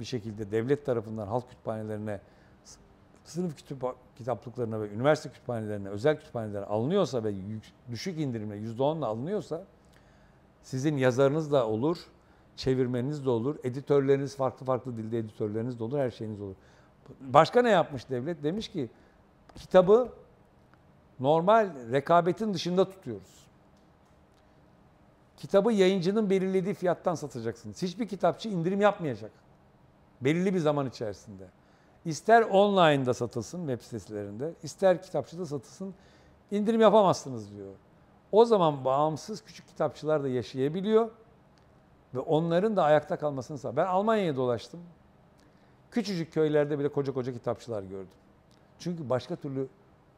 [0.00, 2.20] bir şekilde devlet tarafından halk kütüphanelerine
[3.24, 9.64] sınıf kitap, kitaplıklarına ve üniversite kütüphanelerine, özel kütüphanelere alınıyorsa ve yük, düşük indirimle %10'la alınıyorsa
[10.62, 11.98] sizin yazarınız da olur,
[12.56, 16.54] çevirmeniz de olur, editörleriniz farklı farklı dilde editörleriniz de olur, her şeyiniz olur.
[17.20, 18.42] Başka ne yapmış devlet?
[18.42, 18.90] Demiş ki
[19.54, 20.12] kitabı
[21.20, 23.42] normal rekabetin dışında tutuyoruz.
[25.36, 27.82] Kitabı yayıncının belirlediği fiyattan satacaksınız.
[27.82, 29.30] Hiçbir kitapçı indirim yapmayacak.
[30.20, 31.44] Belirli bir zaman içerisinde.
[32.04, 35.94] İster online'da satılsın web sitelerinde, ister kitapçıda satılsın
[36.50, 37.74] indirim yapamazsınız diyor.
[38.32, 41.10] O zaman bağımsız küçük kitapçılar da yaşayabiliyor
[42.14, 43.76] ve onların da ayakta kalmasını sağlıyor.
[43.76, 44.80] Ben Almanya'ya dolaştım.
[45.90, 48.08] Küçücük köylerde bile koca koca kitapçılar gördüm.
[48.78, 49.68] Çünkü başka türlü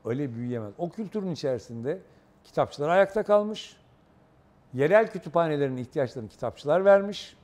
[0.05, 0.73] öyle büyüyemez.
[0.79, 1.99] O kültürün içerisinde
[2.45, 3.77] kitapçılar ayakta kalmış.
[4.75, 7.37] Yerel kütüphanelerin ihtiyaçlarını kitapçılar vermiş.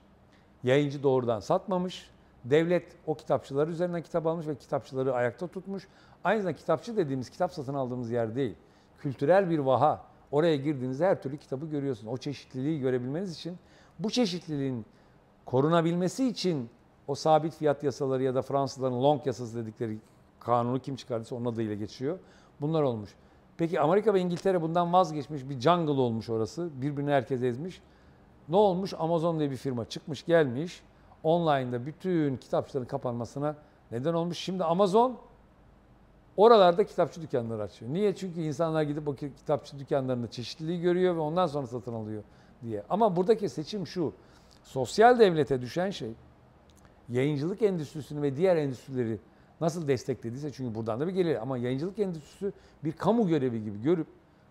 [0.63, 2.10] Yayıncı doğrudan satmamış.
[2.45, 5.89] Devlet o kitapçılar üzerinden kitap almış ve kitapçıları ayakta tutmuş.
[6.25, 8.55] Aynı zamanda kitapçı dediğimiz kitap satın aldığımız yer değil.
[8.99, 10.03] Kültürel bir vaha.
[10.31, 12.07] Oraya girdiğinizde her türlü kitabı görüyorsun.
[12.07, 13.59] O çeşitliliği görebilmeniz için
[13.99, 14.87] bu çeşitliliğin
[15.45, 16.71] korunabilmesi için
[17.09, 19.99] o sabit fiyat yasaları ya da Fransızların long yasası dedikleri
[20.41, 22.19] kanunu kim çıkardıysa onun adıyla geçiyor.
[22.61, 23.11] Bunlar olmuş.
[23.57, 26.71] Peki Amerika ve İngiltere bundan vazgeçmiş bir jungle olmuş orası.
[26.83, 27.83] Birbirini herkes ezmiş.
[28.49, 28.95] Ne olmuş?
[28.99, 30.83] Amazon diye bir firma çıkmış gelmiş.
[31.23, 33.57] Online'da bütün kitapçıların kapanmasına
[33.91, 34.39] neden olmuş.
[34.39, 35.19] Şimdi Amazon
[36.37, 37.93] oralarda kitapçı dükkanları açıyor.
[37.93, 38.17] Niye?
[38.17, 42.23] Çünkü insanlar gidip o kitapçı dükkanlarında çeşitliliği görüyor ve ondan sonra satın alıyor
[42.63, 42.83] diye.
[42.91, 44.13] Ama buradaki seçim şu.
[44.63, 46.13] Sosyal devlete düşen şey
[47.09, 49.19] yayıncılık endüstrisini ve diğer endüstrileri
[49.61, 52.53] nasıl desteklediyse çünkü buradan da bir gelir ama yayıncılık endüstrisi
[52.85, 54.07] bir kamu görevi gibi görüp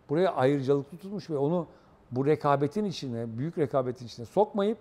[0.09, 1.67] buraya ayrıcalıklı tutmuş ve onu
[2.11, 4.77] bu rekabetin içine, büyük rekabetin içine sokmayıp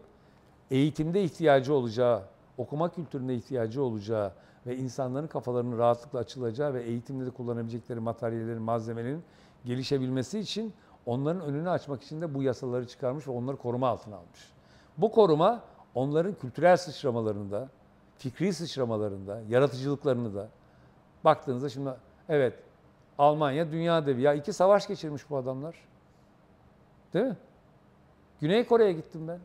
[0.70, 2.22] eğitimde ihtiyacı olacağı,
[2.58, 4.32] okuma kültüründe ihtiyacı olacağı
[4.66, 9.24] ve insanların kafalarının rahatlıkla açılacağı ve eğitimde de kullanabilecekleri materyallerin, malzemelerin
[9.64, 10.72] gelişebilmesi için
[11.06, 14.52] onların önünü açmak için de bu yasaları çıkarmış ve onları koruma altına almış.
[14.98, 15.62] Bu koruma
[15.94, 17.68] onların kültürel sıçramalarında,
[18.18, 20.48] fikri sıçramalarında, yaratıcılıklarını da
[21.24, 21.90] baktığınızda şimdi
[22.28, 22.54] evet
[23.18, 24.22] Almanya dünya devi.
[24.22, 25.74] Ya iki savaş geçirmiş bu adamlar.
[27.14, 27.36] Değil mi?
[28.40, 29.38] Güney Kore'ye gittim ben.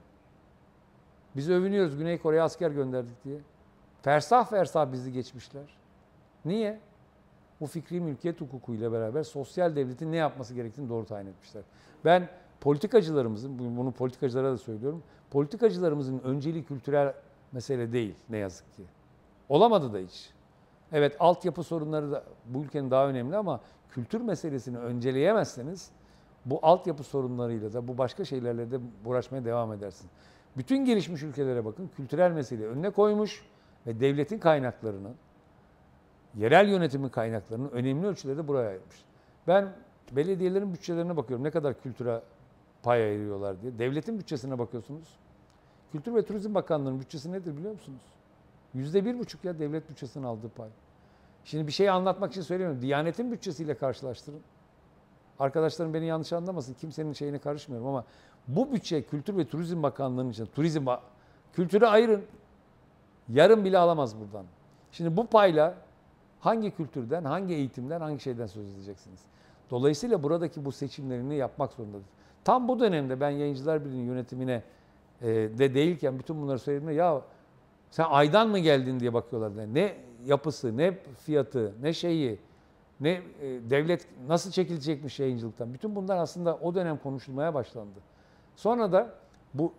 [1.35, 3.39] Biz övünüyoruz Güney Kore'ye asker gönderdik diye.
[4.01, 5.63] Fersah fersah bizi geçmişler.
[6.45, 6.79] Niye?
[7.61, 11.63] Bu fikri mülkiyet hukukuyla beraber sosyal devletin ne yapması gerektiğini doğru tayin etmişler.
[12.05, 12.29] Ben
[12.61, 17.13] politikacılarımızın, bunu politikacılara da söylüyorum, politikacılarımızın önceliği kültürel
[17.51, 18.83] mesele değil ne yazık ki.
[19.49, 20.29] Olamadı da hiç.
[20.91, 25.91] Evet altyapı sorunları da bu ülkenin daha önemli ama kültür meselesini önceleyemezseniz
[26.45, 30.09] bu altyapı sorunlarıyla da bu başka şeylerle de uğraşmaya devam edersin.
[30.57, 33.45] Bütün gelişmiş ülkelere bakın kültürel meseleyi önüne koymuş
[33.87, 35.11] ve devletin kaynaklarını,
[36.35, 39.05] yerel yönetimin kaynaklarını önemli ölçüde buraya ayırmış.
[39.47, 39.73] Ben
[40.11, 42.21] belediyelerin bütçelerine bakıyorum ne kadar kültüre
[42.83, 43.79] pay ayırıyorlar diye.
[43.79, 45.19] Devletin bütçesine bakıyorsunuz.
[45.91, 48.01] Kültür ve Turizm Bakanlığı'nın bütçesi nedir biliyor musunuz?
[48.73, 50.69] Yüzde bir buçuk ya devlet bütçesinin aldığı pay.
[51.45, 52.81] Şimdi bir şey anlatmak için söylemiyorum.
[52.81, 54.41] Diyanetin bütçesiyle karşılaştırın.
[55.39, 56.73] Arkadaşlarım beni yanlış anlamasın.
[56.73, 58.05] Kimsenin şeyine karışmıyorum ama
[58.47, 60.85] bu bütçe Kültür ve Turizm Bakanlığı'nın için turizm
[61.53, 62.21] kültürü ayırın.
[63.29, 64.45] Yarım bile alamaz buradan.
[64.91, 65.75] Şimdi bu payla
[66.39, 69.19] hangi kültürden, hangi eğitimden, hangi şeyden söz edeceksiniz?
[69.69, 72.05] Dolayısıyla buradaki bu seçimlerini yapmak zorundadır.
[72.43, 74.63] Tam bu dönemde ben Yayıncılar Birliği yönetimine
[75.21, 77.21] e, de değilken bütün bunları söylediğimde ya
[77.91, 79.73] sen aydan mı geldin diye bakıyorlar.
[79.73, 82.39] Ne yapısı, ne fiyatı, ne şeyi,
[82.99, 83.21] ne e,
[83.69, 85.73] devlet nasıl çekilecekmiş yayıncılıktan.
[85.73, 87.99] Bütün bunlar aslında o dönem konuşulmaya başlandı.
[88.55, 89.15] Sonra da
[89.53, 89.73] bu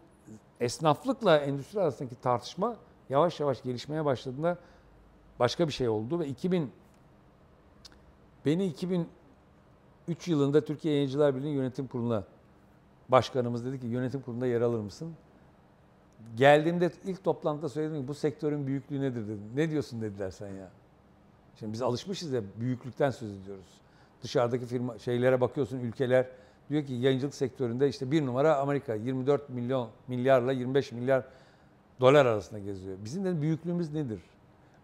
[0.61, 2.77] esnaflıkla endüstri arasındaki tartışma
[3.09, 4.59] yavaş yavaş gelişmeye başladığında
[5.39, 6.73] başka bir şey oldu ve 2000
[8.47, 9.09] beni 2003
[10.27, 12.25] yılında Türkiye Yayıncılar Birliği Yönetim Kurulu'na
[13.09, 15.15] başkanımız dedi ki yönetim kurulunda yer alır mısın?
[16.37, 19.51] Geldiğimde ilk toplantıda söyledim ki bu sektörün büyüklüğü nedir dedim.
[19.55, 20.71] Ne diyorsun dediler sen ya.
[21.59, 23.81] Şimdi biz alışmışız ya büyüklükten söz ediyoruz.
[24.23, 26.27] Dışarıdaki firma şeylere bakıyorsun ülkeler
[26.71, 31.25] diyor ki yayıncılık sektöründe işte bir numara Amerika 24 milyon milyarla 25 milyar
[32.01, 32.97] dolar arasında geziyor.
[33.05, 34.21] Bizim de büyüklüğümüz nedir?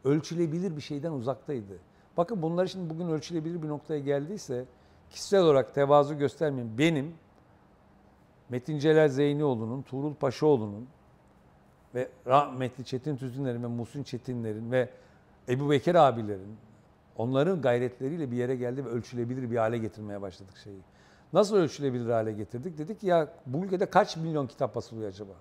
[0.04, 1.78] Ölçülebilir bir şeyden uzaktaydı.
[2.16, 4.64] Bakın bunlar şimdi bugün ölçülebilir bir noktaya geldiyse
[5.10, 6.78] kişisel olarak tevazu göstermeyin.
[6.78, 7.14] Benim
[8.48, 10.88] Metin Celal Zeynioğlu'nun, Tuğrul Paşaoğlu'nun
[11.94, 14.88] ve rahmetli Çetin Tüzünler'in ve Muhsin Çetinler'in ve
[15.48, 16.56] Ebu Bekir abilerin
[17.16, 20.80] onların gayretleriyle bir yere geldi ve ölçülebilir bir hale getirmeye başladık şeyi.
[21.32, 22.78] Nasıl ölçülebilir hale getirdik?
[22.78, 25.32] Dedik ya bu ülkede kaç milyon kitap basılıyor acaba?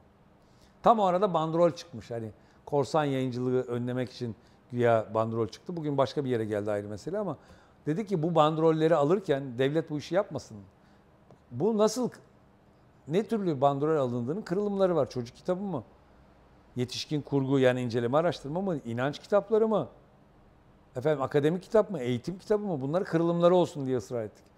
[0.83, 2.11] Tam o arada bandrol çıkmış.
[2.11, 2.31] Hani
[2.65, 4.35] korsan yayıncılığı önlemek için
[4.71, 5.77] güya bandrol çıktı.
[5.77, 7.37] Bugün başka bir yere geldi ayrı mesele ama
[7.85, 10.57] dedi ki bu bandrolleri alırken devlet bu işi yapmasın.
[11.51, 12.09] Bu nasıl
[13.07, 15.09] ne türlü bandrol alındığının kırılımları var.
[15.09, 15.83] Çocuk kitabı mı?
[16.75, 18.77] Yetişkin kurgu yani inceleme araştırma mı?
[18.85, 19.87] İnanç kitapları mı?
[20.95, 21.99] Efendim akademik kitap mı?
[21.99, 22.81] Eğitim kitabı mı?
[22.81, 24.48] Bunları kırılımları olsun diye ısrar ettik.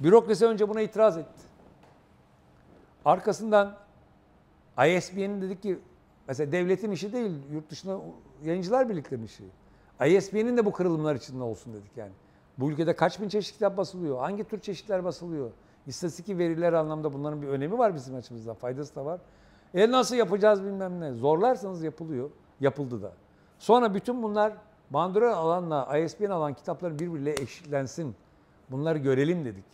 [0.00, 1.42] Bürokrasi önce buna itiraz etti.
[3.04, 3.76] Arkasından
[4.78, 5.78] ISBN'in dedik ki
[6.28, 8.00] mesela devletin işi değil, yurt dışında
[8.44, 9.44] yayıncılar birliklerinin işi.
[10.06, 12.12] ISBN'in de bu kırılımlar içinde olsun dedik yani.
[12.58, 14.18] Bu ülkede kaç bin çeşit kitap basılıyor?
[14.18, 15.50] Hangi tür çeşitler basılıyor?
[15.86, 18.54] İstatistik veriler anlamda bunların bir önemi var bizim açımızdan.
[18.54, 19.20] Faydası da var.
[19.74, 21.12] E nasıl yapacağız bilmem ne.
[21.12, 22.30] Zorlarsanız yapılıyor.
[22.60, 23.12] Yapıldı da.
[23.58, 24.52] Sonra bütün bunlar
[24.90, 28.16] bandrol alanla ISBN alan kitapların birbiriyle eşitlensin.
[28.70, 29.64] Bunları görelim dedik.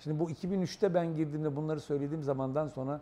[0.00, 3.00] Şimdi bu 2003'te ben girdiğimde bunları söylediğim zamandan sonra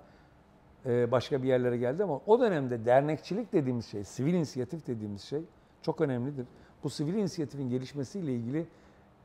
[0.87, 5.43] e, başka bir yerlere geldi ama o dönemde dernekçilik dediğimiz şey, sivil inisiyatif dediğimiz şey
[5.83, 6.47] çok önemlidir.
[6.85, 8.67] Bu sivil inisiyatifin gelişmesiyle ilgili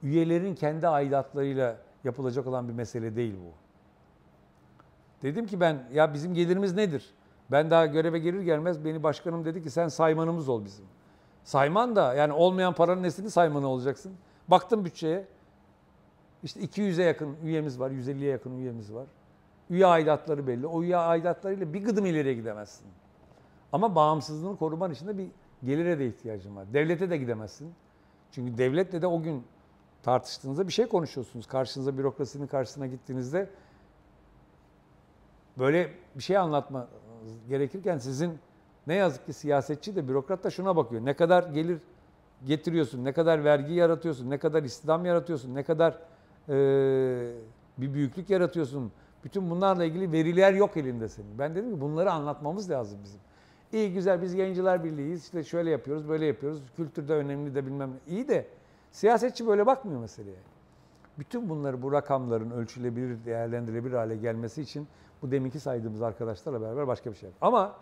[0.03, 3.51] üyelerin kendi aidatlarıyla yapılacak olan bir mesele değil bu.
[5.21, 7.13] Dedim ki ben ya bizim gelirimiz nedir?
[7.51, 10.85] Ben daha göreve gelir gelmez beni başkanım dedi ki sen saymanımız ol bizim.
[11.43, 14.13] Sayman da yani olmayan paranın nesini saymanı olacaksın.
[14.47, 15.27] Baktım bütçeye.
[16.43, 19.07] İşte 200'e yakın üyemiz var, 150'ye yakın üyemiz var.
[19.69, 20.67] Üye aidatları belli.
[20.67, 22.87] O üye aidatlarıyla bir gıdım ileriye gidemezsin.
[23.71, 25.27] Ama bağımsızlığını koruman için de bir
[25.63, 26.73] gelire de ihtiyacın var.
[26.73, 27.73] Devlete de gidemezsin.
[28.31, 29.43] Çünkü devletle de o gün
[30.03, 31.47] tartıştığınızda bir şey konuşuyorsunuz.
[31.47, 33.49] Karşınıza bürokrasinin karşısına gittiğinizde
[35.57, 36.87] böyle bir şey anlatma
[37.49, 38.39] gerekirken sizin
[38.87, 41.05] ne yazık ki siyasetçi de bürokrat da şuna bakıyor.
[41.05, 41.79] Ne kadar gelir
[42.45, 45.99] getiriyorsun, ne kadar vergi yaratıyorsun, ne kadar istihdam yaratıyorsun, ne kadar
[47.77, 48.91] bir büyüklük yaratıyorsun.
[49.23, 51.39] Bütün bunlarla ilgili veriler yok elinde senin.
[51.39, 53.19] Ben dedim ki bunları anlatmamız lazım bizim.
[53.73, 55.23] İyi güzel biz yayıncılar birliğiyiz.
[55.23, 56.61] İşte şöyle yapıyoruz, böyle yapıyoruz.
[56.75, 58.13] Kültür de önemli de bilmem ne.
[58.13, 58.47] İyi de
[58.91, 60.37] siyasetçi böyle bakmıyor meseleye.
[61.19, 64.87] Bütün bunları bu rakamların ölçülebilir, değerlendirilebilir hale gelmesi için
[65.21, 67.29] bu deminki saydığımız arkadaşlarla beraber başka bir şey.
[67.41, 67.75] Ama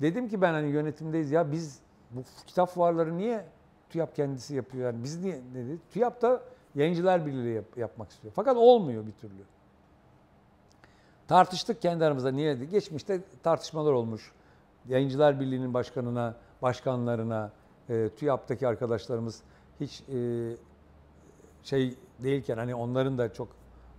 [0.00, 3.44] dedim ki ben hani yönetimdeyiz ya biz bu kitap fuarları niye
[3.90, 5.78] TÜYAP kendisi yapıyor yani biz niye dedi?
[5.90, 6.42] TÜYAP da
[6.76, 8.32] yayıncılar birliği yap, yapmak istiyor.
[8.36, 9.42] Fakat olmuyor bir türlü.
[11.28, 12.54] Tartıştık kendi aramızda niye?
[12.54, 14.32] Geçmişte tartışmalar olmuş.
[14.88, 17.50] Yayıncılar Birliği'nin başkanına, başkanlarına,
[17.88, 19.42] e, TÜYAP'taki arkadaşlarımız
[19.80, 20.50] hiç e,
[21.62, 23.48] şey değilken hani onların da çok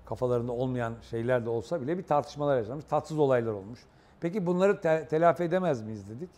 [0.05, 2.85] kafalarında olmayan şeyler de olsa bile bir tartışmalar yaşanmış.
[2.85, 3.79] Tatsız olaylar olmuş.
[4.21, 6.29] Peki bunları te- telafi edemez miyiz dedik.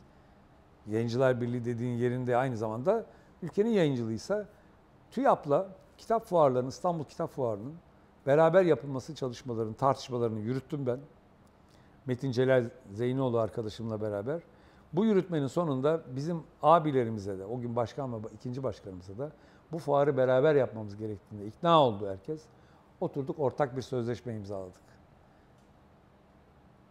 [0.88, 3.06] Yayıncılar Birliği dediğin yerinde aynı zamanda
[3.42, 4.46] ülkenin yayıncılığıysa
[5.12, 5.68] TÜYAP'la
[6.00, 7.74] kitap fuarlarının, İstanbul Kitap Fuarı'nın
[8.28, 11.00] beraber yapılması çalışmalarının, tartışmalarını yürüttüm ben.
[12.06, 14.42] Metin Celal Zeynoğlu arkadaşımla beraber.
[14.94, 19.32] Bu yürütmenin sonunda bizim abilerimize de, o gün başkan ve ikinci başkanımıza da
[19.72, 22.42] bu fuarı beraber yapmamız gerektiğinde ikna oldu herkes.
[23.02, 24.82] Oturduk ortak bir sözleşme imzaladık.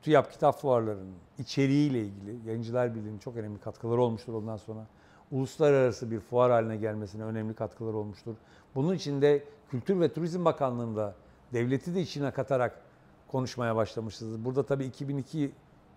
[0.03, 4.87] TÜYAP kitap fuarlarının içeriğiyle ilgili Yayıncılar Birliği'nin çok önemli katkıları olmuştur ondan sonra.
[5.33, 8.35] Uluslararası bir fuar haline gelmesine önemli katkıları olmuştur.
[8.79, 11.15] Bunun için de Kültür ve Turizm Bakanlığı'nda
[11.53, 12.81] devleti de içine katarak
[13.29, 14.45] konuşmaya başlamışız.
[14.45, 15.53] Burada tabii 2002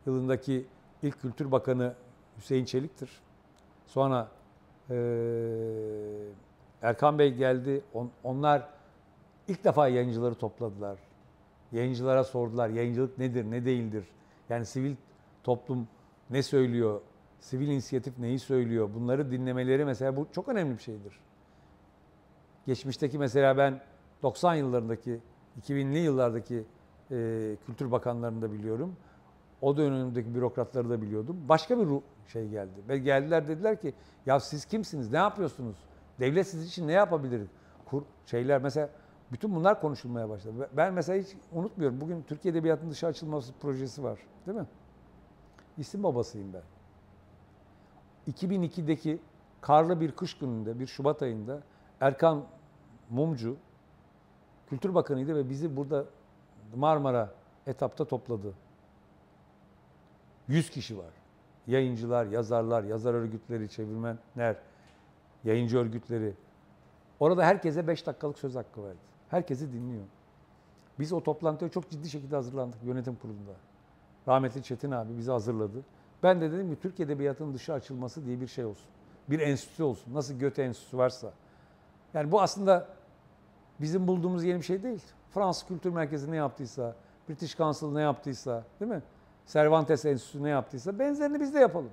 [0.06, 0.66] yılındaki
[1.04, 1.94] ilk Kültür Bakanı
[2.38, 3.10] Hüseyin Çelik'tir.
[3.86, 4.28] Sonra
[4.90, 4.96] e,
[6.82, 7.82] Erkan Bey geldi.
[7.94, 8.68] On, onlar
[9.48, 11.00] ilk defa yayıncıları topladılar.
[11.72, 14.06] Yayıncılara sordular yayıncılık nedir, ne değildir?
[14.50, 14.96] Yani sivil
[15.44, 15.88] toplum
[16.30, 17.02] ne söylüyor,
[17.40, 18.90] sivil inisiyatif neyi söylüyor?
[18.96, 21.20] Bunları dinlemeleri mesela bu çok önemli bir şeydir.
[22.66, 23.82] Geçmişteki mesela ben
[24.24, 25.20] 90 yıllarındaki,
[25.62, 26.64] 2000'li yıllardaki
[27.12, 28.96] e, kültür bakanlarını da biliyorum.
[29.62, 31.38] O dönemdeki bürokratları da biliyordum.
[31.50, 31.88] Başka bir
[32.28, 32.82] şey geldi.
[32.90, 33.94] Ve geldiler dediler ki
[34.26, 35.76] ya siz kimsiniz, ne yapıyorsunuz?
[36.20, 37.48] Devlet sizin için ne yapabilir?
[37.86, 38.90] Kur, şeyler mesela
[39.32, 40.70] bütün bunlar konuşulmaya başladı.
[40.78, 42.02] Ben mesela hiç unutmuyorum.
[42.02, 44.20] Bugün Türkiye Edebiyatı'nın dışa açılması projesi var.
[44.48, 44.66] Değil mi?
[45.78, 46.62] İsim babasıyım ben.
[48.34, 49.20] 2002'deki
[49.62, 51.62] karlı bir kış gününde, bir Şubat ayında
[52.02, 52.46] Erkan
[53.10, 53.58] Mumcu
[54.70, 56.06] Kültür Bakanıydı ve bizi burada
[56.76, 57.32] Marmara
[57.68, 58.54] etapta topladı.
[60.48, 61.14] 100 kişi var.
[61.68, 64.56] Yayıncılar, yazarlar, yazar örgütleri, çevirmenler,
[65.44, 66.34] yayıncı örgütleri.
[67.20, 68.98] Orada herkese 5 dakikalık söz hakkı verdi.
[69.30, 70.04] Herkesi dinliyor.
[71.00, 73.52] Biz o toplantıya çok ciddi şekilde hazırlandık yönetim kurulunda.
[74.28, 75.84] Rahmetli Çetin abi bizi hazırladı.
[76.24, 78.88] Ben de dedim ki Türk Edebiyatı'nın dışı açılması diye bir şey olsun.
[79.30, 80.14] Bir enstitü olsun.
[80.14, 81.34] Nasıl Göte Enstitüsü varsa.
[82.14, 82.88] Yani bu aslında
[83.82, 85.02] bizim bulduğumuz yeni bir şey değil.
[85.34, 86.96] Fransız Kültür Merkezi ne yaptıysa,
[87.30, 89.02] British Council ne yaptıysa, değil mi?
[89.48, 91.90] Cervantes Enstitüsü ne yaptıysa benzerini biz de yapalım.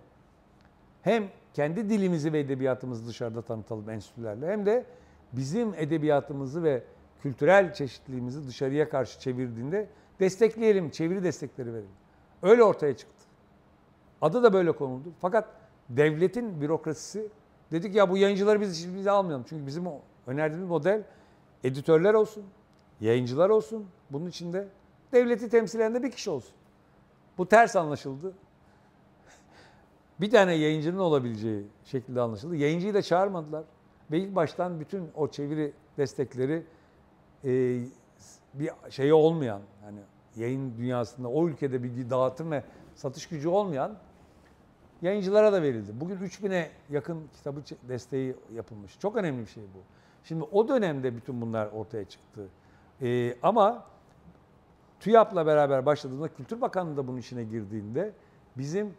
[1.03, 1.25] Hem
[1.55, 4.85] kendi dilimizi ve edebiyatımızı dışarıda tanıtalım enstitülerle hem de
[5.33, 6.83] bizim edebiyatımızı ve
[7.23, 9.89] kültürel çeşitliliğimizi dışarıya karşı çevirdiğinde
[10.21, 11.91] destekleyelim, çeviri destekleri verelim.
[12.43, 13.25] Öyle ortaya çıktı.
[14.21, 15.09] Adı da böyle konuldu.
[15.21, 15.49] Fakat
[15.89, 17.29] devletin bürokrasisi
[17.73, 19.45] dedik ya bu yayıncıları biz bize almayalım.
[19.49, 21.03] Çünkü bizim o önerdiğimiz model
[21.65, 22.45] editörler olsun,
[23.01, 23.87] yayıncılar olsun.
[24.11, 24.69] Bunun içinde
[25.13, 26.53] devleti temsil eden de bir kişi olsun.
[27.39, 28.33] Bu ters anlaşıldı.
[30.21, 32.57] bir tane yayıncının olabileceği şekilde anlaşıldı.
[32.57, 33.65] Yayıncıyı da çağırmadılar.
[34.11, 36.63] Ve ilk baştan bütün o çeviri destekleri
[37.45, 37.81] e,
[38.55, 40.01] bir şeyi olmayan yani
[40.37, 42.65] yayın dünyasında o ülkede bir dağıtım ve
[42.95, 43.99] satış gücü olmayan
[45.03, 45.93] yayıncılara da verildi.
[46.01, 48.99] Bugün 3000'e yakın kitabı desteği yapılmış.
[48.99, 49.79] Çok önemli bir şey bu.
[50.29, 52.49] Şimdi o dönemde bütün bunlar ortaya çıktı.
[53.03, 53.85] Ee, ama
[55.01, 58.13] TÜYAP'la beraber başladığında Kültür Bakanlığı da bunun içine girdiğinde
[58.57, 58.95] bizim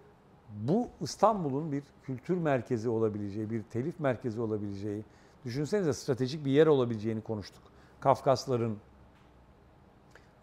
[0.50, 5.06] bu İstanbul'un bir kültür merkezi olabileceği, bir telif merkezi olabileceği,
[5.46, 7.64] düşünsenize stratejik bir yer olabileceğini konuştuk.
[8.00, 8.78] Kafkasların,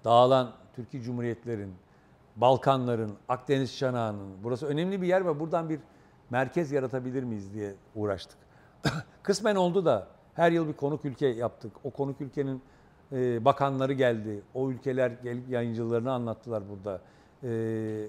[0.04, 1.74] dağılan Türkiye Cumhuriyetlerin,
[2.36, 5.80] Balkanların, Akdeniz çanağının, burası önemli bir yer ve buradan bir
[6.30, 8.38] merkez yaratabilir miyiz diye uğraştık.
[9.22, 11.72] Kısmen oldu da her yıl bir konuk ülke yaptık.
[11.84, 12.62] O konuk ülkenin
[13.12, 14.42] e, bakanları geldi.
[14.54, 17.00] O ülkeler gelip yayıncılarını anlattılar burada.
[17.44, 18.08] E,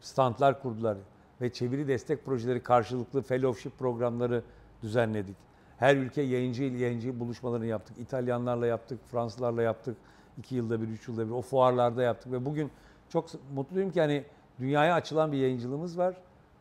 [0.00, 0.96] standlar kurdular
[1.40, 4.42] ve çeviri destek projeleri karşılıklı fellowship programları
[4.82, 5.36] düzenledik.
[5.78, 7.98] Her ülke yayıncı ile yayıncı buluşmalarını yaptık.
[7.98, 9.96] İtalyanlarla yaptık, Fransızlarla yaptık.
[10.38, 11.32] iki yılda bir, üç yılda bir.
[11.32, 12.70] O fuarlarda yaptık ve bugün
[13.08, 14.24] çok mutluyum ki hani
[14.58, 16.14] dünyaya açılan bir yayıncılığımız var.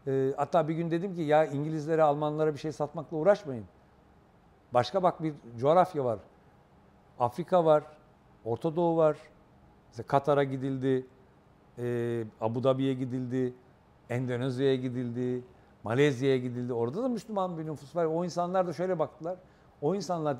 [0.07, 3.65] E, hatta bir gün dedim ki ya İngilizlere, Almanlara bir şey satmakla uğraşmayın.
[4.73, 6.19] Başka bak bir coğrafya var.
[7.19, 7.83] Afrika var,
[8.45, 9.17] Orta Doğu var.
[9.89, 11.07] Mesela Katar'a gidildi,
[11.77, 13.53] e, Abu Dhabi'ye gidildi,
[14.09, 15.43] Endonezya'ya gidildi,
[15.83, 16.73] Malezya'ya gidildi.
[16.73, 18.05] Orada da Müslüman bir nüfus var.
[18.05, 19.37] O insanlar da şöyle baktılar.
[19.81, 20.37] O insanlarla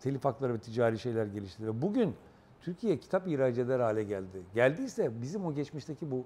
[0.00, 1.66] telif hakları ve ticari şeyler gelişti.
[1.66, 2.14] Ve bugün
[2.60, 4.42] Türkiye kitap ihraç eder hale geldi.
[4.54, 6.24] Geldiyse bizim o geçmişteki bu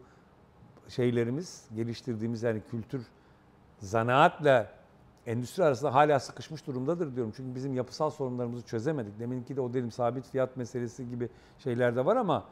[0.88, 3.06] şeylerimiz, geliştirdiğimiz yani kültür,
[3.78, 4.81] zanaatla
[5.26, 7.32] endüstri arasında hala sıkışmış durumdadır diyorum.
[7.36, 9.18] Çünkü bizim yapısal sorunlarımızı çözemedik.
[9.18, 11.28] Deminki de o dedim sabit fiyat meselesi gibi
[11.58, 12.44] şeyler de var ama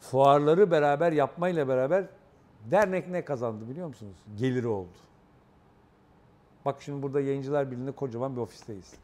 [0.00, 2.04] fuarları beraber yapmayla beraber
[2.70, 4.16] dernek ne kazandı biliyor musunuz?
[4.38, 4.88] Geliri oldu.
[6.64, 8.94] Bak şimdi burada Yayıncılar Birliği'nde kocaman bir ofisteyiz.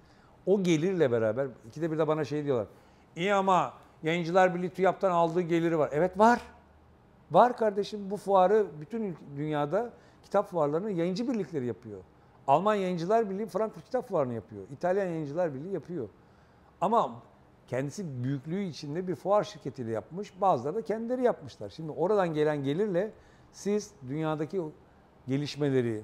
[0.47, 2.67] O gelirle beraber ikide bir de bana şey diyorlar.
[3.17, 5.91] İyi ama Yayıncılar Birliği TÜYAP'tan aldığı geliri var.
[5.93, 6.41] Evet var.
[7.31, 9.93] Var kardeşim bu fuarı bütün dünyada
[10.23, 12.01] kitap fuarlarını yayıncı birlikleri yapıyor.
[12.47, 14.63] Alman Yayıncılar Birliği Frankfurt Kitap Fuarı'nı yapıyor.
[14.73, 16.09] İtalyan Yayıncılar Birliği yapıyor.
[16.81, 17.23] Ama
[17.69, 20.41] kendisi büyüklüğü içinde bir fuar şirketiyle yapmış.
[20.41, 21.69] Bazıları da kendileri yapmışlar.
[21.69, 23.13] Şimdi oradan gelen gelirle
[23.53, 24.63] siz dünyadaki
[25.29, 26.03] gelişmeleri,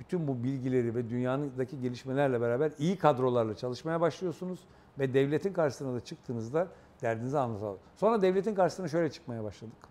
[0.00, 4.60] bütün bu bilgileri ve dünyadaki gelişmelerle beraber iyi kadrolarla çalışmaya başlıyorsunuz
[4.98, 6.68] ve devletin karşısına da çıktığınızda
[7.02, 7.78] derdinizi anlatalım.
[7.96, 9.88] Sonra devletin karşısına şöyle çıkmaya başladık.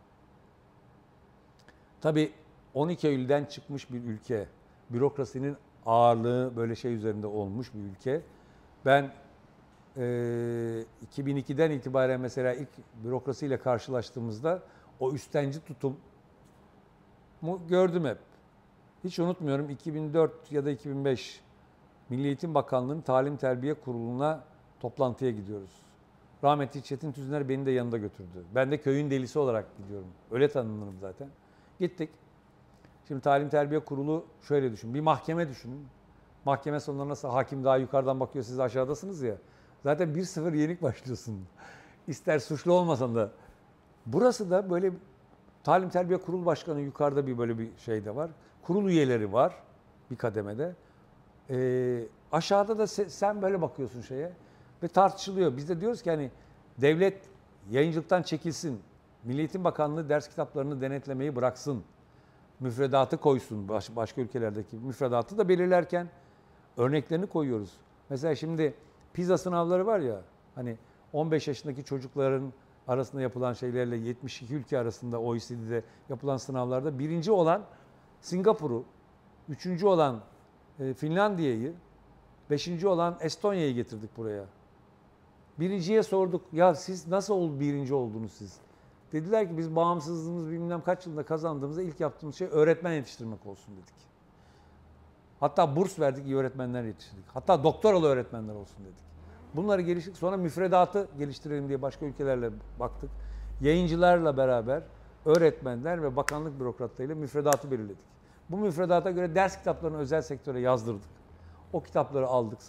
[2.02, 2.32] Tabii
[2.74, 4.48] 12 Eylül'den çıkmış bir ülke,
[4.94, 8.22] bürokrasinin ağırlığı böyle şey üzerinde olmuş bir ülke.
[8.86, 9.12] Ben
[9.98, 10.02] e,
[11.16, 12.70] 2002'den itibaren mesela ilk
[13.04, 14.62] bürokrasiyle karşılaştığımızda
[15.00, 15.98] o üstenci tutum
[17.42, 18.18] mu gördüm hep.
[19.04, 21.42] Hiç unutmuyorum 2004 ya da 2005
[22.10, 24.44] Milli Eğitim Bakanlığı'nın Talim Terbiye Kurulu'na
[24.80, 25.72] toplantıya gidiyoruz.
[26.44, 28.46] Rahmetli Çetin Tüzüner beni de yanında götürdü.
[28.56, 30.08] Ben de köyün delisi olarak gidiyorum.
[30.32, 31.28] Öyle tanınırım zaten.
[31.80, 32.10] Gittik.
[33.08, 34.94] Şimdi Talim Terbiye Kurulu şöyle düşün.
[34.94, 35.88] Bir mahkeme düşünün.
[36.46, 39.36] Mahkeme sonunda nasıl hakim daha yukarıdan bakıyor siz aşağıdasınız ya.
[39.84, 41.46] Zaten 1-0 yenik başlıyorsun.
[42.08, 43.32] İster suçlu olmasan da.
[44.06, 44.92] Burası da böyle
[45.64, 48.32] Talim Terbiye Kurulu Başkanı yukarıda bir böyle bir şey de var.
[48.64, 49.56] Kurul üyeleri var
[50.12, 50.76] bir kademede.
[51.50, 54.32] Ee, aşağıda da sen böyle bakıyorsun şeye
[54.84, 55.58] ve tartışılıyor.
[55.58, 56.32] Biz de diyoruz ki hani
[56.78, 57.18] devlet
[57.72, 58.82] yayıncılıktan çekilsin.
[59.24, 61.84] Milli Eğitim Bakanlığı ders kitaplarını denetlemeyi bıraksın
[62.62, 66.10] müfredatı koysun baş, başka ülkelerdeki müfredatı da belirlerken
[66.78, 67.72] örneklerini koyuyoruz.
[68.10, 68.74] Mesela şimdi
[69.14, 70.22] pizza sınavları var ya
[70.56, 70.78] hani
[71.14, 72.54] 15 yaşındaki çocukların
[72.88, 77.64] arasında yapılan şeylerle 72 ülke arasında OECD'de yapılan sınavlarda birinci olan
[78.22, 78.86] Singapur'u,
[79.50, 80.22] üçüncü olan
[80.80, 81.74] e, Finlandiya'yı,
[82.50, 84.46] beşinci olan Estonya'yı getirdik buraya.
[85.60, 88.58] Birinciye sorduk ya siz nasıl birinci oldunuz siz?
[89.12, 94.12] Dediler ki biz bağımsızlığımız bilmem kaç yılında kazandığımızda ilk yaptığımız şey öğretmen yetiştirmek olsun dedik.
[95.40, 97.26] Hatta burs verdik iyi öğretmenler yetiştirdik.
[97.34, 99.04] Hatta doktoralı öğretmenler olsun dedik.
[99.54, 100.18] Bunları geliştirdik.
[100.18, 103.10] Sonra müfredatı geliştirelim diye başka ülkelerle baktık.
[103.62, 104.84] Yayıncılarla beraber
[105.26, 108.06] öğretmenler ve bakanlık bürokratlarıyla müfredatı belirledik.
[108.50, 111.10] Bu müfredata göre ders kitaplarını özel sektöre yazdırdık.
[111.74, 112.60] O kitapları aldık,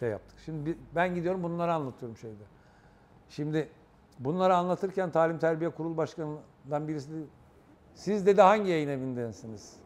[0.00, 0.38] şey yaptık.
[0.44, 2.44] Şimdi ben gidiyorum bunları anlatıyorum şeyde.
[3.28, 3.68] Şimdi
[4.18, 7.26] Bunları anlatırken Talim Terbiye Kurul Başkanı'ndan birisi dedi,
[7.94, 9.76] siz dedi hangi yayın evindensiniz?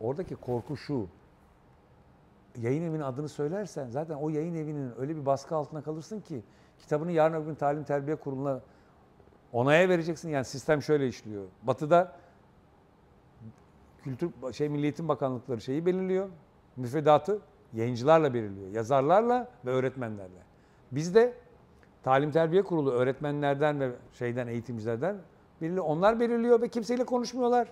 [0.00, 1.06] Oradaki korku şu.
[2.60, 6.42] Yayın evinin adını söylersen zaten o yayın evinin öyle bir baskı altına kalırsın ki
[6.78, 8.60] kitabını yarın öbür gün Talim Terbiye Kurulu'na
[9.52, 10.28] onaya vereceksin.
[10.28, 11.44] Yani sistem şöyle işliyor.
[11.62, 12.12] Batı'da
[14.06, 16.28] Kültür şey Milli Eğitim Bakanlıkları şeyi belirliyor.
[16.76, 17.38] Müfredatı
[17.72, 18.70] yayıncılarla belirliyor.
[18.70, 20.42] Yazarlarla ve öğretmenlerle.
[20.92, 21.34] Bizde
[22.06, 25.16] Talim Terbiye Kurulu öğretmenlerden ve şeyden eğitimcilerden
[25.60, 27.68] belirli onlar belirliyor ve kimseyle konuşmuyorlar.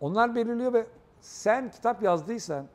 [0.00, 0.86] Onlar belirliyor ve
[1.20, 2.66] sen kitap yazdıysan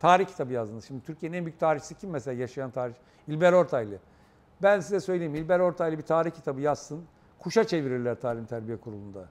[0.00, 0.84] tarih kitabı yazdınız.
[0.84, 2.94] Şimdi Türkiye'nin en büyük tarihçisi kim mesela yaşayan tarih?
[3.28, 3.98] İlber Ortaylı.
[4.62, 7.04] Ben size söyleyeyim İlber Ortaylı bir tarih kitabı yazsın.
[7.38, 9.28] Kuşa çevirirler Talim Terbiye Kurulu'nda.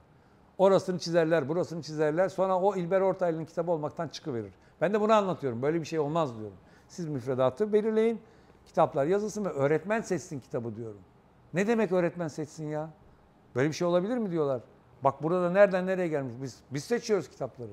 [0.58, 2.28] Orasını çizerler, burasını çizerler.
[2.28, 4.52] Sonra o İlber Ortaylı'nın kitabı olmaktan çıkıverir.
[4.80, 5.62] Ben de bunu anlatıyorum.
[5.62, 6.56] Böyle bir şey olmaz diyorum.
[6.88, 8.20] Siz müfredatı belirleyin.
[8.66, 11.00] Kitaplar yazılsın ve öğretmen seçsin kitabı diyorum.
[11.54, 12.90] Ne demek öğretmen seçsin ya?
[13.54, 14.60] Böyle bir şey olabilir mi diyorlar.
[15.04, 16.34] Bak burada nereden nereye gelmiş.
[16.42, 17.70] Biz, biz seçiyoruz kitapları.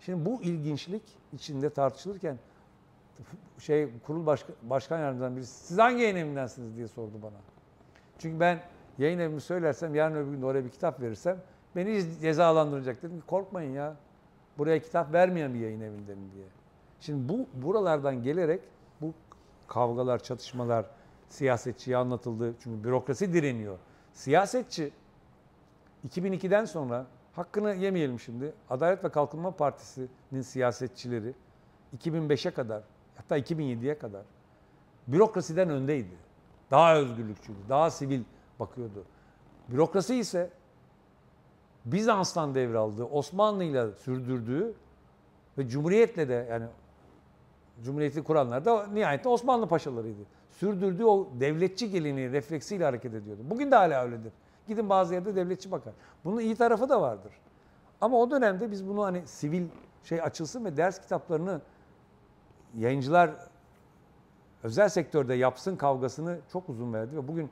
[0.00, 1.02] Şimdi bu ilginçlik
[1.32, 2.38] içinde tartışılırken
[3.58, 7.36] şey kurul başka, başkan yardımcılarından birisi siz hangi yayın evindensiniz diye sordu bana.
[8.18, 8.60] Çünkü ben
[8.98, 11.38] yayın evimi söylersem yarın öbür gün oraya bir kitap verirsem
[11.76, 13.96] beni cezalandıracak dedim ki korkmayın ya.
[14.58, 16.46] Buraya kitap vermeyen bir yayın evindenim diye.
[17.00, 18.60] Şimdi bu buralardan gelerek
[19.68, 20.86] kavgalar, çatışmalar
[21.28, 22.54] siyasetçiye anlatıldı.
[22.62, 23.78] Çünkü bürokrasi direniyor.
[24.12, 24.92] Siyasetçi
[26.08, 28.52] 2002'den sonra hakkını yemeyelim şimdi.
[28.70, 31.34] Adalet ve Kalkınma Partisi'nin siyasetçileri
[31.98, 32.82] 2005'e kadar
[33.16, 34.22] hatta 2007'ye kadar
[35.06, 36.16] bürokrasiden öndeydi.
[36.70, 38.22] Daha özgürlükçüydü, daha sivil
[38.60, 39.04] bakıyordu.
[39.68, 40.50] Bürokrasi ise
[41.84, 44.74] Bizans'tan devraldığı, Osmanlı'yla sürdürdüğü
[45.58, 46.66] ve Cumhuriyet'le de yani
[47.82, 50.22] Cumhuriyeti kuranlar da nihayetinde Osmanlı paşalarıydı.
[50.50, 53.40] Sürdürdüğü o devletçi geleneği refleksiyle hareket ediyordu.
[53.44, 54.32] Bugün de hala öyledir.
[54.68, 55.92] Gidin bazı yerde devletçi bakar.
[56.24, 57.32] Bunun iyi tarafı da vardır.
[58.00, 59.66] Ama o dönemde biz bunu hani sivil
[60.04, 61.60] şey açılsın ve ders kitaplarını
[62.74, 63.30] yayıncılar
[64.62, 67.50] özel sektörde yapsın kavgasını çok uzun verdi ve bugün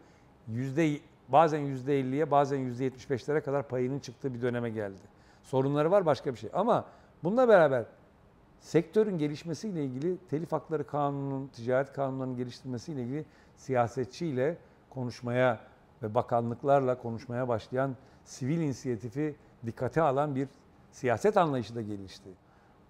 [0.49, 5.01] yüzde bazen yüzde elliye bazen yüzde yetmiş beşlere kadar payının çıktığı bir döneme geldi.
[5.43, 6.85] Sorunları var başka bir şey ama
[7.24, 7.85] bununla beraber
[8.62, 13.24] sektörün gelişmesiyle ilgili telif hakları kanununun, ticaret kanunlarının geliştirilmesiyle ilgili
[13.56, 14.56] siyasetçiyle
[14.90, 15.60] konuşmaya
[16.02, 19.34] ve bakanlıklarla konuşmaya başlayan sivil inisiyatifi
[19.66, 20.48] dikkate alan bir
[20.93, 22.30] siyaset anlayışı da gelişti.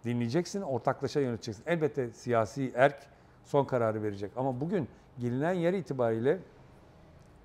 [0.05, 1.65] Dinleyeceksin, ortaklaşa yöneteceksin.
[1.67, 3.07] Elbette siyasi erk
[3.45, 4.31] son kararı verecek.
[4.37, 4.89] Ama bugün
[5.19, 6.39] gelinen yer itibariyle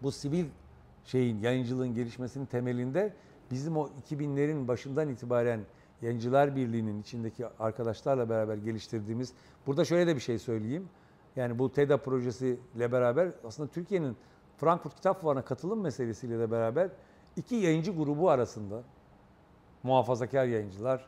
[0.03, 0.45] bu sivil
[1.05, 3.13] şeyin, yayıncılığın gelişmesinin temelinde
[3.51, 5.59] bizim o 2000'lerin başından itibaren
[6.01, 9.33] Yayıncılar Birliği'nin içindeki arkadaşlarla beraber geliştirdiğimiz,
[9.67, 10.89] burada şöyle de bir şey söyleyeyim.
[11.35, 14.17] Yani bu TEDA projesiyle beraber aslında Türkiye'nin
[14.57, 16.89] Frankfurt Kitap Fuarı'na katılım meselesiyle de beraber
[17.35, 18.83] iki yayıncı grubu arasında
[19.83, 21.05] muhafazakar yayıncılar,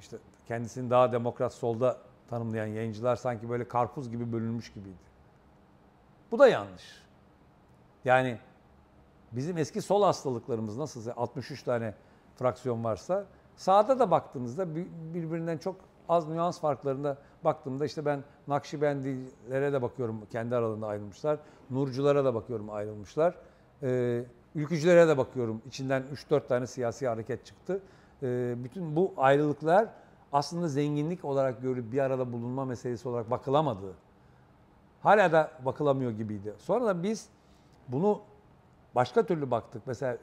[0.00, 0.16] işte
[0.48, 1.98] kendisini daha demokrat solda
[2.30, 4.96] tanımlayan yayıncılar sanki böyle karpuz gibi bölünmüş gibiydi.
[6.30, 7.02] Bu da yanlış.
[8.04, 8.38] Yani
[9.32, 11.94] bizim eski sol hastalıklarımız nasıl 63 tane
[12.36, 13.26] fraksiyon varsa
[13.56, 14.74] sağda da baktığınızda
[15.14, 15.76] birbirinden çok
[16.08, 21.38] az nüans farklarında baktığımda işte ben Nakşibendilere de bakıyorum kendi aralarında ayrılmışlar.
[21.70, 23.34] Nurculara da bakıyorum ayrılmışlar.
[23.82, 24.24] Ee,
[24.54, 25.62] ülkücülere de bakıyorum.
[25.66, 27.80] İçinden 3-4 tane siyasi hareket çıktı.
[28.22, 29.88] Ee, bütün bu ayrılıklar
[30.32, 33.94] aslında zenginlik olarak görülüp bir arada bulunma meselesi olarak bakılamadı.
[35.02, 36.54] Hala da bakılamıyor gibiydi.
[36.58, 37.28] Sonra da biz
[37.88, 38.20] bunu
[38.94, 39.82] başka türlü baktık.
[39.86, 40.16] Mesela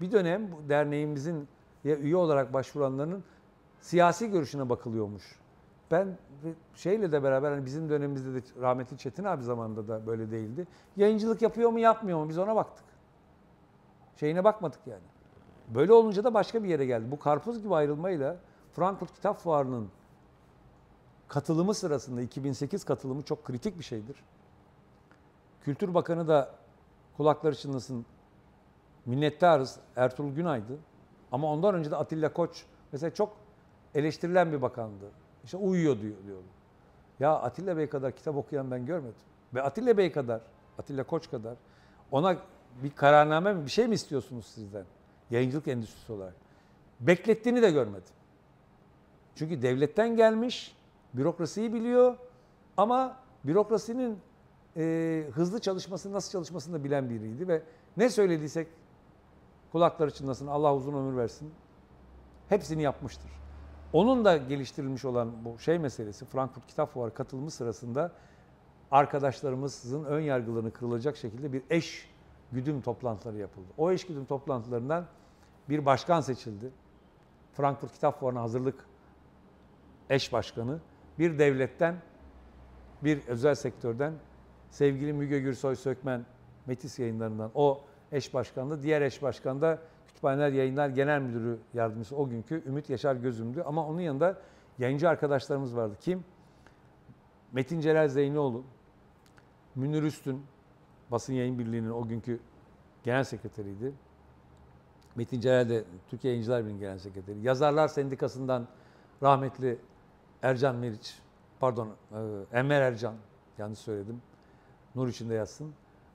[0.00, 1.48] bir dönem bu derneğimizin
[1.96, 3.24] üye olarak başvuranların
[3.80, 5.38] siyasi görüşüne bakılıyormuş.
[5.90, 6.18] Ben
[6.74, 10.66] şeyle de beraber hani bizim dönemimizde de rahmetli Çetin abi zamanında da böyle değildi.
[10.96, 12.84] Yayıncılık yapıyor mu yapmıyor mu biz ona baktık.
[14.16, 15.02] Şeyine bakmadık yani.
[15.68, 17.10] Böyle olunca da başka bir yere geldi.
[17.10, 18.36] Bu karpuz gibi ayrılmayla
[18.72, 19.88] Frankfurt Kitap Fuarı'nın
[21.28, 24.16] katılımı sırasında 2008 katılımı çok kritik bir şeydir.
[25.62, 26.54] Kültür Bakanı da
[27.16, 28.06] kulakları çınlasın
[29.06, 30.78] minnettarız Ertuğrul Günay'dı.
[31.32, 33.36] Ama ondan önce de Atilla Koç mesela çok
[33.94, 35.04] eleştirilen bir bakandı.
[35.44, 36.38] İşte uyuyor diyor diyor.
[37.20, 39.14] Ya Atilla Bey kadar kitap okuyan ben görmedim.
[39.54, 40.40] Ve Atilla Bey kadar,
[40.78, 41.54] Atilla Koç kadar
[42.10, 42.36] ona
[42.82, 44.84] bir kararname mi bir şey mi istiyorsunuz sizden?
[45.30, 46.34] Yayıncılık endüstrisi olarak.
[47.00, 48.14] Beklettiğini de görmedim.
[49.34, 50.76] Çünkü devletten gelmiş,
[51.14, 52.16] bürokrasiyi biliyor
[52.76, 54.18] ama bürokrasinin
[54.76, 57.62] e, hızlı çalışmasını, nasıl çalışmasını da bilen biriydi ve
[57.96, 58.68] ne söylediysek
[59.72, 61.52] kulakları çınlasın, Allah uzun ömür versin.
[62.48, 63.30] Hepsini yapmıştır.
[63.92, 68.12] Onun da geliştirilmiş olan bu şey meselesi Frankfurt Kitap Fuarı katılımı sırasında
[68.90, 72.08] arkadaşlarımızın ön yargılarını kırılacak şekilde bir eş
[72.52, 73.66] güdüm toplantıları yapıldı.
[73.78, 75.06] O eş güdüm toplantılarından
[75.68, 76.70] bir başkan seçildi.
[77.52, 78.86] Frankfurt Kitap Fuarı'na hazırlık
[80.10, 80.80] eş başkanı.
[81.18, 81.96] Bir devletten,
[83.04, 84.12] bir özel sektörden
[84.70, 86.26] sevgili Müge Gürsoy Sökmen
[86.66, 87.80] Metis yayınlarından o
[88.12, 88.82] eş başkanlığı.
[88.82, 93.62] Diğer eş başkan da Kütüphaneler Yayınlar Genel Müdürü Yardımcısı o günkü Ümit Yaşar Gözüm'dü.
[93.62, 94.38] Ama onun yanında
[94.78, 95.96] yayıncı arkadaşlarımız vardı.
[96.00, 96.24] Kim?
[97.52, 98.64] Metin Celal Zeynioğlu,
[99.74, 100.42] Münir Üstün,
[101.10, 102.40] Basın Yayın Birliği'nin o günkü
[103.04, 103.92] genel sekreteriydi.
[105.16, 107.40] Metin Celal de Türkiye Yayıncılar Birliği'nin genel sekreteri.
[107.40, 108.68] Yazarlar Sendikası'ndan
[109.22, 109.78] rahmetli
[110.42, 111.18] Ercan Meriç,
[111.60, 113.14] pardon e, Enver Ercan,
[113.58, 114.22] yanlış söyledim.
[114.94, 115.72] Nur içinde yazsın.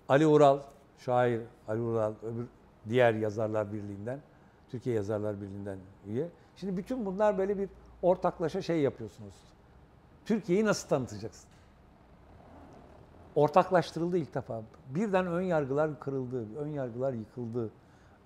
[0.10, 0.60] Ali Ural,
[1.06, 2.48] şair Ali Ural, öbür
[2.90, 4.20] diğer Yazarlar Birliği'nden,
[4.70, 5.78] Türkiye Yazarlar Birliği'nden
[6.08, 6.30] üye.
[6.56, 7.70] Şimdi bütün bunlar böyle bir
[8.02, 9.34] ortaklaşa şey yapıyorsunuz.
[10.26, 11.50] Türkiye'yi nasıl tanıtacaksın?
[13.36, 14.62] Ortaklaştırıldı ilk defa.
[14.90, 17.70] Birden ön yargılar kırıldı, ön yargılar yıkıldı.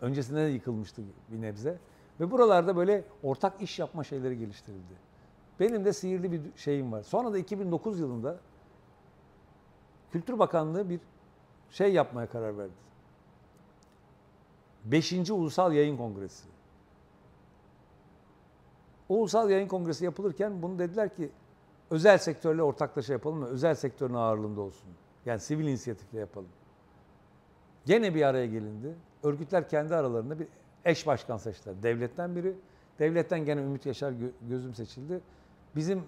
[0.01, 1.77] Öncesinde de yıkılmıştı bir nebze.
[2.19, 4.93] Ve buralarda böyle ortak iş yapma şeyleri geliştirildi.
[5.59, 7.03] Benim de sihirli bir şeyim var.
[7.03, 8.37] Sonra da 2009 yılında
[10.11, 10.99] Kültür Bakanlığı bir
[11.72, 12.73] şey yapmaya karar verdi.
[14.85, 15.30] 5.
[15.30, 16.48] Ulusal Yayın Kongresi.
[19.10, 21.30] O Ulusal Yayın Kongresi yapılırken bunu dediler ki
[21.91, 24.89] özel sektörle ortaklaşa yapalım ve özel sektörün ağırlığında olsun.
[25.26, 26.49] Yani sivil inisiyatifle yapalım.
[27.85, 28.95] Gene bir araya gelindi.
[29.23, 30.48] Örgütler kendi aralarında bir
[30.85, 31.84] eş başkan seçtiler.
[31.84, 32.56] Devletten biri.
[32.99, 34.14] Devletten gene Ümit Yaşar
[34.49, 35.22] Gözüm seçildi.
[35.76, 36.03] Bizim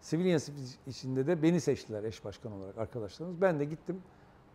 [0.00, 3.40] sivil inisiyatif içinde de beni seçtiler eş başkan olarak arkadaşlarımız.
[3.40, 4.02] Ben de gittim.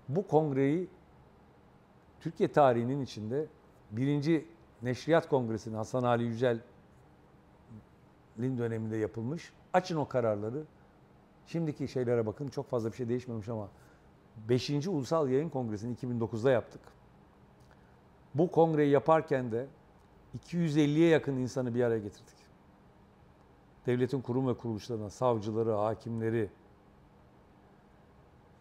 [0.10, 0.88] Bu kongreyi
[2.20, 3.46] Türkiye tarihinin içinde
[3.92, 4.46] birinci
[4.82, 6.62] Neşriyat Kongresi'nin Hasan Ali Yücel'in
[8.58, 9.54] döneminde yapılmış.
[9.74, 10.64] Açın o kararları.
[11.48, 13.70] Şimdiki şeylere bakın çok fazla bir şey değişmemiş ama
[14.50, 14.70] 5.
[14.88, 16.82] Ulusal Yayın Kongresi'ni 2009'da yaptık.
[18.36, 19.68] Bu kongreyi yaparken de
[20.48, 22.36] 250'ye yakın insanı bir araya getirdik.
[23.86, 26.50] Devletin kurum ve kuruluşlarına, savcıları, hakimleri,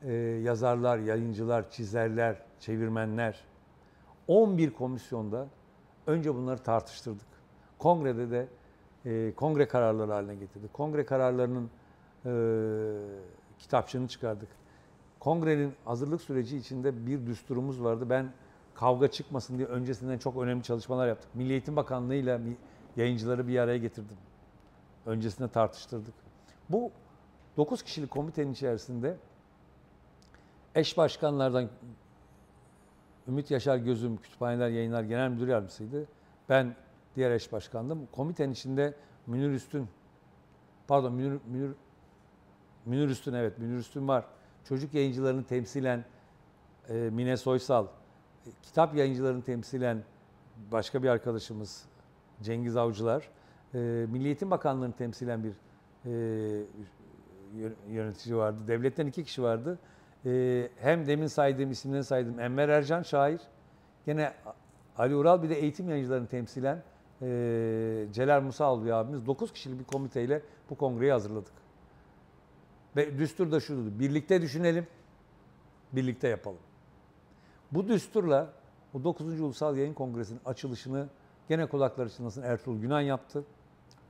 [0.02, 0.12] e,
[0.42, 3.40] yazarlar, yayıncılar, çizerler, çevirmenler.
[4.28, 5.48] 11 komisyonda
[6.06, 7.26] önce bunları tartıştırdık.
[7.78, 8.48] Kongrede de
[9.04, 10.72] e, kongre kararları haline getirdik.
[10.72, 11.70] Kongre kararlarının
[12.26, 12.32] e,
[13.58, 14.48] kitapçığını çıkardık.
[15.18, 18.06] Kongrenin hazırlık süreci içinde bir düsturumuz vardı.
[18.10, 18.32] Ben
[18.74, 21.34] kavga çıkmasın diye öncesinden çok önemli çalışmalar yaptık.
[21.34, 22.40] Milli Eğitim Bakanlığı ile
[22.96, 24.16] yayıncıları bir araya getirdim.
[25.06, 26.14] Öncesinde tartıştırdık.
[26.68, 26.90] Bu
[27.56, 29.16] 9 kişilik komitenin içerisinde
[30.74, 31.68] eş başkanlardan
[33.28, 36.06] Ümit Yaşar Gözüm Kütüphaneler Yayınlar Genel Müdür Yardımcısıydı.
[36.48, 36.76] Ben
[37.16, 38.08] diğer eş başkandım.
[38.12, 38.94] Komitenin içinde
[39.26, 39.88] Münir Üstün,
[40.88, 41.70] pardon Münir, Münir,
[42.86, 44.24] Münir Üstün evet Münir Üstün var.
[44.64, 46.04] Çocuk yayıncılarını temsilen
[46.88, 47.86] e, Mine Soysal,
[48.62, 50.02] kitap yayıncılarını temsilen
[50.72, 51.84] başka bir arkadaşımız
[52.42, 53.28] Cengiz Avcılar,
[53.74, 53.78] e,
[54.10, 55.52] Milli Eğitim Bakanlığı'nı temsilen bir
[56.06, 56.64] e,
[57.90, 58.60] yönetici vardı.
[58.68, 59.78] Devletten iki kişi vardı.
[60.26, 63.40] E, hem demin saydığım isimlerini saydım Enver Ercan şair,
[64.06, 64.32] gene
[64.98, 66.82] Ali Ural bir de eğitim yayıncılarını temsilen
[67.22, 67.26] e,
[68.12, 71.52] Celal Musaoğlu abimiz 9 kişilik bir komiteyle bu kongreyi hazırladık.
[72.96, 73.98] Ve düstur da şudur.
[73.98, 74.86] Birlikte düşünelim,
[75.92, 76.60] birlikte yapalım.
[77.72, 78.52] Bu düsturla
[78.94, 79.40] bu 9.
[79.40, 81.08] Ulusal Yayın Kongresi'nin açılışını
[81.48, 83.44] gene kulaklar çınlasın Ertuğrul Günan yaptı.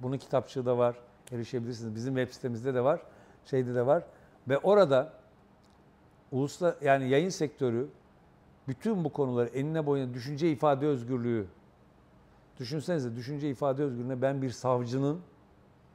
[0.01, 0.97] Bunun kitapçığı da var.
[1.33, 1.95] Erişebilirsiniz.
[1.95, 3.01] Bizim web sitemizde de var.
[3.45, 4.05] Şeyde de var.
[4.49, 5.13] Ve orada
[6.33, 7.89] uluslar yani yayın sektörü
[8.69, 11.47] bütün bu konuları enine boyuna düşünce ifade özgürlüğü
[12.59, 15.21] düşünsenize düşünce ifade özgürlüğüne ben bir savcının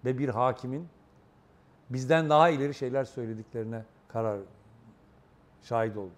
[0.05, 0.87] ve bir hakimin
[1.89, 4.39] bizden daha ileri şeyler söylediklerine karar
[5.61, 6.11] şahit oldum.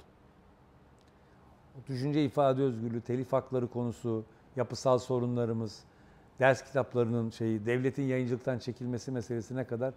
[1.87, 4.25] Düşünce ifade özgürlüğü, telif hakları konusu,
[4.55, 5.83] yapısal sorunlarımız,
[6.39, 9.93] ders kitaplarının şeyi, devletin yayıncılıktan çekilmesi meselesine kadar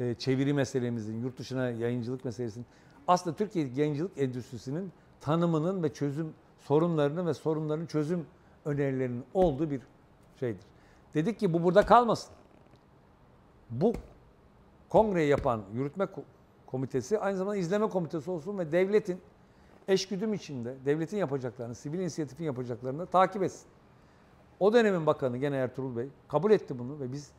[0.00, 2.66] e, çeviri meselemizin, yurt dışına yayıncılık meselesinin
[3.10, 8.26] aslında Türkiye yayıncılık endüstrisinin tanımının ve çözüm sorunlarının ve sorunların çözüm
[8.64, 9.80] önerilerinin olduğu bir
[10.40, 10.64] şeydir.
[11.14, 12.32] Dedik ki bu burada kalmasın.
[13.70, 13.92] Bu
[14.88, 16.06] kongreyi yapan yürütme
[16.66, 19.20] komitesi aynı zamanda izleme komitesi olsun ve devletin
[19.88, 23.66] eşgüdüm içinde devletin yapacaklarını, sivil inisiyatifin yapacaklarını takip etsin.
[24.60, 27.30] O dönemin bakanı gene Ertuğrul Bey kabul etti bunu ve biz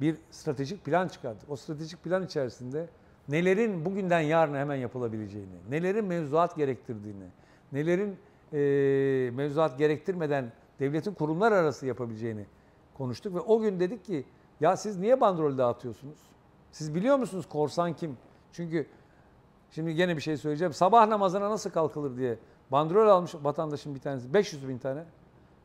[0.00, 1.50] bir stratejik plan çıkardık.
[1.50, 2.88] O stratejik plan içerisinde
[3.28, 7.26] nelerin bugünden yarına hemen yapılabileceğini, nelerin mevzuat gerektirdiğini,
[7.72, 8.16] nelerin
[8.52, 12.46] e, mevzuat gerektirmeden devletin kurumlar arası yapabileceğini
[12.94, 14.24] konuştuk ve o gün dedik ki
[14.60, 16.18] ya siz niye bandrol dağıtıyorsunuz?
[16.72, 18.16] Siz biliyor musunuz korsan kim?
[18.52, 18.86] Çünkü
[19.70, 20.72] şimdi gene bir şey söyleyeceğim.
[20.72, 22.38] Sabah namazına nasıl kalkılır diye
[22.72, 25.04] bandrol almış vatandaşın bir tanesi 500 bin tane.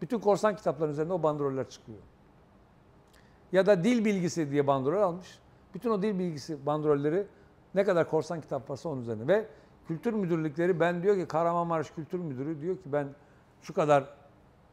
[0.02, 1.98] Bütün korsan kitapların üzerinde o bandroller çıkıyor.
[3.52, 5.40] Ya da dil bilgisi diye bandrol almış.
[5.74, 7.28] Bütün o dil bilgisi bandrolleri
[7.76, 9.28] ne kadar korsan kitap varsa onun üzerine.
[9.28, 9.46] Ve
[9.88, 13.08] kültür müdürlükleri ben diyor ki Kahramanmaraş Kültür Müdürü diyor ki ben
[13.62, 14.10] şu kadar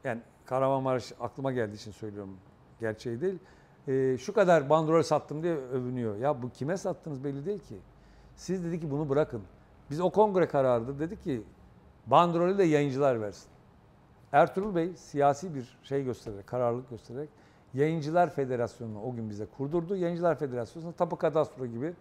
[0.04, 2.36] yani Kahramanmaraş aklıma geldiği için söylüyorum
[2.80, 3.38] gerçeği değil.
[3.88, 6.16] E, şu kadar bandrol sattım diye övünüyor.
[6.16, 7.76] Ya bu kime sattınız belli değil ki.
[8.36, 9.42] Siz dedi ki bunu bırakın.
[9.90, 11.42] Biz o kongre karardı dedi ki
[12.06, 13.48] Bandrolü de yayıncılar versin.
[14.32, 17.28] Ertuğrul Bey siyasi bir şey göstererek, kararlılık göstererek
[17.74, 19.96] Yayıncılar Federasyonu'nu o gün bize kurdurdu.
[19.96, 21.94] Yayıncılar Federasyonu'na tapu kadastro gibi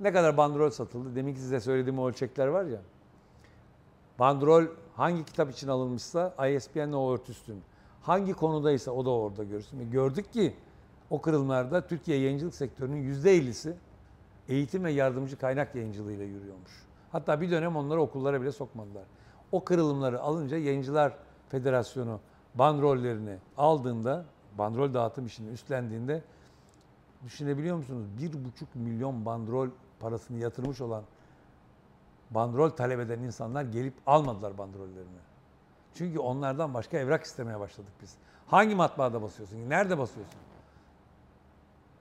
[0.00, 1.16] ne kadar bandrol satıldı?
[1.16, 2.80] Deminki size söylediğim ölçekler var ya.
[4.18, 4.64] Bandrol
[4.96, 7.62] hangi kitap için alınmışsa ISBN'le o örtüsün.
[8.02, 9.78] Hangi konudaysa o da orada görsün.
[9.78, 10.54] Ve gördük ki
[11.10, 13.72] o kırılmalarda Türkiye yayıncılık sektörünün %50'si
[14.48, 16.86] eğitim ve yardımcı kaynak yayıncılığıyla yürüyormuş.
[17.12, 19.04] Hatta bir dönem onları okullara bile sokmadılar.
[19.52, 21.16] O kırılımları alınca Yayıncılar
[21.48, 22.20] Federasyonu
[22.54, 24.24] bandrollerini aldığında,
[24.58, 26.22] bandrol dağıtım işini üstlendiğinde
[27.24, 28.06] düşünebiliyor musunuz?
[28.20, 29.68] Bir buçuk milyon bandrol
[30.00, 31.02] parasını yatırmış olan
[32.30, 35.18] bandrol talep eden insanlar gelip almadılar bandrollerini.
[35.94, 38.14] Çünkü onlardan başka evrak istemeye başladık biz.
[38.46, 39.70] Hangi matbaada basıyorsun?
[39.70, 40.40] Nerede basıyorsun?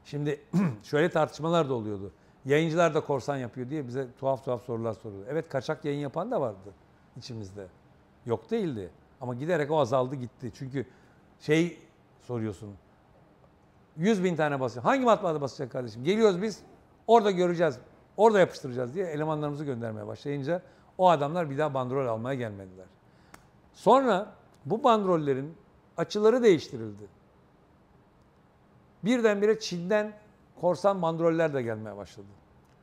[0.05, 0.41] Şimdi
[0.83, 2.11] şöyle tartışmalar da oluyordu.
[2.45, 5.25] Yayıncılar da korsan yapıyor diye bize tuhaf tuhaf sorular soruyor.
[5.29, 6.73] Evet kaçak yayın yapan da vardı
[7.17, 7.67] içimizde.
[8.25, 8.89] Yok değildi.
[9.21, 10.51] Ama giderek o azaldı gitti.
[10.55, 10.85] Çünkü
[11.39, 11.79] şey
[12.21, 12.75] soruyorsun.
[13.97, 14.83] 100 bin tane basıyor.
[14.83, 16.03] Hangi matbaada basacak kardeşim?
[16.03, 16.59] Geliyoruz biz
[17.07, 17.79] orada göreceğiz.
[18.17, 20.61] Orada yapıştıracağız diye elemanlarımızı göndermeye başlayınca
[20.97, 22.85] o adamlar bir daha bandrol almaya gelmediler.
[23.73, 24.31] Sonra
[24.65, 25.57] bu bandrollerin
[25.97, 27.07] açıları değiştirildi.
[29.03, 30.13] Birdenbire Çin'den
[30.61, 32.27] korsan bandroller de gelmeye başladı.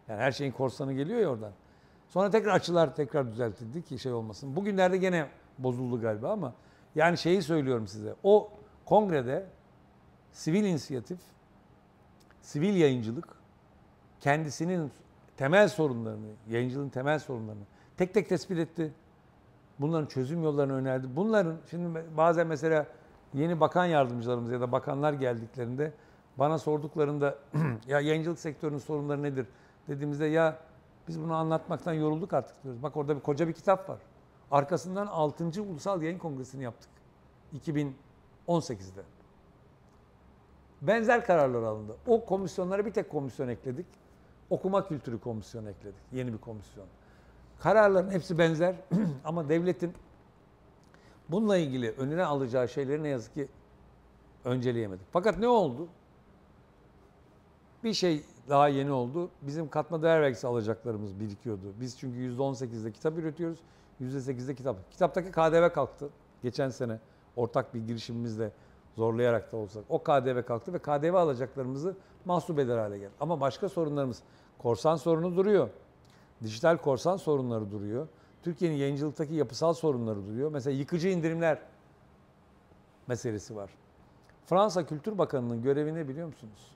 [0.09, 1.53] Yani her şeyin korsanı geliyor ya oradan.
[2.09, 4.57] Sonra tekrar açılar tekrar düzeltildi ki şey olmasın.
[4.57, 5.29] Bugünlerde gene
[5.59, 6.53] bozuldu galiba ama
[6.95, 8.15] yani şeyi söylüyorum size.
[8.23, 8.51] O
[8.85, 9.47] kongrede
[10.33, 11.19] sivil inisiyatif,
[12.43, 13.42] sivil yayıncılık
[14.23, 14.93] kendisinin
[15.37, 17.63] temel sorunlarını, yayıncılığın temel sorunlarını
[17.97, 18.93] tek tek tespit etti.
[19.79, 21.07] Bunların çözüm yollarını önerdi.
[21.17, 22.87] Bunların şimdi bazen mesela
[23.35, 25.93] yeni bakan yardımcılarımız ya da bakanlar geldiklerinde
[26.37, 27.39] bana sorduklarında
[27.87, 29.47] ya yayıncılık sektörünün sorunları nedir
[29.89, 30.59] dediğimizde ya
[31.09, 32.83] biz bunu anlatmaktan yorulduk artık diyoruz.
[32.83, 33.99] Bak orada bir koca bir kitap var.
[34.51, 35.63] Arkasından 6.
[35.63, 36.91] Ulusal Yayın Kongresi'ni yaptık.
[37.55, 39.03] 2018'de.
[40.83, 41.97] Benzer kararlar alındı.
[42.07, 43.87] O komisyonlara bir tek komisyon ekledik.
[44.53, 46.01] Okuma kültürü komisyonu ekledik.
[46.13, 46.87] Yeni bir komisyon.
[47.59, 48.75] Kararların hepsi benzer
[49.25, 49.93] ama devletin
[51.29, 53.49] bununla ilgili önüne alacağı şeyleri ne yazık ki
[54.45, 55.07] önceleyemedik.
[55.13, 55.89] Fakat ne oldu?
[57.85, 59.31] Bir şey daha yeni oldu.
[59.43, 61.73] Bizim katma değer vergisi alacaklarımız birikiyordu.
[61.81, 63.59] Biz çünkü %18'de kitap üretiyoruz.
[64.01, 64.91] %8'de kitap.
[64.91, 66.09] Kitaptaki KDV kalktı.
[66.43, 66.99] Geçen sene
[67.37, 68.53] ortak bir girişimimizle
[68.97, 69.85] zorlayarak da olsak.
[69.89, 73.13] O KDV kalktı ve KDV alacaklarımızı mahsup eder hale geldi.
[73.21, 74.23] Ama başka sorunlarımız,
[74.63, 75.71] korsan sorunu duruyor.
[76.43, 78.09] Dijital korsan sorunları duruyor.
[78.43, 80.53] Türkiye'nin yayıncılıktaki yapısal sorunları duruyor.
[80.53, 81.59] Mesela yıkıcı indirimler
[83.07, 83.71] meselesi var.
[84.47, 86.73] Fransa Kültür Bakanı'nın görevi ne biliyor musunuz?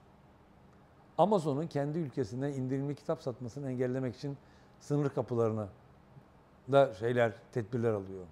[1.19, 4.37] Amazon'un kendi ülkesinden indirimli kitap satmasını engellemek için
[4.81, 5.69] sınır kapılarına
[6.73, 8.25] da şeyler, tedbirler alıyor.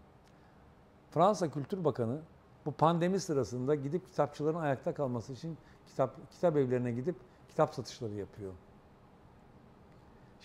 [1.10, 2.20] Fransa Kültür Bakanı
[2.66, 7.16] bu pandemi sırasında gidip kitapçıların ayakta kalması için kitap kitap evlerine gidip
[7.48, 8.52] kitap satışları yapıyor.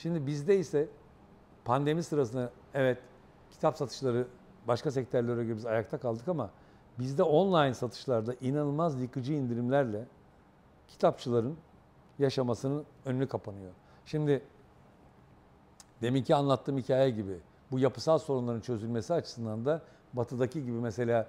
[0.01, 0.87] Şimdi bizde ise
[1.65, 2.97] pandemi sırasında evet
[3.51, 4.27] kitap satışları
[4.67, 6.49] başka sektörlere göre biz ayakta kaldık ama
[6.99, 10.05] bizde online satışlarda inanılmaz yıkıcı indirimlerle
[10.87, 11.57] kitapçıların
[12.19, 13.71] yaşamasının önünü kapanıyor.
[14.05, 14.41] Şimdi
[16.01, 17.37] deminki anlattığım hikaye gibi
[17.71, 19.81] bu yapısal sorunların çözülmesi açısından da
[20.13, 21.27] batıdaki gibi mesela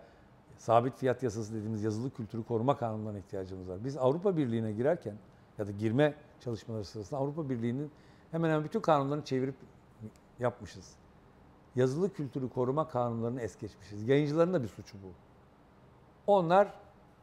[0.56, 3.84] sabit fiyat yasası dediğimiz yazılı kültürü koruma kanunlarına ihtiyacımız var.
[3.84, 5.14] Biz Avrupa Birliği'ne girerken
[5.58, 7.90] ya da girme çalışmaları sırasında Avrupa Birliği'nin
[8.30, 9.54] hemen hemen bütün kanunlarını çevirip
[10.38, 10.92] yapmışız.
[11.76, 14.08] Yazılı kültürü koruma kanunlarını es geçmişiz.
[14.08, 15.08] Yayıncıların da bir suçu bu.
[16.26, 16.68] Onlar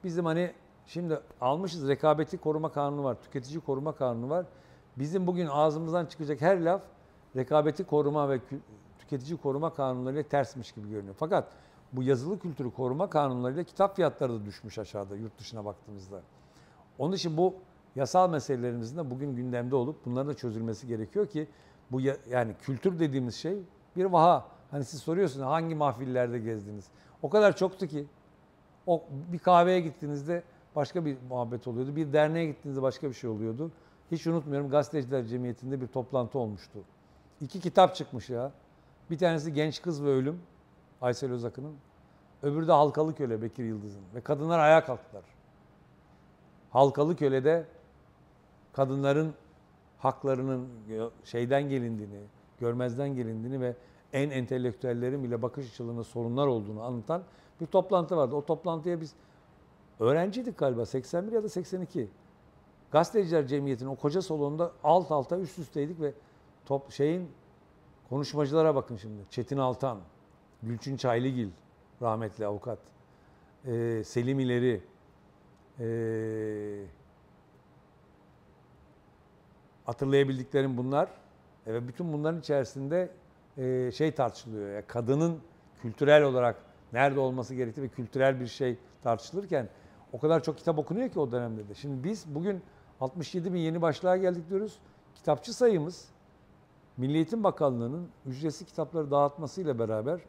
[0.03, 0.53] bizim hani
[0.85, 4.45] şimdi almışız rekabeti koruma kanunu var, tüketici koruma kanunu var.
[4.97, 6.81] Bizim bugün ağzımızdan çıkacak her laf
[7.35, 8.39] rekabeti koruma ve
[8.99, 11.15] tüketici koruma kanunlarıyla tersmiş gibi görünüyor.
[11.19, 11.51] Fakat
[11.93, 16.21] bu yazılı kültürü koruma kanunlarıyla kitap fiyatları da düşmüş aşağıda yurt dışına baktığımızda.
[16.99, 17.55] Onun için bu
[17.97, 21.47] yasal meselelerimizin de bugün gündemde olup bunların da çözülmesi gerekiyor ki
[21.91, 23.57] bu ya, yani kültür dediğimiz şey
[23.95, 24.45] bir vaha.
[24.71, 26.87] Hani siz soruyorsunuz hangi mahfillerde gezdiniz?
[27.21, 28.05] O kadar çoktu ki
[28.87, 29.03] o
[29.33, 30.43] bir kahveye gittiğinizde
[30.75, 31.95] başka bir muhabbet oluyordu.
[31.95, 33.71] Bir derneğe gittiğinizde başka bir şey oluyordu.
[34.11, 36.79] Hiç unutmuyorum gazeteciler cemiyetinde bir toplantı olmuştu.
[37.41, 38.51] İki kitap çıkmış ya.
[39.11, 40.39] Bir tanesi Genç Kız ve Ölüm.
[41.01, 41.75] Aysel Özakı'nın.
[42.43, 44.01] Öbürü de Halkalı Köle Bekir Yıldız'ın.
[44.15, 45.23] Ve kadınlar ayağa kalktılar.
[46.69, 47.65] Halkalı Köle'de
[48.77, 49.33] kadınların
[49.97, 50.67] haklarının
[51.23, 52.19] şeyden gelindiğini,
[52.59, 53.75] görmezden gelindiğini ve
[54.13, 57.23] en entelektüellerin bile bakış açılarında sorunlar olduğunu anlatan
[57.61, 58.35] bir toplantı vardı.
[58.35, 59.13] O toplantıya biz
[59.99, 62.07] öğrenciydik galiba 81 ya da 82.
[62.91, 66.13] Gazeteciler Cemiyeti'nin o koca salonunda alt alta üst üsteydik ve
[66.65, 67.29] top şeyin
[68.09, 69.21] konuşmacılara bakın şimdi.
[69.29, 69.97] Çetin Altan,
[70.63, 71.49] Gülçin Çaylıgil,
[72.01, 72.79] rahmetli avukat.
[73.65, 74.81] Ee, Selim İleri,
[75.79, 76.96] ee,
[79.87, 81.07] hatırlayabildiklerim bunlar.
[81.67, 83.09] E, Ve bütün bunların içerisinde
[83.57, 84.75] e, şey tartışılıyor.
[84.75, 85.39] Ya kadının
[85.81, 86.55] kültürel olarak
[86.93, 89.69] nerede olması gerektiği ve kültürel bir şey tartışılırken
[90.13, 91.73] o kadar çok kitap okunuyor ki o dönemde de.
[91.73, 92.61] Şimdi biz bugün
[93.01, 94.79] 67 bin yeni başlığa geldik diyoruz.
[95.15, 96.09] Kitapçı sayımız
[96.97, 100.19] Milli Eğitim Bakanlığı'nın ücretsiz kitapları dağıtmasıyla beraber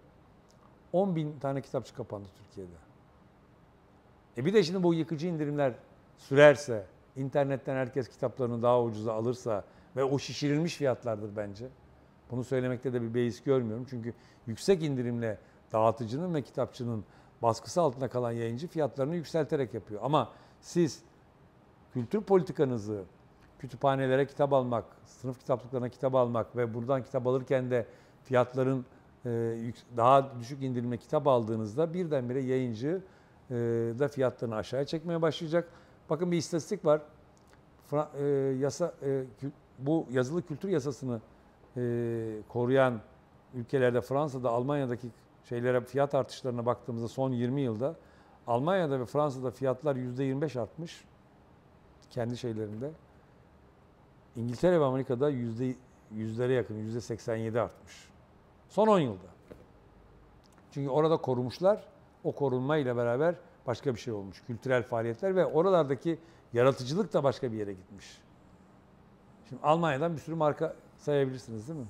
[0.92, 2.72] 10 bin tane kitapçı kapandı Türkiye'de.
[4.36, 5.72] E bir de şimdi bu yıkıcı indirimler
[6.18, 6.86] sürerse,
[7.18, 9.64] internetten herkes kitaplarını daha ucuza alırsa
[9.96, 11.68] ve o şişirilmiş fiyatlardır bence.
[12.30, 13.86] Bunu söylemekte de bir beis görmüyorum.
[13.90, 14.14] Çünkü
[14.46, 15.38] yüksek indirimle
[15.72, 17.04] dağıtıcının ve kitapçının
[17.42, 20.00] baskısı altında kalan yayıncı fiyatlarını yükselterek yapıyor.
[20.04, 21.02] Ama siz
[21.92, 23.04] kültür politikanızı
[23.58, 27.86] kütüphanelere kitap almak, sınıf kitaplıklarına kitap almak ve buradan kitap alırken de
[28.24, 28.86] fiyatların
[29.26, 33.02] e, daha düşük indirimle kitap aldığınızda birdenbire yayıncı
[33.50, 33.54] e,
[33.98, 35.68] da fiyatlarını aşağıya çekmeye başlayacak.
[36.10, 37.00] Bakın bir istatistik var.
[37.90, 39.24] Fra- e, yasa e,
[39.78, 41.20] bu yazılı kültür yasasını
[41.76, 41.80] e,
[42.48, 43.00] koruyan
[43.54, 45.08] ülkelerde Fransa'da, Almanya'daki
[45.44, 47.94] şeylere fiyat artışlarına baktığımızda son 20 yılda
[48.46, 51.04] Almanya'da ve Fransa'da fiyatlar %25 artmış
[52.10, 52.90] kendi şeylerinde.
[54.36, 55.74] İngiltere ve Amerika'da yüzde
[56.14, 58.08] yüzlere yakın, yüzde 87 artmış.
[58.68, 59.28] Son 10 yılda.
[60.72, 61.84] Çünkü orada korumuşlar,
[62.24, 63.34] o korunma ile beraber
[63.68, 64.42] başka bir şey olmuş.
[64.46, 66.18] Kültürel faaliyetler ve oralardaki
[66.52, 68.20] yaratıcılık da başka bir yere gitmiş.
[69.48, 71.86] Şimdi Almanya'dan bir sürü marka sayabilirsiniz değil mi?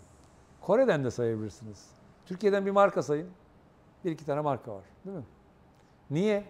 [0.61, 1.87] Kore'den de sayabilirsiniz.
[2.27, 3.29] Türkiye'den bir marka sayın.
[4.05, 5.25] Bir iki tane marka var değil mi?
[6.11, 6.45] Niye?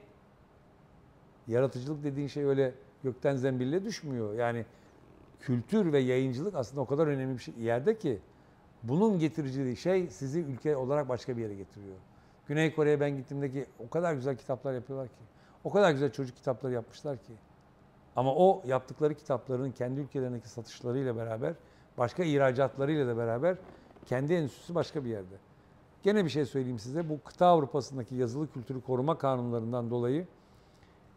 [1.46, 4.34] Yaratıcılık dediğin şey öyle gökten zembille düşmüyor.
[4.34, 4.66] Yani
[5.40, 8.18] kültür ve yayıncılık aslında o kadar önemli bir şey, yerde ki
[8.82, 11.96] bunun getiriciliği şey sizi ülke olarak başka bir yere getiriyor.
[12.48, 15.14] Güney Kore'ye ben gittiğimdeki o kadar güzel kitaplar yapıyorlar ki.
[15.64, 17.32] O kadar güzel çocuk kitapları yapmışlar ki.
[18.16, 21.54] Ama o yaptıkları kitapların kendi ülkelerindeki satışlarıyla beraber,
[21.98, 23.56] başka ihracatlarıyla da beraber
[24.06, 25.34] kendi endüstrisi başka bir yerde.
[26.02, 27.08] Gene bir şey söyleyeyim size.
[27.08, 30.26] Bu kıta Avrupa'sındaki yazılı kültürü koruma kanunlarından dolayı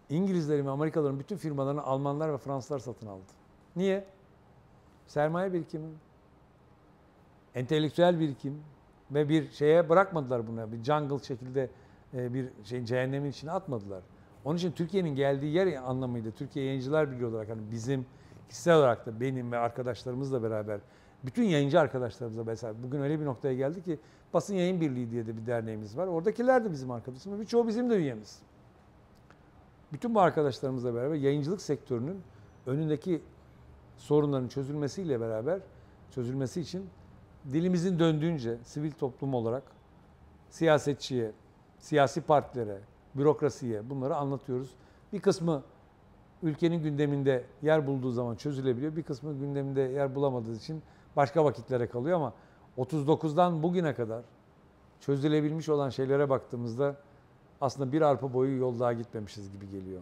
[0.09, 3.21] İngilizlerin ve Amerikalıların bütün firmalarını Almanlar ve Fransızlar satın aldı.
[3.75, 4.05] Niye?
[5.07, 5.89] Sermaye birikimi,
[7.55, 8.63] entelektüel birikim
[9.13, 10.71] ve bir şeye bırakmadılar bunu.
[10.71, 11.69] Bir jungle şekilde
[12.13, 14.03] e, bir şey cehennemin içine atmadılar.
[14.45, 18.05] Onun için Türkiye'nin geldiği yer anlamıyla Türkiye Yayıncılar Birliği olarak hani bizim
[18.49, 20.79] kişisel olarak da benim ve arkadaşlarımızla beraber
[21.23, 23.99] bütün yayıncı arkadaşlarımızla mesela bugün öyle bir noktaya geldi ki
[24.33, 26.07] Basın Yayın Birliği diye de bir derneğimiz var.
[26.07, 27.39] Oradakiler de bizim arkadaşımız.
[27.39, 28.39] Birçoğu bizim de üyemiz.
[29.93, 32.21] Bütün bu arkadaşlarımızla beraber yayıncılık sektörünün
[32.65, 33.21] önündeki
[33.97, 35.59] sorunların çözülmesiyle beraber
[36.11, 36.85] çözülmesi için
[37.53, 39.63] dilimizin döndüğünce sivil toplum olarak
[40.49, 41.31] siyasetçiye,
[41.79, 42.77] siyasi partilere,
[43.15, 44.69] bürokrasiye bunları anlatıyoruz.
[45.13, 45.63] Bir kısmı
[46.43, 48.95] ülkenin gündeminde yer bulduğu zaman çözülebiliyor.
[48.95, 50.81] Bir kısmı gündeminde yer bulamadığı için
[51.15, 52.33] başka vakitlere kalıyor ama
[52.77, 54.21] 39'dan bugüne kadar
[54.99, 56.95] çözülebilmiş olan şeylere baktığımızda
[57.61, 60.01] aslında bir arpa boyu yol daha gitmemişiz gibi geliyor.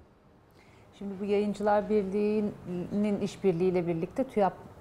[0.98, 4.24] Şimdi bu Yayıncılar Birliği'nin işbirliğiyle birlikte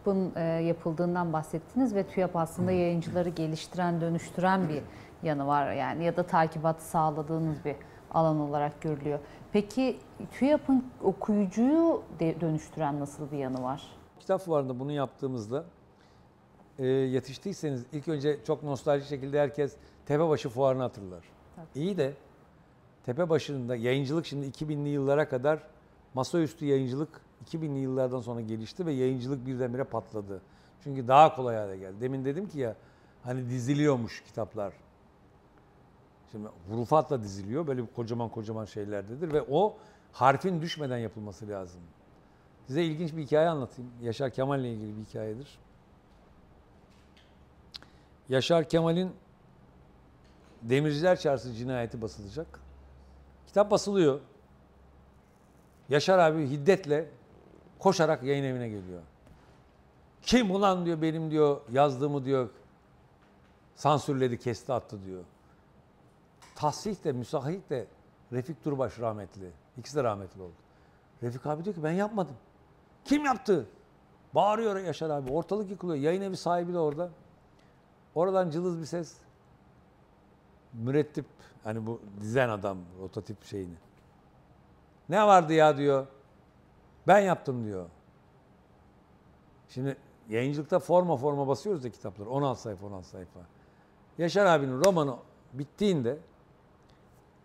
[0.05, 4.83] TÜYAP'ın e, yapıldığından bahsettiniz ve TÜYAP aslında yayıncıları geliştiren, dönüştüren bir
[5.23, 7.77] yanı var yani ya da takibat sağladığınız bir
[8.11, 9.19] alan olarak görülüyor.
[9.53, 9.97] Peki
[10.33, 13.83] TÜYAP'ın okuyucuyu de dönüştüren nasıl bir yanı var?
[14.21, 15.65] Kitap fuarında bunu yaptığımızda
[16.79, 19.77] e, yetiştiyseniz ilk önce çok nostaljik şekilde herkes
[20.07, 21.25] Tepebaşı fuarını hatırlar.
[21.75, 22.13] İyi de
[23.07, 25.63] Tepebaşı'nda yayıncılık şimdi 2000'li yıllara kadar
[26.15, 30.41] masaüstü yayıncılık 2000'li yıllardan sonra gelişti ve yayıncılık birdenbire patladı.
[30.85, 32.01] Çünkü daha kolay hale geldi.
[32.01, 32.77] Demin dedim ki ya
[33.23, 34.73] hani diziliyormuş kitaplar.
[36.33, 37.67] Şimdi hurufatla diziliyor.
[37.67, 39.77] Böyle bir kocaman kocaman şeylerdedir ve o
[40.13, 41.81] harfin düşmeden yapılması lazım.
[42.67, 43.91] Size ilginç bir hikaye anlatayım.
[44.03, 45.59] Yaşar Kemal ile ilgili bir hikayedir.
[48.29, 49.13] Yaşar Kemal'in
[50.63, 52.61] Demirciler Çarşısı cinayeti basılacak.
[53.47, 54.21] Kitap basılıyor.
[55.89, 57.09] Yaşar abi hiddetle
[57.79, 59.03] koşarak yayın evine geliyor.
[60.23, 62.49] Kim ulan diyor benim diyor yazdığımı diyor
[63.75, 65.25] sansürledi kesti attı diyor.
[66.55, 67.87] Tahsih de müsahhih de
[68.33, 69.51] Refik Turbaş rahmetli.
[69.79, 70.53] İkisi de rahmetli oldu.
[71.23, 72.37] Refik abi diyor ki ben yapmadım.
[73.05, 73.67] Kim yaptı?
[74.35, 75.31] Bağırıyor Yaşar abi.
[75.31, 76.03] Ortalık yıkılıyor.
[76.03, 77.11] Yayın evi sahibi de orada.
[78.15, 79.17] Oradan cılız bir ses.
[80.73, 81.27] Mürettip
[81.65, 83.75] hani bu dizen adam rototip şeyini.
[85.09, 86.07] Ne vardı ya diyor.
[87.09, 87.87] Ben yaptım diyor.
[89.69, 89.97] Şimdi
[90.29, 92.31] yayıncılıkta forma forma basıyoruz da kitapları.
[92.31, 93.41] 16 sayfa 16 sayfa.
[94.19, 95.17] Yaşar abinin romanı
[95.53, 96.19] bittiğinde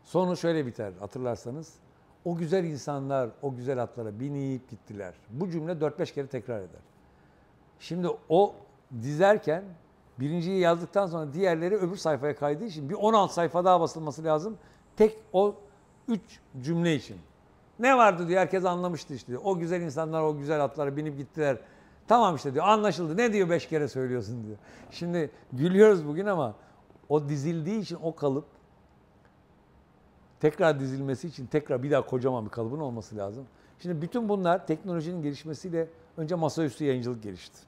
[0.04, 1.74] sonu şöyle biter hatırlarsanız.
[2.26, 5.14] O güzel insanlar o güzel atlara binip gittiler.
[5.30, 6.82] Bu cümle 4-5 kere tekrar eder.
[7.80, 8.56] Şimdi o
[9.02, 9.64] dizerken
[10.20, 14.58] birinciyi yazdıktan sonra diğerleri öbür sayfaya kaydığı için bir 16 sayfa daha basılması lazım.
[14.98, 15.56] Tek o
[16.08, 16.22] 3
[16.62, 17.18] cümle için.
[17.80, 19.38] Ne vardı diyor herkes anlamıştı işte.
[19.38, 21.58] O güzel insanlar o güzel atlara binip gittiler.
[22.08, 23.18] Tamam işte diyor anlaşıldı.
[23.18, 24.58] Ne diyor beş kere söylüyorsun diyor.
[24.92, 26.56] Şimdi gülüyoruz bugün ama
[27.10, 28.46] o dizildiği için o kalıp
[30.40, 33.46] tekrar dizilmesi için tekrar bir daha kocaman bir kalıbın olması lazım.
[33.80, 35.88] Şimdi bütün bunlar teknolojinin gelişmesiyle
[36.18, 37.60] önce masaüstü yayıncılık gelişti.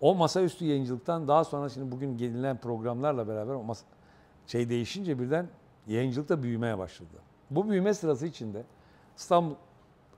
[0.00, 3.86] O masaüstü yayıncılıktan daha sonra şimdi bugün gelinen programlarla beraber o masa,
[4.46, 5.48] şey değişince birden
[5.86, 7.31] yayıncılık da büyümeye başladı.
[7.54, 8.64] Bu büyüme sırası içinde
[9.16, 9.54] İstanbul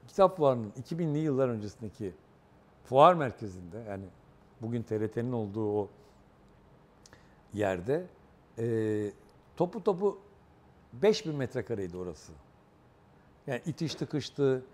[0.09, 2.13] Kitap Fuarı'nın 2000'li yıllar öncesindeki
[2.85, 4.05] fuar merkezinde yani
[4.63, 5.89] bugün TRT'nin olduğu o
[7.53, 8.07] yerde
[8.59, 9.11] e,
[9.57, 10.19] topu topu
[10.93, 12.33] 5000 metrekareydi orası.
[13.47, 14.65] Yani itiş tıkıştı,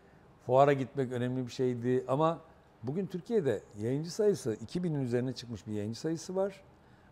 [0.47, 2.39] fuara gitmek önemli bir şeydi ama
[2.83, 6.63] bugün Türkiye'de yayıncı sayısı 2000'in üzerine çıkmış bir yayıncı sayısı var.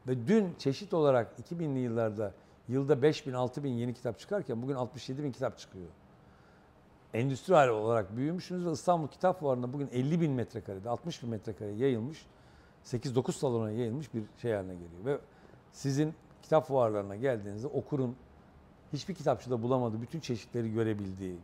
[0.07, 2.35] Ve dün çeşit olarak 2000'li yıllarda
[2.69, 5.89] yılda 5000 6000 yeni kitap çıkarken bugün 67 bin kitap çıkıyor.
[7.15, 12.27] Endüstriyel olarak büyümüşsünüz ve İstanbul Kitap Fuarı'nda bugün 50 bin metrekarede 60 bin metrekare yayılmış
[12.85, 15.05] 8-9 salona yayılmış bir şey haline geliyor.
[15.05, 15.19] Ve
[15.73, 18.17] sizin kitap fuarlarına geldiğinizde okurun
[18.93, 21.37] hiçbir kitapçıda bulamadığı bütün çeşitleri görebildiği,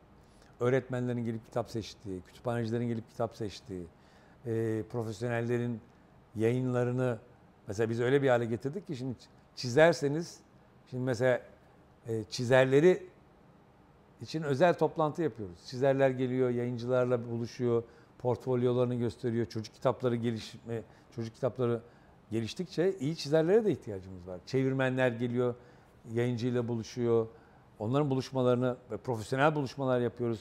[0.60, 3.86] öğretmenlerin gelip kitap seçtiği, kütüphanecilerin gelip kitap seçtiği,
[4.46, 5.80] e, profesyonellerin
[6.36, 7.18] yayınlarını
[7.68, 9.14] mesela biz öyle bir hale getirdik ki şimdi
[9.56, 10.40] çizerseniz
[10.90, 11.40] şimdi mesela
[12.08, 13.02] e, çizerleri
[14.20, 15.58] için özel toplantı yapıyoruz.
[15.66, 17.82] Çizerler geliyor, yayıncılarla buluşuyor,
[18.18, 20.82] portfolyolarını gösteriyor, çocuk kitapları gelişme,
[21.16, 21.80] çocuk kitapları
[22.30, 24.40] geliştikçe iyi çizerlere de ihtiyacımız var.
[24.46, 25.54] Çevirmenler geliyor,
[26.12, 27.26] yayıncıyla buluşuyor.
[27.78, 30.40] Onların buluşmalarını ve profesyonel buluşmalar yapıyoruz.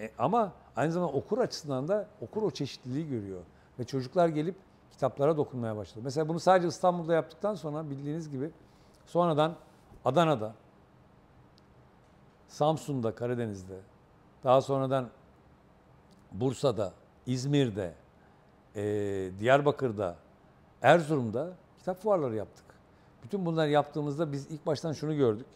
[0.00, 3.40] E, ama aynı zamanda okur açısından da okur o çeşitliliği görüyor.
[3.78, 4.54] Ve çocuklar gelip
[4.92, 6.00] kitaplara dokunmaya başladı.
[6.04, 8.50] Mesela bunu sadece İstanbul'da yaptıktan sonra bildiğiniz gibi
[9.06, 9.54] sonradan
[10.04, 10.54] Adana'da,
[12.48, 13.80] Samsun'da, Karadeniz'de,
[14.44, 15.08] daha sonradan
[16.32, 16.92] Bursa'da,
[17.26, 17.94] İzmir'de,
[18.76, 18.82] e,
[19.38, 20.16] Diyarbakır'da,
[20.82, 22.64] Erzurum'da kitap fuarları yaptık.
[23.24, 25.46] Bütün bunları yaptığımızda biz ilk baştan şunu gördük.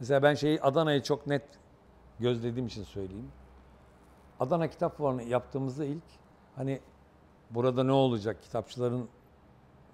[0.00, 1.42] Mesela ben şeyi Adana'yı çok net
[2.20, 3.30] gözlediğim için söyleyeyim.
[4.40, 6.02] Adana Kitap Fuarı'nı yaptığımızda ilk
[6.56, 6.80] hani
[7.50, 9.08] burada ne olacak kitapçıların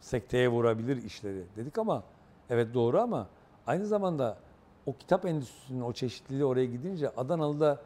[0.01, 2.02] sekteye vurabilir işleri dedik ama
[2.51, 3.27] evet doğru ama
[3.66, 4.39] aynı zamanda
[4.86, 7.81] o kitap endüstrisinin o çeşitliliği oraya gidince Adanalı'da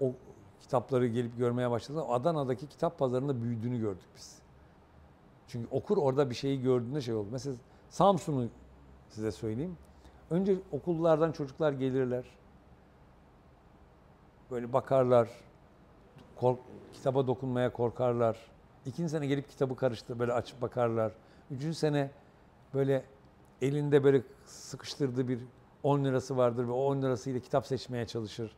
[0.00, 0.12] o
[0.60, 2.02] kitapları gelip görmeye başladı.
[2.08, 4.38] Adana'daki kitap pazarında büyüdüğünü gördük biz.
[5.48, 7.28] Çünkü okur orada bir şeyi gördüğünde şey oldu.
[7.32, 7.56] Mesela
[7.88, 8.48] Samsun'u
[9.08, 9.76] size söyleyeyim.
[10.30, 12.24] Önce okullardan çocuklar gelirler.
[14.50, 15.28] Böyle bakarlar.
[16.36, 16.58] Kork,
[16.92, 18.36] kitaba dokunmaya korkarlar.
[18.86, 21.12] İkinci sene gelip kitabı karıştır böyle açıp bakarlar.
[21.50, 22.10] Üçüncü sene
[22.74, 23.04] böyle
[23.64, 25.38] elinde böyle sıkıştırdığı bir
[25.82, 28.56] 10 lirası vardır ve o 10 lirasıyla kitap seçmeye çalışır.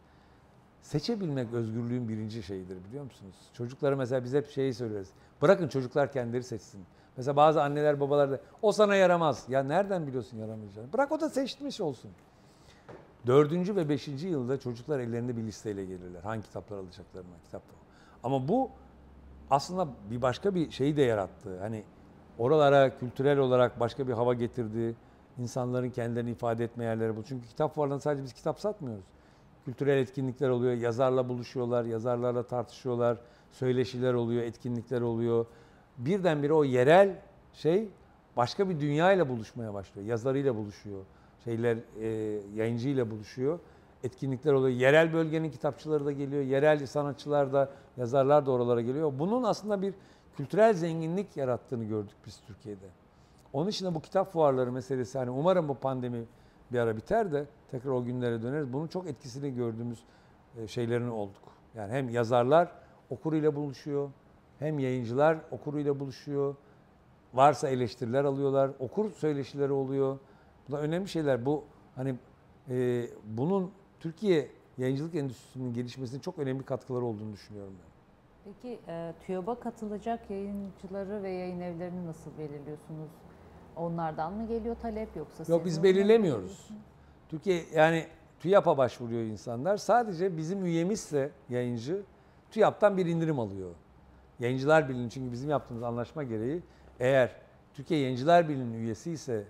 [0.82, 3.36] Seçebilmek özgürlüğün birinci şeyidir biliyor musunuz?
[3.52, 5.10] Çocuklara mesela biz hep şeyi söyleriz.
[5.42, 6.84] Bırakın çocuklar kendileri seçsin.
[7.16, 9.44] Mesela bazı anneler babalar da o sana yaramaz.
[9.48, 10.92] Ya nereden biliyorsun yaramayacağını?
[10.92, 12.10] Bırak o da seçmiş olsun.
[13.26, 16.22] Dördüncü ve beşinci yılda çocuklar ellerinde bir listeyle gelirler.
[16.22, 17.62] Hangi kitaplar alacaklarına kitap.
[18.22, 18.70] Ama bu
[19.50, 21.60] aslında bir başka bir şeyi de yarattı.
[21.60, 21.84] Hani
[22.38, 24.94] oralara kültürel olarak başka bir hava getirdi.
[25.38, 27.22] İnsanların kendilerini ifade etme yerleri bu.
[27.22, 29.04] Çünkü kitap fuarlarında sadece biz kitap satmıyoruz.
[29.64, 30.72] Kültürel etkinlikler oluyor.
[30.72, 33.18] Yazarla buluşuyorlar, yazarlarla tartışıyorlar.
[33.50, 35.46] Söyleşiler oluyor, etkinlikler oluyor.
[35.98, 37.16] Birdenbire o yerel
[37.52, 37.88] şey
[38.36, 40.06] başka bir dünyayla buluşmaya başlıyor.
[40.06, 41.00] Yazarıyla buluşuyor.
[41.44, 42.06] Şeyler e,
[42.54, 43.58] yayıncıyla buluşuyor.
[44.04, 44.76] Etkinlikler oluyor.
[44.76, 46.42] Yerel bölgenin kitapçıları da geliyor.
[46.42, 49.12] Yerel sanatçılar da, yazarlar da oralara geliyor.
[49.18, 49.94] Bunun aslında bir
[50.36, 52.86] kültürel zenginlik yarattığını gördük biz Türkiye'de.
[53.52, 56.24] Onun için de bu kitap fuarları meselesi hani umarım bu pandemi
[56.72, 58.72] bir ara biter de tekrar o günlere döneriz.
[58.72, 60.04] Bunun çok etkisini gördüğümüz
[60.58, 61.42] e, şeylerin olduk.
[61.74, 62.72] Yani hem yazarlar
[63.10, 64.10] okuruyla buluşuyor,
[64.58, 66.54] hem yayıncılar okuruyla buluşuyor.
[67.34, 70.18] Varsa eleştiriler alıyorlar, okur söyleşileri oluyor.
[70.68, 71.46] Bu da önemli şeyler.
[71.46, 71.64] Bu
[71.96, 72.14] hani
[72.70, 74.48] e, bunun Türkiye
[74.78, 77.95] yayıncılık endüstrisinin gelişmesinin çok önemli katkıları olduğunu düşünüyorum ben.
[78.46, 83.10] Peki e, TÜYAB'a katılacak yayıncıları ve yayın evlerini nasıl belirliyorsunuz?
[83.76, 86.68] Onlardan mı geliyor talep yoksa Yok biz belirlemiyoruz.
[87.28, 88.06] Türkiye yani
[88.40, 89.76] TÜYAP'a başvuruyor insanlar.
[89.76, 92.02] Sadece bizim üyemizse yayıncı
[92.50, 93.70] TÜYAP'tan bir indirim alıyor.
[94.38, 96.62] Yayıncılar Birliği çünkü bizim yaptığımız anlaşma gereği
[97.00, 97.30] eğer
[97.74, 99.44] Türkiye Yayıncılar Birliği'nin üyesi ise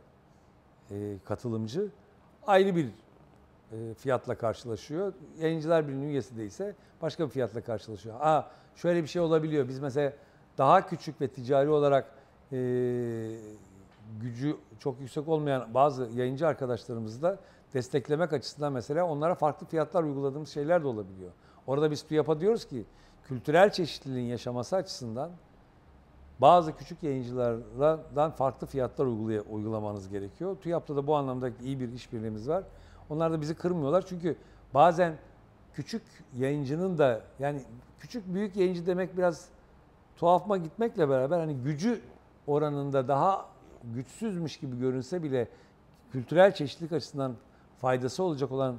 [0.90, 1.88] e, katılımcı
[2.46, 2.86] ayrı bir
[3.72, 5.12] e, fiyatla karşılaşıyor.
[5.38, 8.16] Yayıncılar Birliği'nin üyesi değilse başka bir fiyatla karşılaşıyor.
[8.20, 9.68] Aa şöyle bir şey olabiliyor.
[9.68, 10.12] Biz mesela
[10.58, 12.14] daha küçük ve ticari olarak
[12.52, 12.58] e,
[14.20, 17.38] gücü çok yüksek olmayan bazı yayıncı arkadaşlarımızı da
[17.74, 21.30] desteklemek açısından mesela onlara farklı fiyatlar uyguladığımız şeyler de olabiliyor.
[21.66, 22.84] Orada biz TÜYAP'a diyoruz ki
[23.24, 25.30] kültürel çeşitliliğin yaşaması açısından
[26.38, 29.06] bazı küçük yayıncılardan farklı fiyatlar
[29.50, 30.56] uygulamanız gerekiyor.
[30.56, 32.64] TÜYAP'ta da bu anlamda iyi bir işbirliğimiz var.
[33.10, 34.36] Onlar da bizi kırmıyorlar çünkü
[34.74, 35.16] bazen
[35.76, 36.02] küçük
[36.36, 37.62] yayıncının da yani
[37.98, 39.48] küçük büyük yayıncı demek biraz
[40.16, 42.00] tuhafıma gitmekle beraber hani gücü
[42.46, 43.46] oranında daha
[43.84, 45.48] güçsüzmüş gibi görünse bile
[46.12, 47.34] kültürel çeşitlilik açısından
[47.78, 48.76] faydası olacak olan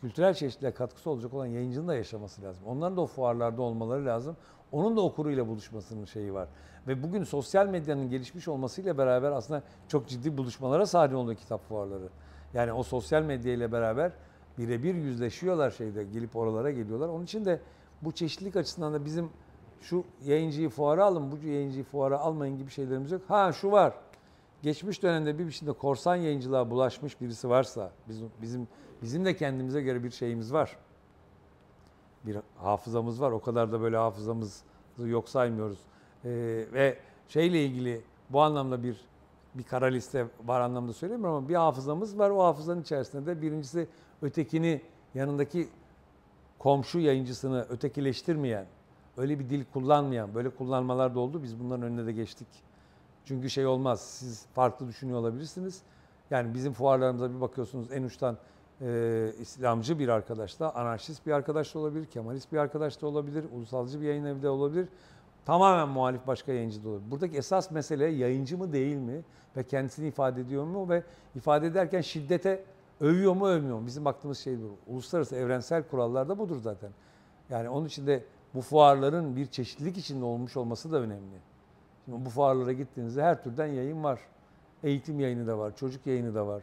[0.00, 2.64] kültürel çeşitliliğe katkısı olacak olan yayıncının da yaşaması lazım.
[2.66, 4.36] Onların da o fuarlarda olmaları lazım.
[4.72, 6.48] Onun da okuruyla buluşmasının şeyi var.
[6.88, 12.08] Ve bugün sosyal medyanın gelişmiş olmasıyla beraber aslında çok ciddi buluşmalara sahne oluyor kitap fuarları.
[12.54, 14.12] Yani o sosyal medya ile beraber
[14.58, 17.08] birebir yüzleşiyorlar şeyde gelip oralara geliyorlar.
[17.08, 17.60] Onun için de
[18.02, 19.30] bu çeşitlilik açısından da bizim
[19.80, 23.22] şu yayıncıyı fuara alın, bu yayıncıyı fuara almayın gibi şeylerimiz yok.
[23.28, 23.94] Ha şu var.
[24.62, 28.68] Geçmiş dönemde bir biçimde korsan yayıncılığa bulaşmış birisi varsa bizim bizim
[29.02, 30.76] bizim de kendimize göre bir şeyimiz var.
[32.26, 33.30] Bir hafızamız var.
[33.30, 34.62] O kadar da böyle hafızamızı
[34.98, 35.78] yok saymıyoruz.
[36.24, 36.30] Ee,
[36.72, 36.98] ve
[37.28, 38.00] şeyle ilgili
[38.30, 38.96] bu anlamda bir
[39.54, 42.30] bir kara liste var anlamda söylemiyorum ama bir hafızamız var.
[42.30, 43.88] O hafızanın içerisinde de birincisi
[44.22, 44.80] ötekini
[45.14, 45.68] yanındaki
[46.58, 48.66] komşu yayıncısını ötekileştirmeyen,
[49.16, 51.42] öyle bir dil kullanmayan, böyle kullanmalar da oldu.
[51.42, 52.48] Biz bunların önüne de geçtik.
[53.24, 55.82] Çünkü şey olmaz, siz farklı düşünüyor olabilirsiniz.
[56.30, 58.36] Yani bizim fuarlarımıza bir bakıyorsunuz en uçtan
[58.80, 63.44] e, İslamcı bir arkadaş da, anarşist bir arkadaş da olabilir, Kemalist bir arkadaş da olabilir,
[63.52, 64.88] ulusalcı bir yayın evi de olabilir.
[65.44, 67.10] Tamamen muhalif başka yayıncı da olabilir.
[67.10, 69.22] Buradaki esas mesele yayıncı mı değil mi
[69.56, 71.02] ve kendisini ifade ediyor mu ve
[71.34, 72.64] ifade ederken şiddete
[73.02, 73.86] övüyor mu övmüyor mu?
[73.86, 74.92] Bizim baktığımız şey bu.
[74.92, 76.90] Uluslararası evrensel kurallar da budur zaten.
[77.50, 78.24] Yani onun için de
[78.54, 81.36] bu fuarların bir çeşitlilik içinde olmuş olması da önemli.
[82.04, 84.20] Şimdi bu fuarlara gittiğinizde her türden yayın var.
[84.82, 86.62] Eğitim yayını da var, çocuk yayını da var.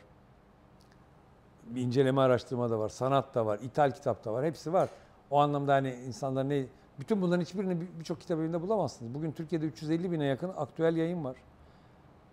[1.65, 4.45] Bir inceleme araştırma da var, sanat da var, ithal kitap da var.
[4.45, 4.89] Hepsi var.
[5.31, 6.65] O anlamda hani insanlar ne
[6.99, 9.13] bütün bunların hiçbirini birçok kitap evinde bulamazsınız.
[9.13, 11.35] Bugün Türkiye'de 350 bine yakın aktüel yayın var.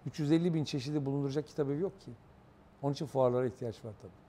[0.07, 2.11] 350 bin çeşidi bulunduracak kitap evi yok ki.
[2.83, 4.27] Onun için fuarlara ihtiyaç var tabii.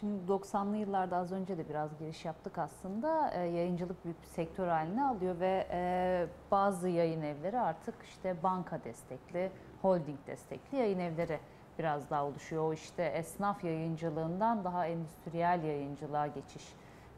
[0.00, 3.30] Şimdi 90'lı yıllarda az önce de biraz giriş yaptık aslında.
[3.30, 8.84] E, yayıncılık büyük bir sektör haline alıyor ve e, bazı yayın evleri artık işte banka
[8.84, 9.50] destekli,
[9.82, 11.40] holding destekli yayın evleri
[11.78, 12.64] biraz daha oluşuyor.
[12.64, 16.64] O işte esnaf yayıncılığından daha endüstriyel yayıncılığa geçiş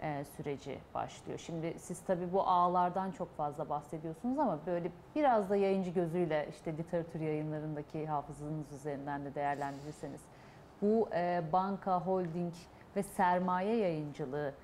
[0.03, 1.39] e, süreci başlıyor.
[1.39, 6.77] Şimdi siz tabii bu ağlardan çok fazla bahsediyorsunuz ama böyle biraz da yayıncı gözüyle işte
[6.77, 10.21] literatür yayınlarındaki hafızanız üzerinden de değerlendirirseniz
[10.83, 12.55] bu e, banka, holding
[12.97, 14.55] ve sermaye yayıncılığı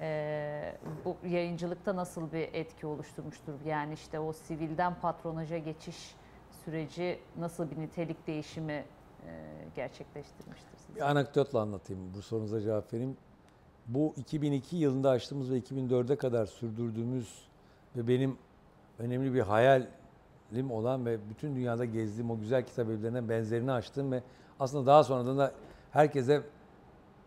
[0.00, 3.52] e, bu yayıncılıkta nasıl bir etki oluşturmuştur?
[3.66, 6.14] Yani işte o sivilden patronaja geçiş
[6.64, 8.84] süreci nasıl bir nitelik değişimi e,
[9.74, 10.76] gerçekleştirmiştir?
[10.76, 10.96] Size?
[10.96, 12.14] Bir anekdotla anlatayım.
[12.14, 13.16] Bu sorunuza cevap vereyim.
[13.86, 17.48] Bu 2002 yılında açtığımız ve 2004'e kadar sürdürdüğümüz
[17.96, 18.38] ve benim
[18.98, 24.22] önemli bir hayalim olan ve bütün dünyada gezdiğim o güzel kitap evlerine benzerini açtım ve
[24.60, 25.52] aslında daha sonradan da
[25.90, 26.42] herkese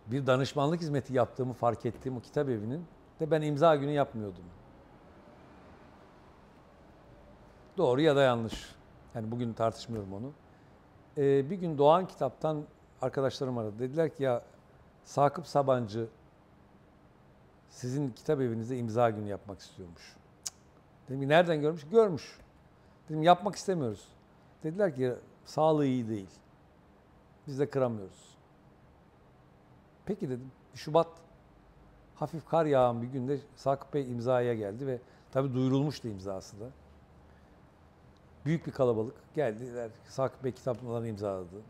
[0.07, 2.85] bir danışmanlık hizmeti yaptığımı fark ettiğim o kitap evinin
[3.19, 4.43] de ben imza günü yapmıyordum.
[7.77, 8.75] Doğru ya da yanlış.
[9.15, 10.31] Yani bugün tartışmıyorum onu.
[11.17, 12.63] Ee, bir gün Doğan Kitap'tan
[13.01, 13.79] arkadaşlarım aradı.
[13.79, 14.41] Dediler ki ya
[15.03, 16.07] Sakıp Sabancı
[17.69, 20.15] sizin kitap evinizde imza günü yapmak istiyormuş.
[21.10, 21.88] Dedim ki nereden görmüş?
[21.91, 22.39] Görmüş.
[23.10, 24.07] Dedim yapmak istemiyoruz.
[24.64, 25.14] Dediler ki
[25.45, 26.30] sağlığı iyi değil.
[27.48, 28.38] Biz de kıramıyoruz.
[30.06, 30.52] Peki dedim.
[30.76, 31.07] Şubat
[32.15, 34.99] hafif kar yağan bir günde Sakıp Bey imzaya geldi ve
[35.31, 36.69] tabii duyurulmuştu imzası da.
[38.45, 39.91] Büyük bir kalabalık geldiler.
[40.10, 41.61] Sakıp Bey kitaplarını imzaladı.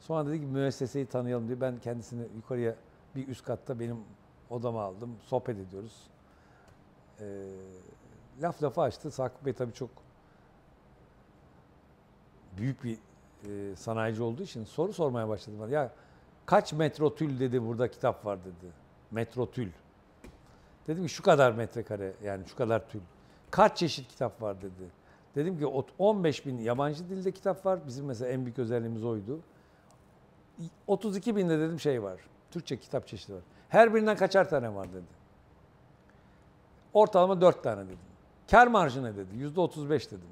[0.00, 2.74] Sonra dedi ki müesseseyi tanıyalım diye ben kendisini yukarıya
[3.16, 3.96] bir üst katta benim
[4.50, 5.16] odama aldım.
[5.26, 6.02] Sohbet ediyoruz.
[7.20, 7.24] Ee,
[8.42, 9.10] laf lafa açtı.
[9.10, 9.90] Sakıp Bey tabii çok
[12.58, 12.98] büyük bir
[13.48, 15.60] e, sanayici olduğu için soru sormaya başladım.
[15.60, 15.70] bana.
[15.70, 15.92] Ya
[16.46, 18.72] kaç metro tül dedi burada kitap var dedi.
[19.10, 19.70] Metro tül.
[20.86, 23.00] Dedim ki şu kadar metrekare yani şu kadar tül.
[23.50, 24.90] Kaç çeşit kitap var dedi.
[25.34, 25.66] Dedim ki
[25.98, 27.78] 15 bin yabancı dilde kitap var.
[27.86, 29.40] Bizim mesela en büyük özelliğimiz oydu.
[30.86, 32.20] 32 binde dedim şey var.
[32.50, 33.42] Türkçe kitap çeşidi var.
[33.68, 35.16] Her birinden kaçar tane var dedi.
[36.92, 37.98] Ortalama 4 tane dedim.
[38.50, 39.34] Kar marjı ne dedi?
[39.56, 40.28] %35 dedim.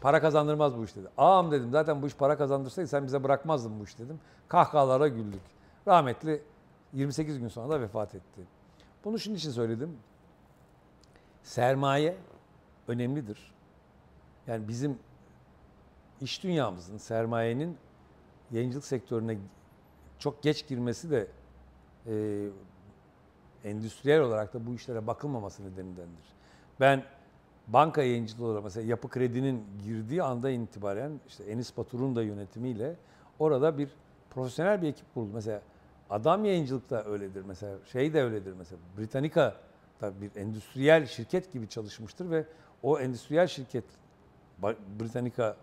[0.00, 1.08] Para kazandırmaz bu iş dedi.
[1.18, 4.20] Ağam dedim zaten bu iş para kazandırsaydı sen bize bırakmazdın bu iş dedim.
[4.48, 5.40] Kahkahalara güldük.
[5.86, 6.42] Rahmetli
[6.92, 8.40] 28 gün sonra da vefat etti.
[9.04, 9.98] Bunu şunun için söyledim.
[11.42, 12.16] Sermaye
[12.88, 13.54] önemlidir.
[14.46, 14.98] Yani bizim
[16.20, 17.76] iş dünyamızın, sermayenin
[18.50, 19.38] yayıncılık sektörüne
[20.18, 21.26] çok geç girmesi de
[22.08, 22.46] e,
[23.64, 26.24] endüstriyel olarak da bu işlere bakılmaması nedenindendir.
[26.80, 27.04] Ben
[27.66, 32.96] banka yayıncılığı olarak mesela Yapı Kredi'nin girdiği anda itibaren işte Enis Batur'un da yönetimiyle
[33.38, 33.88] orada bir
[34.30, 35.30] profesyonel bir ekip kuruldu.
[35.34, 35.62] Mesela
[36.10, 39.54] Adam Yayıncılık da öyledir mesela şey de öyledir mesela Britannica
[40.00, 42.44] da bir endüstriyel şirket gibi çalışmıştır ve
[42.82, 43.84] o endüstriyel şirket
[45.00, 45.56] Britannica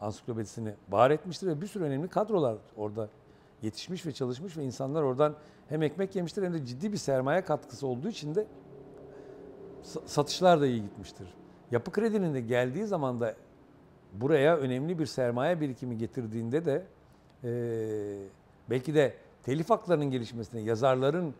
[0.00, 3.08] ansiklopedisini var etmiştir ve bir sürü önemli kadrolar orada
[3.62, 5.34] yetişmiş ve çalışmış ve insanlar oradan
[5.68, 8.46] hem ekmek yemiştir hem de ciddi bir sermaye katkısı olduğu için de
[10.06, 11.34] satışlar da iyi gitmiştir.
[11.70, 13.34] Yapı kredinin de geldiği zaman da
[14.12, 16.86] buraya önemli bir sermaye birikimi getirdiğinde de
[17.44, 17.50] e,
[18.70, 21.34] belki de telif haklarının gelişmesine, yazarların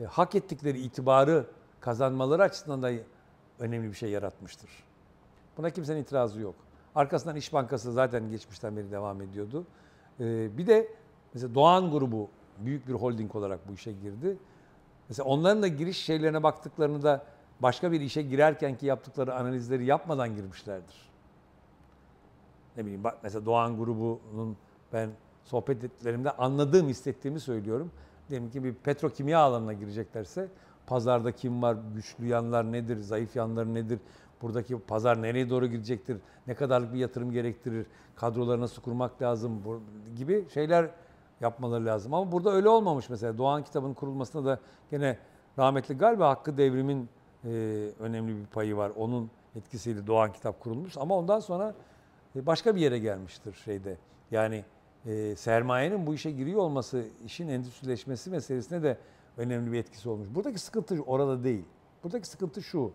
[0.00, 1.46] e, hak ettikleri itibarı
[1.80, 2.90] kazanmaları açısından da
[3.58, 4.70] önemli bir şey yaratmıştır.
[5.56, 6.54] Buna kimsenin itirazı yok.
[6.94, 9.66] Arkasından İş Bankası zaten geçmişten beri devam ediyordu.
[10.20, 10.88] E, bir de
[11.34, 12.28] mesela Doğan grubu
[12.58, 14.36] büyük bir holding olarak bu işe girdi.
[15.08, 17.24] Mesela onların da giriş şeylerine baktıklarını da
[17.60, 21.10] başka bir işe girerken ki yaptıkları analizleri yapmadan girmişlerdir.
[22.76, 24.56] Ne bileyim bak mesela Doğan grubunun
[24.92, 25.10] ben
[25.44, 27.90] sohbet ettiklerimde anladığım, hissettiğimi söylüyorum.
[28.28, 30.48] Diyelim ki bir petrokimya alanına gireceklerse
[30.86, 33.98] pazarda kim var, güçlü yanlar nedir, zayıf yanları nedir,
[34.42, 36.16] buradaki pazar nereye doğru gidecektir,
[36.46, 37.86] ne kadarlık bir yatırım gerektirir,
[38.16, 39.62] kadroları nasıl kurmak lazım
[40.16, 40.90] gibi şeyler
[41.40, 42.14] yapmaları lazım.
[42.14, 43.38] Ama burada öyle olmamış mesela.
[43.38, 44.58] Doğan kitabının kurulmasında da
[44.90, 45.18] gene
[45.58, 47.08] rahmetli galiba Hakkı Devrim'in
[47.44, 47.48] e,
[48.00, 48.92] önemli bir payı var.
[48.96, 51.74] Onun etkisiyle Doğan kitap kurulmuş ama ondan sonra
[52.36, 53.96] e, başka bir yere gelmiştir şeyde.
[54.30, 54.64] Yani
[55.06, 58.98] e, sermayenin bu işe giriyor olması, işin endüstrileşmesi meselesine de
[59.36, 60.28] önemli bir etkisi olmuş.
[60.34, 61.64] Buradaki sıkıntı orada değil.
[62.04, 62.92] Buradaki sıkıntı şu.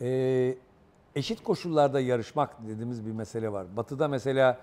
[0.00, 0.54] E,
[1.16, 3.76] eşit koşullarda yarışmak dediğimiz bir mesele var.
[3.76, 4.58] Batı'da mesela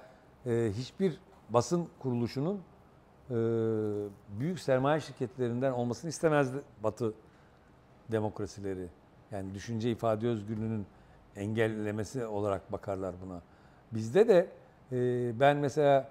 [0.46, 1.18] e, hiçbir
[1.50, 2.62] basın kuruluşunun
[3.30, 3.36] e,
[4.40, 7.14] büyük sermaye şirketlerinden olmasını istemezdi Batı
[8.12, 8.88] demokrasileri.
[9.32, 10.86] Yani düşünce ifade özgürlüğünün
[11.36, 13.42] engellemesi olarak bakarlar buna.
[13.92, 14.50] Bizde de
[14.92, 16.10] e, ben mesela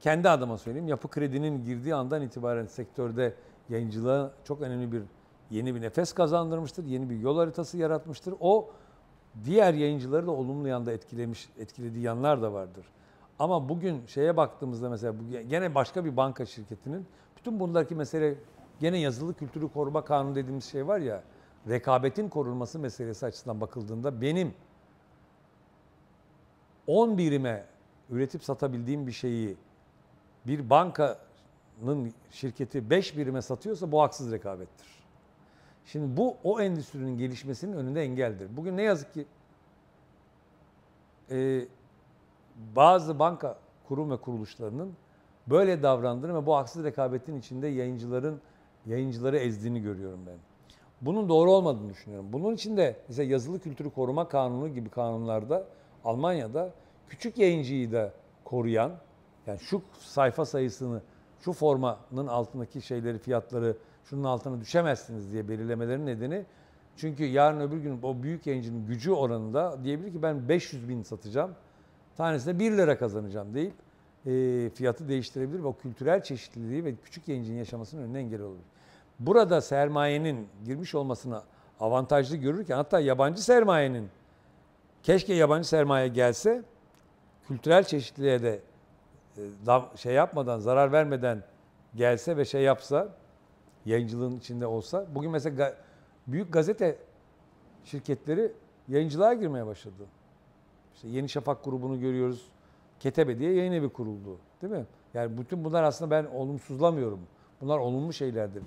[0.00, 3.34] kendi adıma söyleyeyim yapı kredinin girdiği andan itibaren sektörde
[3.68, 5.02] yayıncılığa çok önemli bir
[5.50, 6.84] yeni bir nefes kazandırmıştır.
[6.84, 8.34] Yeni bir yol haritası yaratmıştır.
[8.40, 8.70] O
[9.44, 12.86] diğer yayıncıları da olumlu yanda etkilemiş, etkilediği yanlar da vardır.
[13.38, 15.14] Ama bugün şeye baktığımızda mesela
[15.48, 17.06] gene başka bir banka şirketinin
[17.36, 18.34] bütün bundaki mesele
[18.80, 21.22] gene yazılı kültürü koruma kanunu dediğimiz şey var ya
[21.68, 24.54] rekabetin korunması meselesi açısından bakıldığında benim
[26.86, 27.64] 10 birime
[28.10, 29.56] üretip satabildiğim bir şeyi
[30.46, 34.86] bir bankanın şirketi 5 birime satıyorsa bu haksız rekabettir.
[35.86, 38.56] Şimdi bu o endüstrinin gelişmesinin önünde engeldir.
[38.56, 39.26] Bugün ne yazık ki
[41.30, 41.64] e,
[42.76, 43.58] bazı banka
[43.88, 44.92] kurum ve kuruluşlarının
[45.46, 48.40] böyle davrandığını ve bu haksız rekabetin içinde yayıncıların
[48.86, 50.36] yayıncıları ezdiğini görüyorum ben.
[51.00, 52.26] Bunun doğru olmadığını düşünüyorum.
[52.32, 55.64] Bunun için de mesela yazılı kültürü koruma kanunu gibi kanunlarda
[56.04, 56.72] Almanya'da
[57.08, 58.12] küçük yayıncıyı da
[58.44, 58.92] koruyan
[59.46, 61.00] yani şu sayfa sayısını
[61.40, 66.44] şu formanın altındaki şeyleri fiyatları şunun altına düşemezsiniz diye belirlemelerin nedeni
[66.96, 71.50] çünkü yarın öbür gün o büyük yayıncının gücü oranında diyebilir ki ben 500 bin satacağım
[72.16, 73.74] tanesine 1 lira kazanacağım deyip
[74.26, 78.58] e, fiyatı değiştirebilir ve o kültürel çeşitliliği ve küçük yayıncının yaşamasının önüne engel olur.
[79.18, 81.42] Burada sermayenin girmiş olmasını
[81.80, 84.08] avantajlı görürken hatta yabancı sermayenin
[85.02, 86.62] keşke yabancı sermaye gelse
[87.48, 88.60] kültürel çeşitliliğe de
[89.36, 91.42] e, şey yapmadan, zarar vermeden
[91.96, 93.08] gelse ve şey yapsa,
[93.86, 95.06] yayıncılığın içinde olsa.
[95.14, 95.74] Bugün mesela
[96.26, 96.96] büyük gazete
[97.84, 98.52] şirketleri
[98.88, 100.04] yayıncılığa girmeye başladı.
[100.94, 102.42] İşte Yeni Şafak grubunu görüyoruz.
[103.00, 104.38] Ketebe diye yayın evi kuruldu.
[104.62, 104.86] Değil mi?
[105.14, 107.20] Yani bütün bunlar aslında ben olumsuzlamıyorum.
[107.60, 108.62] Bunlar olumlu şeylerdir.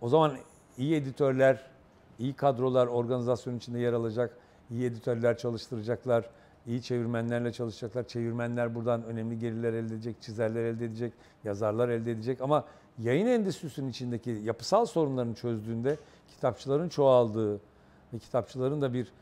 [0.00, 0.36] O zaman
[0.78, 1.70] iyi editörler,
[2.18, 4.36] iyi kadrolar organizasyon içinde yer alacak.
[4.70, 6.30] iyi editörler çalıştıracaklar.
[6.66, 8.08] iyi çevirmenlerle çalışacaklar.
[8.08, 11.12] Çevirmenler buradan önemli gelirler elde edecek, çizerler elde edecek,
[11.44, 12.40] yazarlar elde edecek.
[12.40, 12.64] Ama
[12.98, 15.96] yayın endüstrisinin içindeki yapısal sorunlarını çözdüğünde
[16.28, 17.54] kitapçıların çoğaldığı
[18.12, 19.12] ve kitapçıların da bir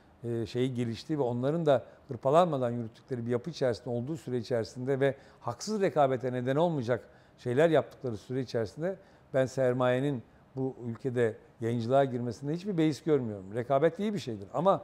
[0.47, 5.81] şeyi geliştiği ve onların da hırpalanmadan yürüttükleri bir yapı içerisinde olduğu süre içerisinde ve haksız
[5.81, 8.97] rekabete neden olmayacak şeyler yaptıkları süre içerisinde
[9.35, 10.23] ben sermayenin
[10.57, 13.55] bu ülkede yayıncılığa girmesinde hiçbir beis görmüyorum.
[13.55, 14.83] Rekabet iyi bir şeydir ama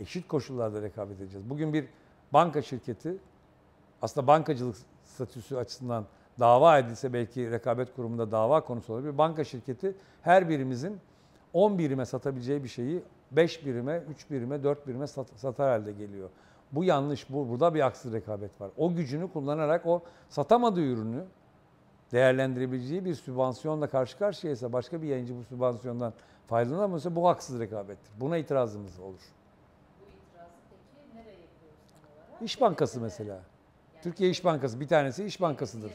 [0.00, 1.50] eşit koşullarda rekabet edeceğiz.
[1.50, 1.86] Bugün bir
[2.32, 3.16] banka şirketi
[4.02, 6.06] aslında bankacılık statüsü açısından
[6.40, 9.12] dava edilse belki rekabet kurumunda dava konusu olabilir.
[9.12, 11.00] Bir banka şirketi her birimizin
[11.52, 16.30] 10 birime satabileceği bir şeyi 5 birime, 3 birime, 4 birime sat, satar halde geliyor.
[16.72, 17.30] Bu yanlış.
[17.30, 18.70] Bu burada bir haksız rekabet var.
[18.76, 21.24] O gücünü kullanarak o satamadığı ürünü
[22.12, 26.12] değerlendirebileceği bir sübvansiyonla karşı karşıyaysa başka bir yayıncı bu sübvansiyondan
[26.46, 28.12] faydalanamıyorsa bu haksız rekabettir.
[28.20, 29.20] Buna itirazımız olur.
[32.40, 33.40] İş Bankası mesela.
[34.02, 35.92] Türkiye İş Bankası bir tanesi İş Bankası'dır.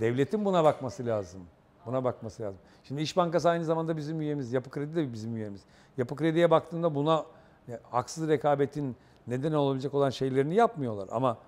[0.00, 1.40] Devletin buna bakması lazım.
[1.86, 2.60] Buna bakması lazım.
[2.84, 4.52] Şimdi İş Bankası aynı zamanda bizim üyemiz.
[4.52, 5.60] Yapı Kredi de bizim üyemiz.
[5.96, 7.24] Yapı Kredi'ye baktığında buna
[7.68, 8.96] ya, haksız rekabetin
[9.26, 11.08] neden olabilecek olan şeylerini yapmıyorlar.
[11.12, 11.38] Ama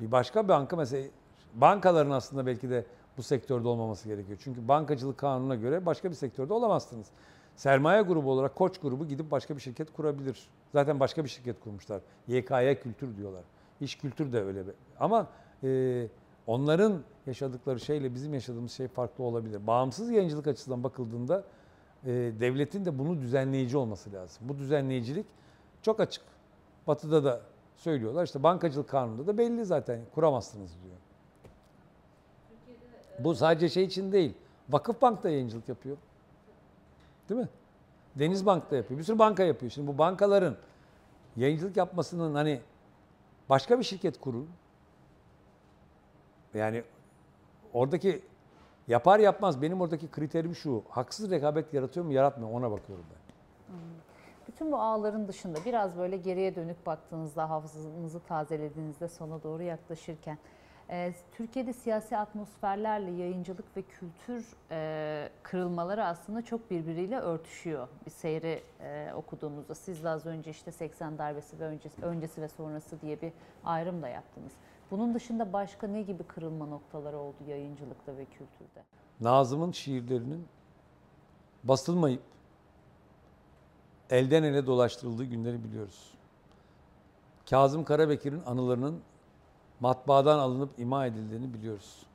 [0.00, 1.08] bir başka banka mesela
[1.54, 2.84] bankaların aslında belki de
[3.16, 4.38] bu sektörde olmaması gerekiyor.
[4.44, 7.06] Çünkü bankacılık kanununa göre başka bir sektörde olamazsınız.
[7.56, 10.48] Sermaye grubu olarak Koç grubu gidip başka bir şirket kurabilir.
[10.72, 12.00] Zaten başka bir şirket kurmuşlar.
[12.28, 13.42] YKY Kültür diyorlar.
[13.80, 14.62] İş kültür de öyle.
[15.00, 15.26] Ama
[15.62, 16.06] e,
[16.46, 19.66] onların yaşadıkları şeyle bizim yaşadığımız şey farklı olabilir.
[19.66, 21.44] Bağımsız yayıncılık açısından bakıldığında
[22.04, 22.10] e,
[22.40, 24.48] devletin de bunu düzenleyici olması lazım.
[24.48, 25.26] Bu düzenleyicilik
[25.82, 26.22] çok açık.
[26.86, 27.40] Batı'da da
[27.76, 28.24] söylüyorlar.
[28.24, 30.00] İşte bankacılık kanununda da belli zaten.
[30.14, 30.96] Kuramazsınız diyor.
[33.18, 34.34] Bu sadece şey için değil.
[34.68, 35.96] Vakıfbank da yayıncılık yapıyor.
[37.28, 37.48] Değil mi?
[38.14, 39.00] Denizbank da yapıyor.
[39.00, 39.72] Bir sürü banka yapıyor.
[39.72, 40.56] Şimdi bu bankaların
[41.36, 42.60] yayıncılık yapmasının hani
[43.48, 44.48] başka bir şirket kurun.
[46.54, 46.82] Yani
[47.72, 48.22] oradaki
[48.88, 50.84] yapar yapmaz benim oradaki kriterim şu.
[50.88, 53.24] Haksız rekabet yaratıyor mu yaratmıyor mu ona bakıyorum ben.
[54.48, 60.38] Bütün bu ağların dışında biraz böyle geriye dönük baktığınızda, hafızanızı tazelediğinizde sona doğru yaklaşırken
[60.90, 67.88] e, Türkiye'de siyasi atmosferlerle yayıncılık ve kültür e, kırılmaları aslında çok birbiriyle örtüşüyor.
[68.06, 72.48] Bir seyri e, okuduğumuzda siz de az önce işte 80 darbesi ve öncesi, öncesi ve
[72.48, 73.32] sonrası diye bir
[73.64, 74.52] ayrım da yaptınız.
[74.94, 78.84] Bunun dışında başka ne gibi kırılma noktaları oldu yayıncılıkta ve kültürde?
[79.20, 80.46] Nazım'ın şiirlerinin
[81.64, 82.22] basılmayıp
[84.10, 86.14] elden ele dolaştırıldığı günleri biliyoruz.
[87.50, 89.00] Kazım Karabekir'in anılarının
[89.80, 92.06] matbaadan alınıp ima edildiğini biliyoruz.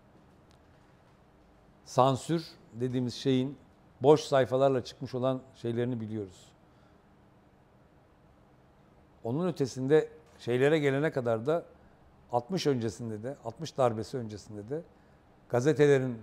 [1.85, 3.57] Sansür dediğimiz şeyin
[4.01, 6.51] boş sayfalarla çıkmış olan şeylerini biliyoruz.
[9.23, 11.65] Onun ötesinde şeylere gelene kadar da
[12.31, 14.81] 60 öncesinde de 60 darbesi öncesinde de
[15.49, 16.17] gazetelerin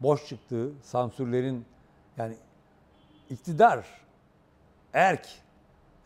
[0.00, 1.64] boş çıktığı, sansürlerin
[2.16, 2.36] yani
[3.30, 3.86] iktidar,
[4.92, 5.28] erk,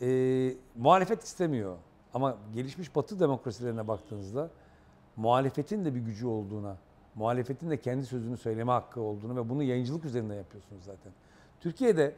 [0.01, 0.09] e,
[0.77, 1.77] muhalefet istemiyor.
[2.15, 4.51] Ama gelişmiş batı demokrasilerine baktığınızda
[5.17, 6.77] muhalefetin de bir gücü olduğuna,
[7.15, 11.13] muhalefetin de kendi sözünü söyleme hakkı olduğunu ve bunu yayıncılık üzerinde yapıyorsunuz zaten.
[11.61, 12.15] Türkiye'de,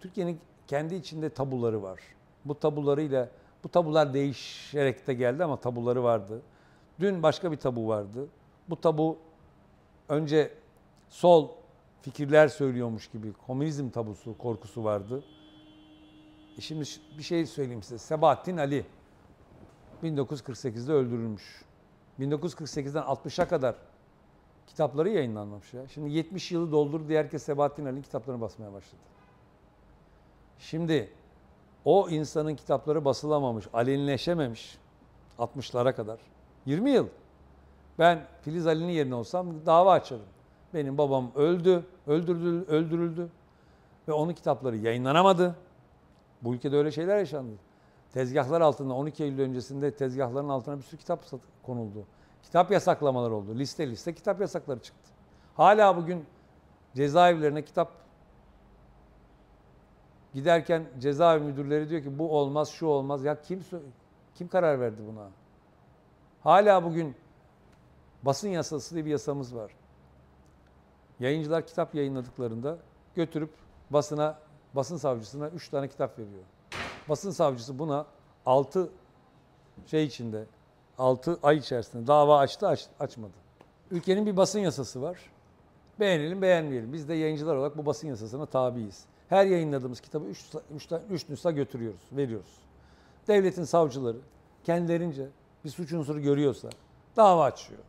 [0.00, 2.00] Türkiye'nin kendi içinde tabuları var.
[2.44, 3.28] Bu tabularıyla,
[3.64, 6.42] bu tabular değişerek de geldi ama tabuları vardı.
[7.00, 8.28] Dün başka bir tabu vardı.
[8.68, 9.18] Bu tabu
[10.08, 10.50] önce
[11.08, 11.48] sol
[12.02, 15.24] fikirler söylüyormuş gibi komünizm tabusu, korkusu vardı.
[16.58, 16.84] E şimdi
[17.18, 17.98] bir şey söyleyeyim size.
[17.98, 18.84] Sebahattin Ali
[20.02, 21.64] 1948'de öldürülmüş.
[22.20, 23.74] 1948'den 60'a kadar
[24.66, 25.88] kitapları yayınlanmamış ya.
[25.88, 29.00] Şimdi 70 yılı doldurdu diye herkes Sebahattin Ali'nin kitaplarını basmaya başladı.
[30.58, 31.12] Şimdi
[31.84, 34.78] o insanın kitapları basılamamış, alenileşememiş
[35.38, 36.18] 60'lara kadar.
[36.66, 37.06] 20 yıl.
[37.98, 40.22] Ben Filiz Ali'nin yerine olsam dava açarım.
[40.74, 43.28] Benim babam öldü, öldürüldü, öldürüldü
[44.08, 45.56] ve onun kitapları yayınlanamadı.
[46.42, 47.52] Bu ülkede öyle şeyler yaşandı.
[48.12, 51.24] Tezgahlar altında 12 Eylül öncesinde tezgahların altına bir sürü kitap
[51.62, 52.04] konuldu.
[52.42, 53.54] Kitap yasaklamaları oldu.
[53.54, 55.10] Liste liste kitap yasakları çıktı.
[55.56, 56.24] Hala bugün
[56.94, 57.88] cezaevlerine kitap
[60.34, 63.24] giderken cezaevi müdürleri diyor ki bu olmaz, şu olmaz.
[63.24, 63.60] Ya kim
[64.34, 65.28] kim karar verdi buna?
[66.40, 67.16] Hala bugün
[68.22, 69.72] basın yasası diye bir yasamız var.
[71.20, 72.78] Yayıncılar kitap yayınladıklarında
[73.14, 73.50] götürüp
[73.90, 74.38] basına,
[74.74, 76.44] basın savcısına 3 tane kitap veriyor.
[77.08, 78.06] Basın savcısı buna
[78.46, 78.92] 6
[79.86, 80.46] şey içinde,
[80.98, 83.32] 6 ay içerisinde dava açtı, aç- açmadı.
[83.90, 85.18] Ülkenin bir basın yasası var.
[86.00, 86.92] Beğenelim, beğenmeyelim.
[86.92, 89.06] Biz de yayıncılar olarak bu basın yasasına tabiiz.
[89.32, 90.44] Her yayınladığımız kitabı 3
[90.74, 92.58] üç, üç nüsha götürüyoruz, veriyoruz.
[93.28, 94.16] Devletin savcıları
[94.64, 95.28] kendilerince
[95.64, 96.68] bir suç unsuru görüyorsa
[97.16, 97.80] dava açıyor.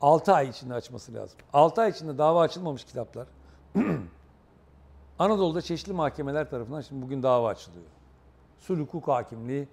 [0.00, 1.38] 6 ay içinde açması lazım.
[1.52, 3.26] 6 ay içinde dava açılmamış kitaplar
[5.18, 7.86] Anadolu'da çeşitli mahkemeler tarafından şimdi bugün dava açılıyor.
[8.58, 9.68] Sulh hukuk hakimliği,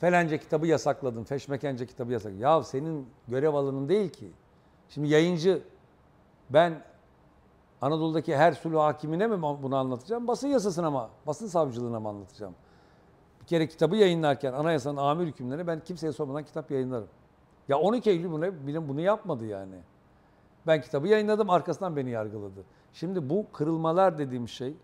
[0.00, 2.40] felence kitabı yasakladın, feşmekence kitabı yasakladın.
[2.40, 4.30] Ya senin görev alanın değil ki.
[4.88, 5.62] Şimdi yayıncı,
[6.50, 6.82] ben
[7.84, 10.28] Anadolu'daki her sulh hakimine mi bunu anlatacağım?
[10.28, 12.54] Basın yasasına mı, basın savcılığına mı anlatacağım?
[13.40, 17.08] Bir kere kitabı yayınlarken anayasanın amir hükümlerini ben kimseye sormadan kitap yayınlarım.
[17.68, 19.74] Ya 12 Eylül bunu, bile bunu yapmadı yani.
[20.66, 22.64] Ben kitabı yayınladım arkasından beni yargıladı.
[22.92, 24.74] Şimdi bu kırılmalar dediğim şey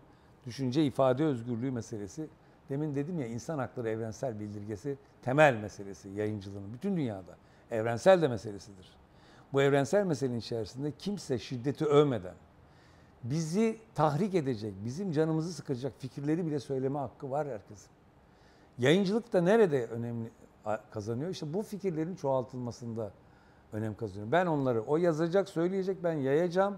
[0.45, 2.27] düşünce ifade özgürlüğü meselesi.
[2.69, 7.35] Demin dedim ya insan hakları evrensel bildirgesi temel meselesi yayıncılığın bütün dünyada.
[7.71, 8.97] Evrensel de meselesidir.
[9.53, 12.35] Bu evrensel meselenin içerisinde kimse şiddeti övmeden
[13.23, 17.89] bizi tahrik edecek, bizim canımızı sıkacak fikirleri bile söyleme hakkı var herkesin.
[18.77, 20.31] Yayıncılık da nerede önemli
[20.91, 21.29] kazanıyor?
[21.29, 23.11] İşte bu fikirlerin çoğaltılmasında
[23.73, 24.31] önem kazanıyor.
[24.31, 26.77] Ben onları o yazacak, söyleyecek, ben yayacağım.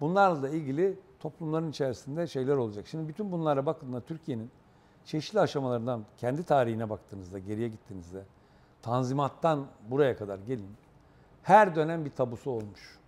[0.00, 2.86] Bunlarla ilgili toplumların içerisinde şeyler olacak.
[2.86, 4.50] Şimdi bütün bunlara bakın Türkiye'nin
[5.04, 8.24] çeşitli aşamalarından kendi tarihine baktığınızda, geriye gittiğinizde
[8.82, 10.70] Tanzimat'tan buraya kadar gelin.
[11.42, 12.99] Her dönem bir tabusu olmuş.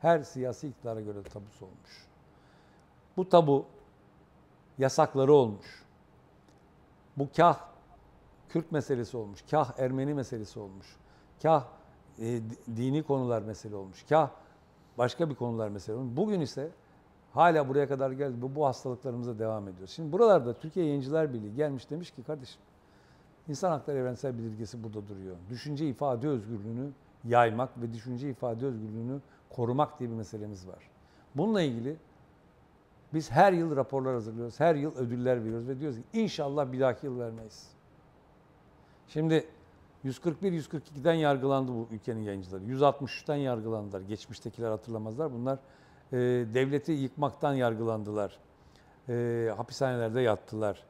[0.00, 2.06] Her siyasi iktidara göre tabusu olmuş.
[3.16, 3.64] Bu tabu
[4.78, 5.84] yasakları olmuş.
[7.16, 7.70] Bu kah
[8.48, 10.96] Kürt meselesi olmuş, kah Ermeni meselesi olmuş,
[11.42, 11.64] kah
[12.18, 12.40] e,
[12.76, 14.30] dini konular mesele olmuş, kah
[14.98, 16.16] başka bir konular mesele olmuş.
[16.16, 16.70] Bugün ise
[17.32, 18.42] hala buraya kadar geldi.
[18.42, 19.90] Bu, bu hastalıklarımıza devam ediyoruz.
[19.90, 22.60] Şimdi buralarda Türkiye Yayıncılar Birliği gelmiş demiş ki kardeşim
[23.48, 25.36] insan hakları evrensel bildirgesi burada duruyor.
[25.50, 26.90] Düşünce ifade özgürlüğünü
[27.24, 29.20] yaymak ve düşünce ifade özgürlüğünü
[29.50, 30.90] korumak diye bir meselemiz var.
[31.34, 31.96] Bununla ilgili
[33.14, 37.06] biz her yıl raporlar hazırlıyoruz, her yıl ödüller veriyoruz ve diyoruz ki inşallah bir dahaki
[37.06, 37.68] yıl vermeyiz.
[39.08, 39.44] Şimdi
[40.04, 42.64] 141-142'den yargılandı bu ülkenin yayıncıları.
[42.64, 44.00] 163'ten yargılandılar.
[44.00, 45.32] Geçmiştekiler hatırlamazlar.
[45.32, 45.58] Bunlar
[46.12, 46.16] e,
[46.54, 48.38] devleti yıkmaktan yargılandılar.
[49.08, 50.82] E, hapishanelerde yattılar.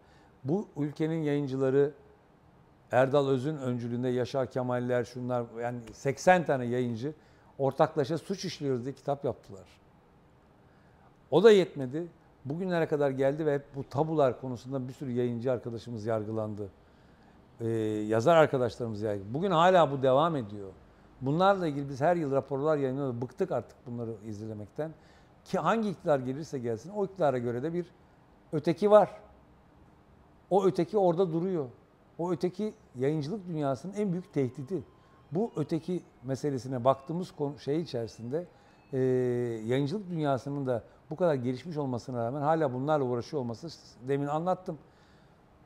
[0.44, 1.92] Bu ülkenin yayıncıları
[2.92, 7.12] Erdal Öz'ün öncülüğünde Yaşar Kemaller şunlar yani 80 tane yayıncı
[7.60, 9.66] ortaklaşa suç işliyoruz diye kitap yaptılar.
[11.30, 12.06] O da yetmedi.
[12.44, 16.68] Bugünlere kadar geldi ve hep bu tabular konusunda bir sürü yayıncı arkadaşımız yargılandı.
[17.60, 17.68] Ee,
[18.08, 19.34] yazar arkadaşlarımız yargılandı.
[19.34, 20.68] Bugün hala bu devam ediyor.
[21.20, 23.22] Bunlarla ilgili biz her yıl raporlar yayınlıyoruz.
[23.22, 24.90] Bıktık artık bunları izlemekten.
[25.44, 27.86] Ki hangi iktidar gelirse gelsin o iktidara göre de bir
[28.52, 29.10] öteki var.
[30.50, 31.66] O öteki orada duruyor.
[32.18, 34.82] O öteki yayıncılık dünyasının en büyük tehdidi.
[35.32, 38.46] Bu öteki meselesine baktığımız konu, şey içerisinde
[38.92, 38.98] e,
[39.66, 43.68] yayıncılık dünyasının da bu kadar gelişmiş olmasına rağmen hala bunlarla uğraşıyor olması
[44.08, 44.78] demin anlattım.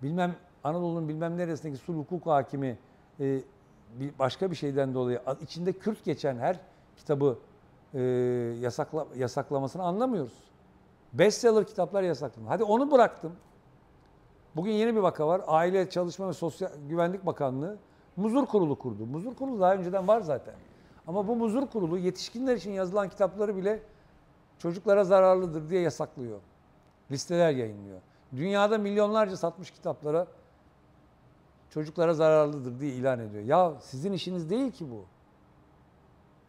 [0.03, 0.35] Bilmem
[0.65, 2.79] Anadolu'nun bilmem neresindeki sulh hukuk hakimi
[3.21, 3.41] e,
[4.01, 6.61] bir başka bir şeyden dolayı içinde Kürt geçen her
[6.97, 7.39] kitabı
[7.95, 8.01] e,
[8.61, 10.45] yasakla, yasaklamasını anlamıyoruz.
[11.13, 12.49] Bestseller kitaplar yasaklandı.
[12.49, 13.33] Hadi onu bıraktım.
[14.57, 15.43] Bugün yeni bir vaka var.
[15.47, 17.79] Aile, Çalışma ve Sosyal Güvenlik Bakanlığı
[18.17, 19.07] muzur kurulu kurdu.
[19.07, 20.55] Muzur kurulu daha önceden var zaten.
[21.07, 23.83] Ama bu muzur kurulu yetişkinler için yazılan kitapları bile
[24.59, 26.41] çocuklara zararlıdır diye yasaklıyor.
[27.11, 28.01] Listeler yayınlıyor.
[28.37, 30.27] Dünyada milyonlarca satmış kitaplara
[31.71, 33.45] çocuklara zararlıdır diye ilan ediyor.
[33.45, 35.05] Ya sizin işiniz değil ki bu.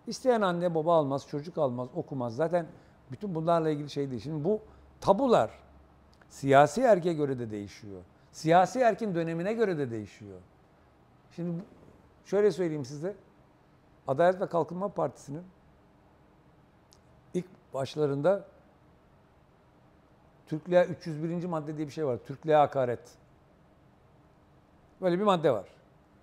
[0.07, 2.35] İsteyen anne baba almaz, çocuk almaz, okumaz.
[2.35, 2.67] Zaten
[3.11, 4.21] bütün bunlarla ilgili şey değil.
[4.21, 4.59] Şimdi bu
[5.01, 5.51] tabular
[6.29, 8.01] siyasi erke göre de değişiyor.
[8.31, 10.39] Siyasi erkin dönemine göre de değişiyor.
[11.31, 11.63] Şimdi
[12.25, 13.15] şöyle söyleyeyim size.
[14.07, 15.43] Adalet ve Kalkınma Partisi'nin
[17.33, 18.45] ilk başlarında
[20.47, 21.45] Türklüğe 301.
[21.45, 22.17] madde diye bir şey var.
[22.17, 23.17] Türklüğe hakaret.
[25.01, 25.65] Böyle bir madde var.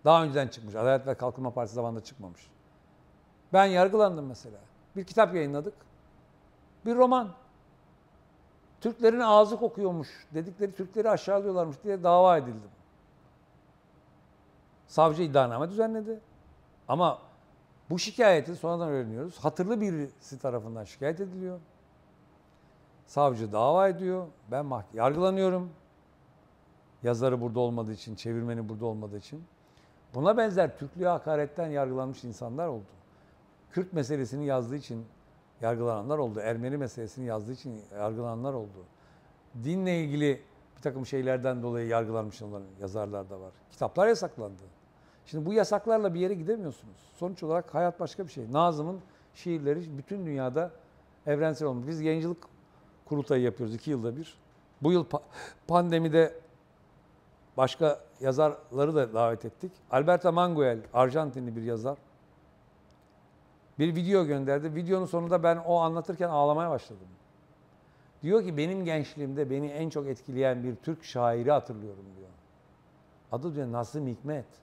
[0.04, 0.74] Daha önceden çıkmış.
[0.74, 2.50] Adalet ve Kalkınma Partisi zamanında çıkmamış.
[3.52, 4.58] Ben yargılandım mesela.
[4.96, 5.74] Bir kitap yayınladık.
[6.86, 7.28] Bir roman.
[8.80, 12.70] Türklerin ağzı kokuyormuş dedikleri Türkleri aşağılıyorlarmış diye dava edildim.
[14.92, 16.20] Savcı iddianame düzenledi.
[16.88, 17.18] Ama
[17.90, 19.38] bu şikayeti sonradan öğreniyoruz.
[19.38, 21.60] Hatırlı birisi tarafından şikayet ediliyor.
[23.06, 24.26] Savcı dava ediyor.
[24.50, 25.70] Ben yargılanıyorum.
[27.02, 29.44] Yazarı burada olmadığı için, çevirmeni burada olmadığı için.
[30.14, 32.84] Buna benzer Türklüğe hakaretten yargılanmış insanlar oldu.
[33.70, 35.06] Kürt meselesini yazdığı için
[35.60, 36.40] yargılananlar oldu.
[36.40, 38.84] Ermeni meselesini yazdığı için yargılananlar oldu.
[39.64, 40.42] Dinle ilgili
[40.76, 43.52] bir takım şeylerden dolayı yargılanmış olan yazarlar da var.
[43.70, 44.62] Kitaplar yasaklandı.
[45.26, 46.96] Şimdi bu yasaklarla bir yere gidemiyorsunuz.
[47.16, 48.52] Sonuç olarak hayat başka bir şey.
[48.52, 49.00] Nazım'ın
[49.34, 50.70] şiirleri bütün dünyada
[51.26, 51.86] evrensel olmuş.
[51.86, 52.44] Biz yayıncılık
[53.04, 54.38] kurultayı yapıyoruz iki yılda bir.
[54.82, 55.04] Bu yıl
[55.68, 56.34] pandemide
[57.56, 59.72] başka yazarları da davet ettik.
[59.90, 61.98] Alberto Manguel, Arjantinli bir yazar.
[63.78, 64.74] Bir video gönderdi.
[64.74, 67.06] Videonun sonunda ben o anlatırken ağlamaya başladım.
[68.22, 72.28] Diyor ki benim gençliğimde beni en çok etkileyen bir Türk şairi hatırlıyorum diyor.
[73.32, 74.61] Adı diyor Nazım Hikmet.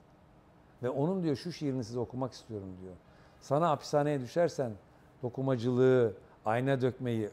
[0.83, 2.93] Ve onun diyor şu şiirini size okumak istiyorum diyor.
[3.41, 4.71] Sana hapishaneye düşersen
[5.23, 6.13] dokumacılığı,
[6.45, 7.29] ayna dökmeyi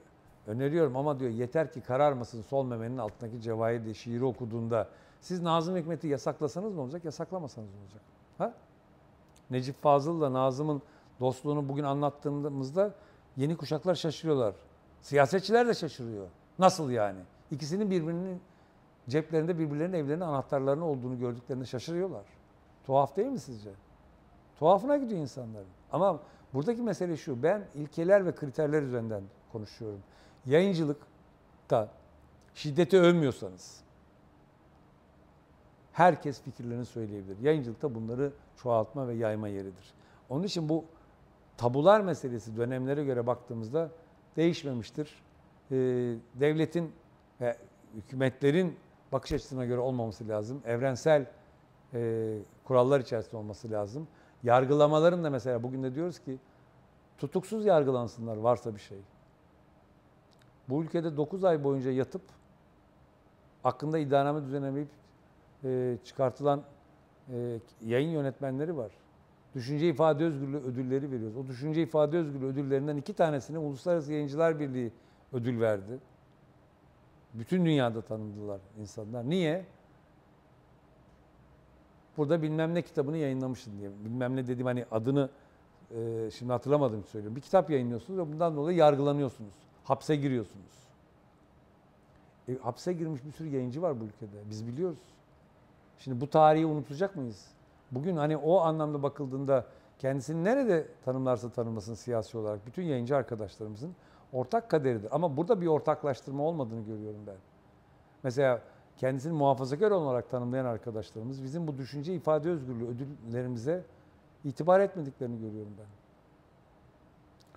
[0.47, 4.89] öneriyorum ama diyor yeter ki kararmasın sol memenin altındaki cevahir diye şiiri okuduğunda
[5.21, 8.01] Siz Nazım Hikmet'i yasaklasanız mı olacak, yasaklamasanız mı olacak?
[8.39, 8.55] Ha?
[9.51, 10.83] Necip Fazıl'la Nazım'ın
[11.21, 12.95] dostluğunu bugün anlattığımızda
[13.37, 14.55] yeni kuşaklar şaşırıyorlar.
[15.01, 16.27] Siyasetçiler de şaşırıyor.
[16.59, 17.19] Nasıl yani?
[17.51, 18.41] İkisinin birbirinin
[19.09, 22.25] ceplerinde birbirlerinin evlerinin anahtarlarının olduğunu gördüklerinde şaşırıyorlar.
[22.87, 23.71] Tuhaf değil mi sizce?
[24.59, 25.67] Tuhafına gidiyor insanların.
[25.93, 26.21] Ama
[26.55, 27.43] buradaki mesele şu.
[27.43, 29.23] Ben ilkeler ve kriterler üzerinden
[29.53, 30.01] konuşuyorum.
[30.47, 31.89] Yayıncılıkta
[32.55, 33.81] şiddeti övmüyorsanız
[35.93, 37.39] herkes fikirlerini söyleyebilir.
[37.39, 39.95] Yayıncılıkta bunları çoğaltma ve yayma yeridir.
[40.29, 40.85] Onun için bu
[41.57, 43.91] tabular meselesi dönemlere göre baktığımızda
[44.37, 45.23] değişmemiştir.
[45.71, 45.75] Ee,
[46.35, 46.93] devletin
[47.41, 47.57] ve
[47.95, 48.77] hükümetlerin
[49.13, 50.63] bakış açısına göre olmaması lazım.
[50.65, 51.27] Evrensel
[51.97, 54.09] e, kurallar içerisinde olması lazım.
[54.43, 56.39] Yargılamaların da mesela bugün de diyoruz ki
[57.19, 58.99] tutuksuz yargılansınlar varsa bir şey.
[60.69, 62.23] Bu ülkede 9 ay boyunca yatıp
[63.63, 64.89] hakkında iddianame düzenlemeyip
[65.65, 66.63] e, çıkartılan
[67.33, 68.93] e, yayın yönetmenleri var.
[69.55, 71.37] Düşünce ifade özgürlüğü ödülleri veriyoruz.
[71.37, 74.93] O düşünce ifade özgürlüğü ödüllerinden iki tanesini Uluslararası Yayıncılar Birliği
[75.33, 75.99] ödül verdi.
[77.35, 79.31] Bütün dünyada tanındılar insanlar.
[79.31, 79.65] Niye?
[82.17, 83.91] Burada bilmem ne kitabını yayınlamışsın diye.
[84.05, 85.31] Bilmem ne dediğim hani adını
[85.91, 87.37] e, şimdi hatırlamadım söylüyorum.
[87.37, 89.55] Bir kitap yayınlıyorsunuz ve bundan dolayı yargılanıyorsunuz.
[89.85, 90.87] Hapse giriyorsunuz.
[92.49, 94.51] E, hapse girmiş bir sürü yayıncı var bu ülkede.
[94.51, 94.99] Biz biliyoruz.
[95.99, 97.47] Şimdi bu tarihi unutacak mıyız?
[97.91, 99.67] Bugün hani o anlamda bakıldığında
[99.99, 103.95] kendisini nerede tanımlarsa tanımlasın siyasi olarak bütün yayıncı arkadaşlarımızın
[104.33, 105.09] ortak kaderidir.
[105.11, 107.37] Ama burada bir ortaklaştırma olmadığını görüyorum ben.
[108.23, 108.63] Mesela
[108.99, 113.85] kendisini muhafazakar olarak tanımlayan arkadaşlarımız bizim bu düşünce ifade özgürlüğü ödüllerimize
[114.45, 115.87] itibar etmediklerini görüyorum ben.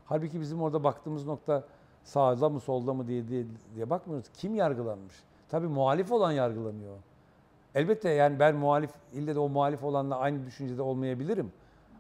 [0.05, 1.63] Halbuki bizim orada baktığımız nokta
[2.03, 3.45] sağda mı solda mı diye, diye,
[3.75, 4.29] diye bakmıyoruz.
[4.33, 5.23] Kim yargılanmış?
[5.49, 6.97] Tabii muhalif olan yargılanıyor.
[7.75, 11.51] Elbette yani ben muhalif, ille de o muhalif olanla aynı düşüncede olmayabilirim.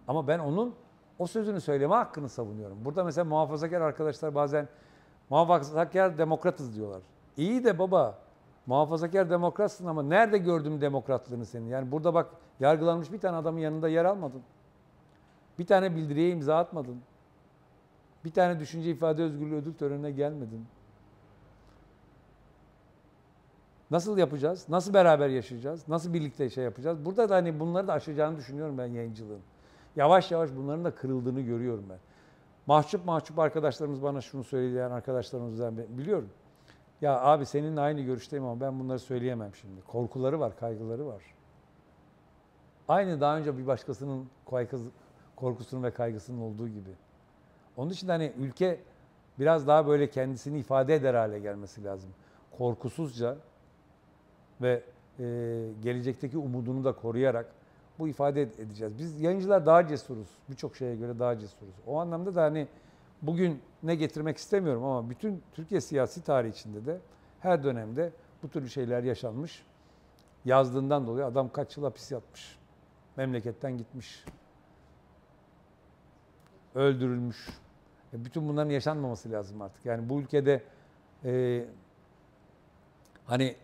[0.07, 0.73] Ama ben onun
[1.19, 2.77] o sözünü söyleme hakkını savunuyorum.
[2.85, 4.67] Burada mesela muhafazakar arkadaşlar bazen
[5.29, 7.01] muhafazakar demokratız diyorlar.
[7.37, 8.17] İyi de baba
[8.69, 11.67] muhafazakar demokratsın ama nerede gördüm demokratlığını senin?
[11.67, 12.29] Yani burada bak
[12.59, 14.41] yargılanmış bir tane adamın yanında yer almadın.
[15.59, 17.01] Bir tane bildiriye imza atmadın.
[18.25, 20.65] Bir tane düşünce ifade özgürlüğü ödül törenine gelmedin.
[23.91, 24.69] Nasıl yapacağız?
[24.69, 25.87] Nasıl beraber yaşayacağız?
[25.87, 27.05] Nasıl birlikte şey yapacağız?
[27.05, 29.41] Burada da hani bunları da aşacağını düşünüyorum ben yayıncılığın.
[29.95, 31.99] Yavaş yavaş bunların da kırıldığını görüyorum ben.
[32.67, 36.29] Mahcup mahcup arkadaşlarımız bana şunu söyleyen arkadaşlarımızdan biliyorum.
[37.01, 39.81] Ya abi seninle aynı görüşteyim ama ben bunları söyleyemem şimdi.
[39.81, 41.23] Korkuları var, kaygıları var.
[42.87, 44.27] Aynı daha önce bir başkasının
[45.35, 46.89] korkusunun ve kaygısının olduğu gibi.
[47.77, 48.79] Onun için hani ülke
[49.39, 52.09] biraz daha böyle kendisini ifade eder hale gelmesi lazım.
[52.57, 53.37] Korkusuzca
[54.61, 54.83] ve
[55.19, 55.23] e,
[55.83, 57.45] gelecekteki umudunu da koruyarak
[57.99, 58.99] bu ifade edeceğiz.
[58.99, 60.27] Biz yayıncılar daha cesuruz.
[60.49, 61.75] Birçok şeye göre daha cesuruz.
[61.87, 62.67] O anlamda da hani
[63.21, 66.99] bugün ne getirmek istemiyorum ama bütün Türkiye siyasi tarihi içinde de
[67.39, 68.11] her dönemde
[68.43, 69.63] bu türlü şeyler yaşanmış.
[70.45, 72.57] Yazdığından dolayı adam kaç yıl hapis yatmış.
[73.17, 74.25] Memleketten gitmiş.
[76.75, 77.49] Öldürülmüş.
[78.13, 79.85] E bütün bunların yaşanmaması lazım artık.
[79.85, 80.63] Yani bu ülkede
[81.25, 81.65] e,
[83.25, 83.55] hani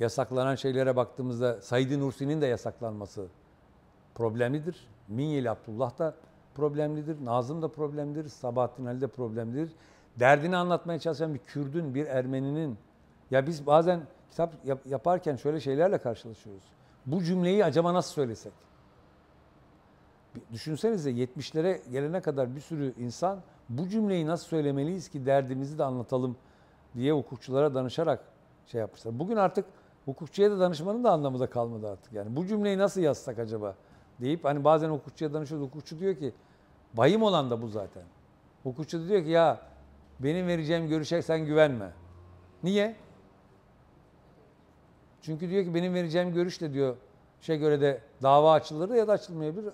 [0.00, 3.26] yasaklanan şeylere baktığımızda Said Nursi'nin de yasaklanması
[4.14, 4.88] problemlidir.
[5.08, 6.14] Minyeli Abdullah da
[6.56, 7.24] problemlidir.
[7.24, 8.28] Nazım da problemlidir.
[8.28, 9.72] Sabahattin Ali de problemlidir.
[10.20, 12.78] Derdini anlatmaya çalışan bir Kürdün, bir Ermeninin
[13.30, 14.00] ya biz bazen
[14.30, 14.52] kitap
[14.86, 16.64] yaparken şöyle şeylerle karşılaşıyoruz.
[17.06, 18.52] Bu cümleyi acaba nasıl söylesek?
[20.52, 23.38] Düşünsenize 70'lere gelene kadar bir sürü insan
[23.68, 26.36] bu cümleyi nasıl söylemeliyiz ki derdimizi de anlatalım
[26.94, 28.24] diye hukukçulara danışarak
[28.66, 29.18] şey yapmışlar.
[29.18, 29.64] Bugün artık
[30.04, 32.12] hukukçuya da danışmanın da anlamı da kalmadı artık.
[32.12, 33.74] Yani bu cümleyi nasıl yazsak acaba
[34.20, 35.66] deyip hani bazen hukukçuya danışıyoruz.
[35.66, 36.32] Hukukçu diyor ki
[36.96, 38.02] bayım olan da bu zaten.
[38.62, 39.60] Hukukçu da diyor ki ya
[40.20, 41.92] benim vereceğim görüşe sen güvenme.
[42.62, 42.96] Niye?
[45.22, 46.96] Çünkü diyor ki benim vereceğim görüşle diyor
[47.40, 49.72] şey göre de dava açılır ya da açılmayabilir.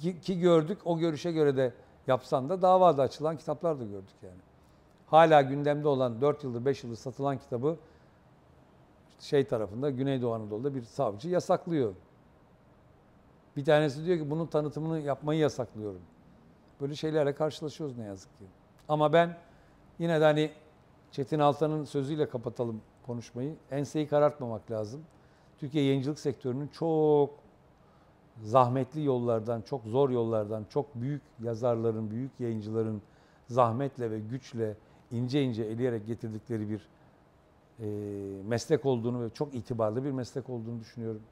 [0.00, 1.72] Ki, ki gördük o görüşe göre de
[2.06, 4.40] yapsan da davada açılan kitaplar da gördük yani.
[5.06, 7.76] Hala gündemde olan 4 yıldır 5 yıldır satılan kitabı
[9.20, 11.94] şey tarafında Güneydoğu Anadolu'da bir savcı yasaklıyor.
[13.56, 16.00] Bir tanesi diyor ki bunun tanıtımını yapmayı yasaklıyorum.
[16.80, 18.44] Böyle şeylerle karşılaşıyoruz ne yazık ki.
[18.88, 19.36] Ama ben
[19.98, 20.50] yine de hani
[21.12, 23.54] Çetin Altan'ın sözüyle kapatalım konuşmayı.
[23.70, 25.00] Enseyi karartmamak lazım.
[25.58, 27.30] Türkiye yayıncılık sektörünün çok
[28.42, 33.02] zahmetli yollardan, çok zor yollardan, çok büyük yazarların, büyük yayıncıların
[33.48, 34.76] zahmetle ve güçle
[35.10, 36.88] ince ince eleyerek getirdikleri bir
[37.80, 37.86] e,
[38.48, 41.22] meslek olduğunu ve çok itibarlı bir meslek olduğunu düşünüyorum.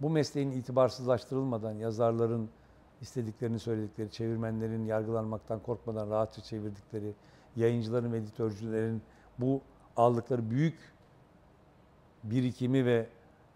[0.00, 2.48] Bu mesleğin itibarsızlaştırılmadan yazarların
[3.00, 7.12] istediklerini söyledikleri, çevirmenlerin yargılanmaktan korkmadan rahatça çevirdikleri,
[7.56, 9.02] yayıncıların ve editörcülerin
[9.38, 9.60] bu
[9.96, 10.78] aldıkları büyük
[12.24, 13.06] birikimi ve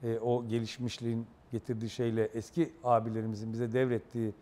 [0.02, 4.34] e, o gelişmişliğin getirdiği şeyle eski abilerimizin bize devrettiği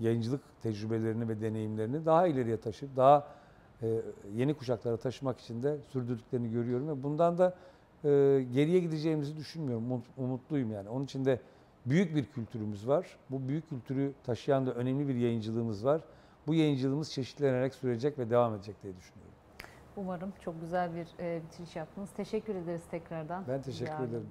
[0.00, 3.28] yayıncılık tecrübelerini ve deneyimlerini daha ileriye taşıyıp daha
[3.82, 4.02] e,
[4.34, 7.56] yeni kuşaklara taşımak için de sürdürdüklerini görüyorum ve bundan da
[8.04, 8.08] e,
[8.52, 9.84] geriye gideceğimizi düşünmüyorum.
[9.92, 10.88] Umut- Umutluyum yani.
[10.88, 11.40] Onun için de
[11.86, 13.06] büyük bir kültürümüz var.
[13.30, 16.00] Bu büyük kültürü taşıyan da önemli bir yayıncılığımız var.
[16.46, 19.34] Bu yayıncılığımız çeşitlenerek sürecek ve devam edecek diye düşünüyorum.
[19.96, 22.10] Umarım çok güzel bir e, bitiriş yaptınız.
[22.10, 23.44] Teşekkür ederiz tekrardan.
[23.48, 24.08] Ben teşekkür Yardım.
[24.08, 24.26] ederim.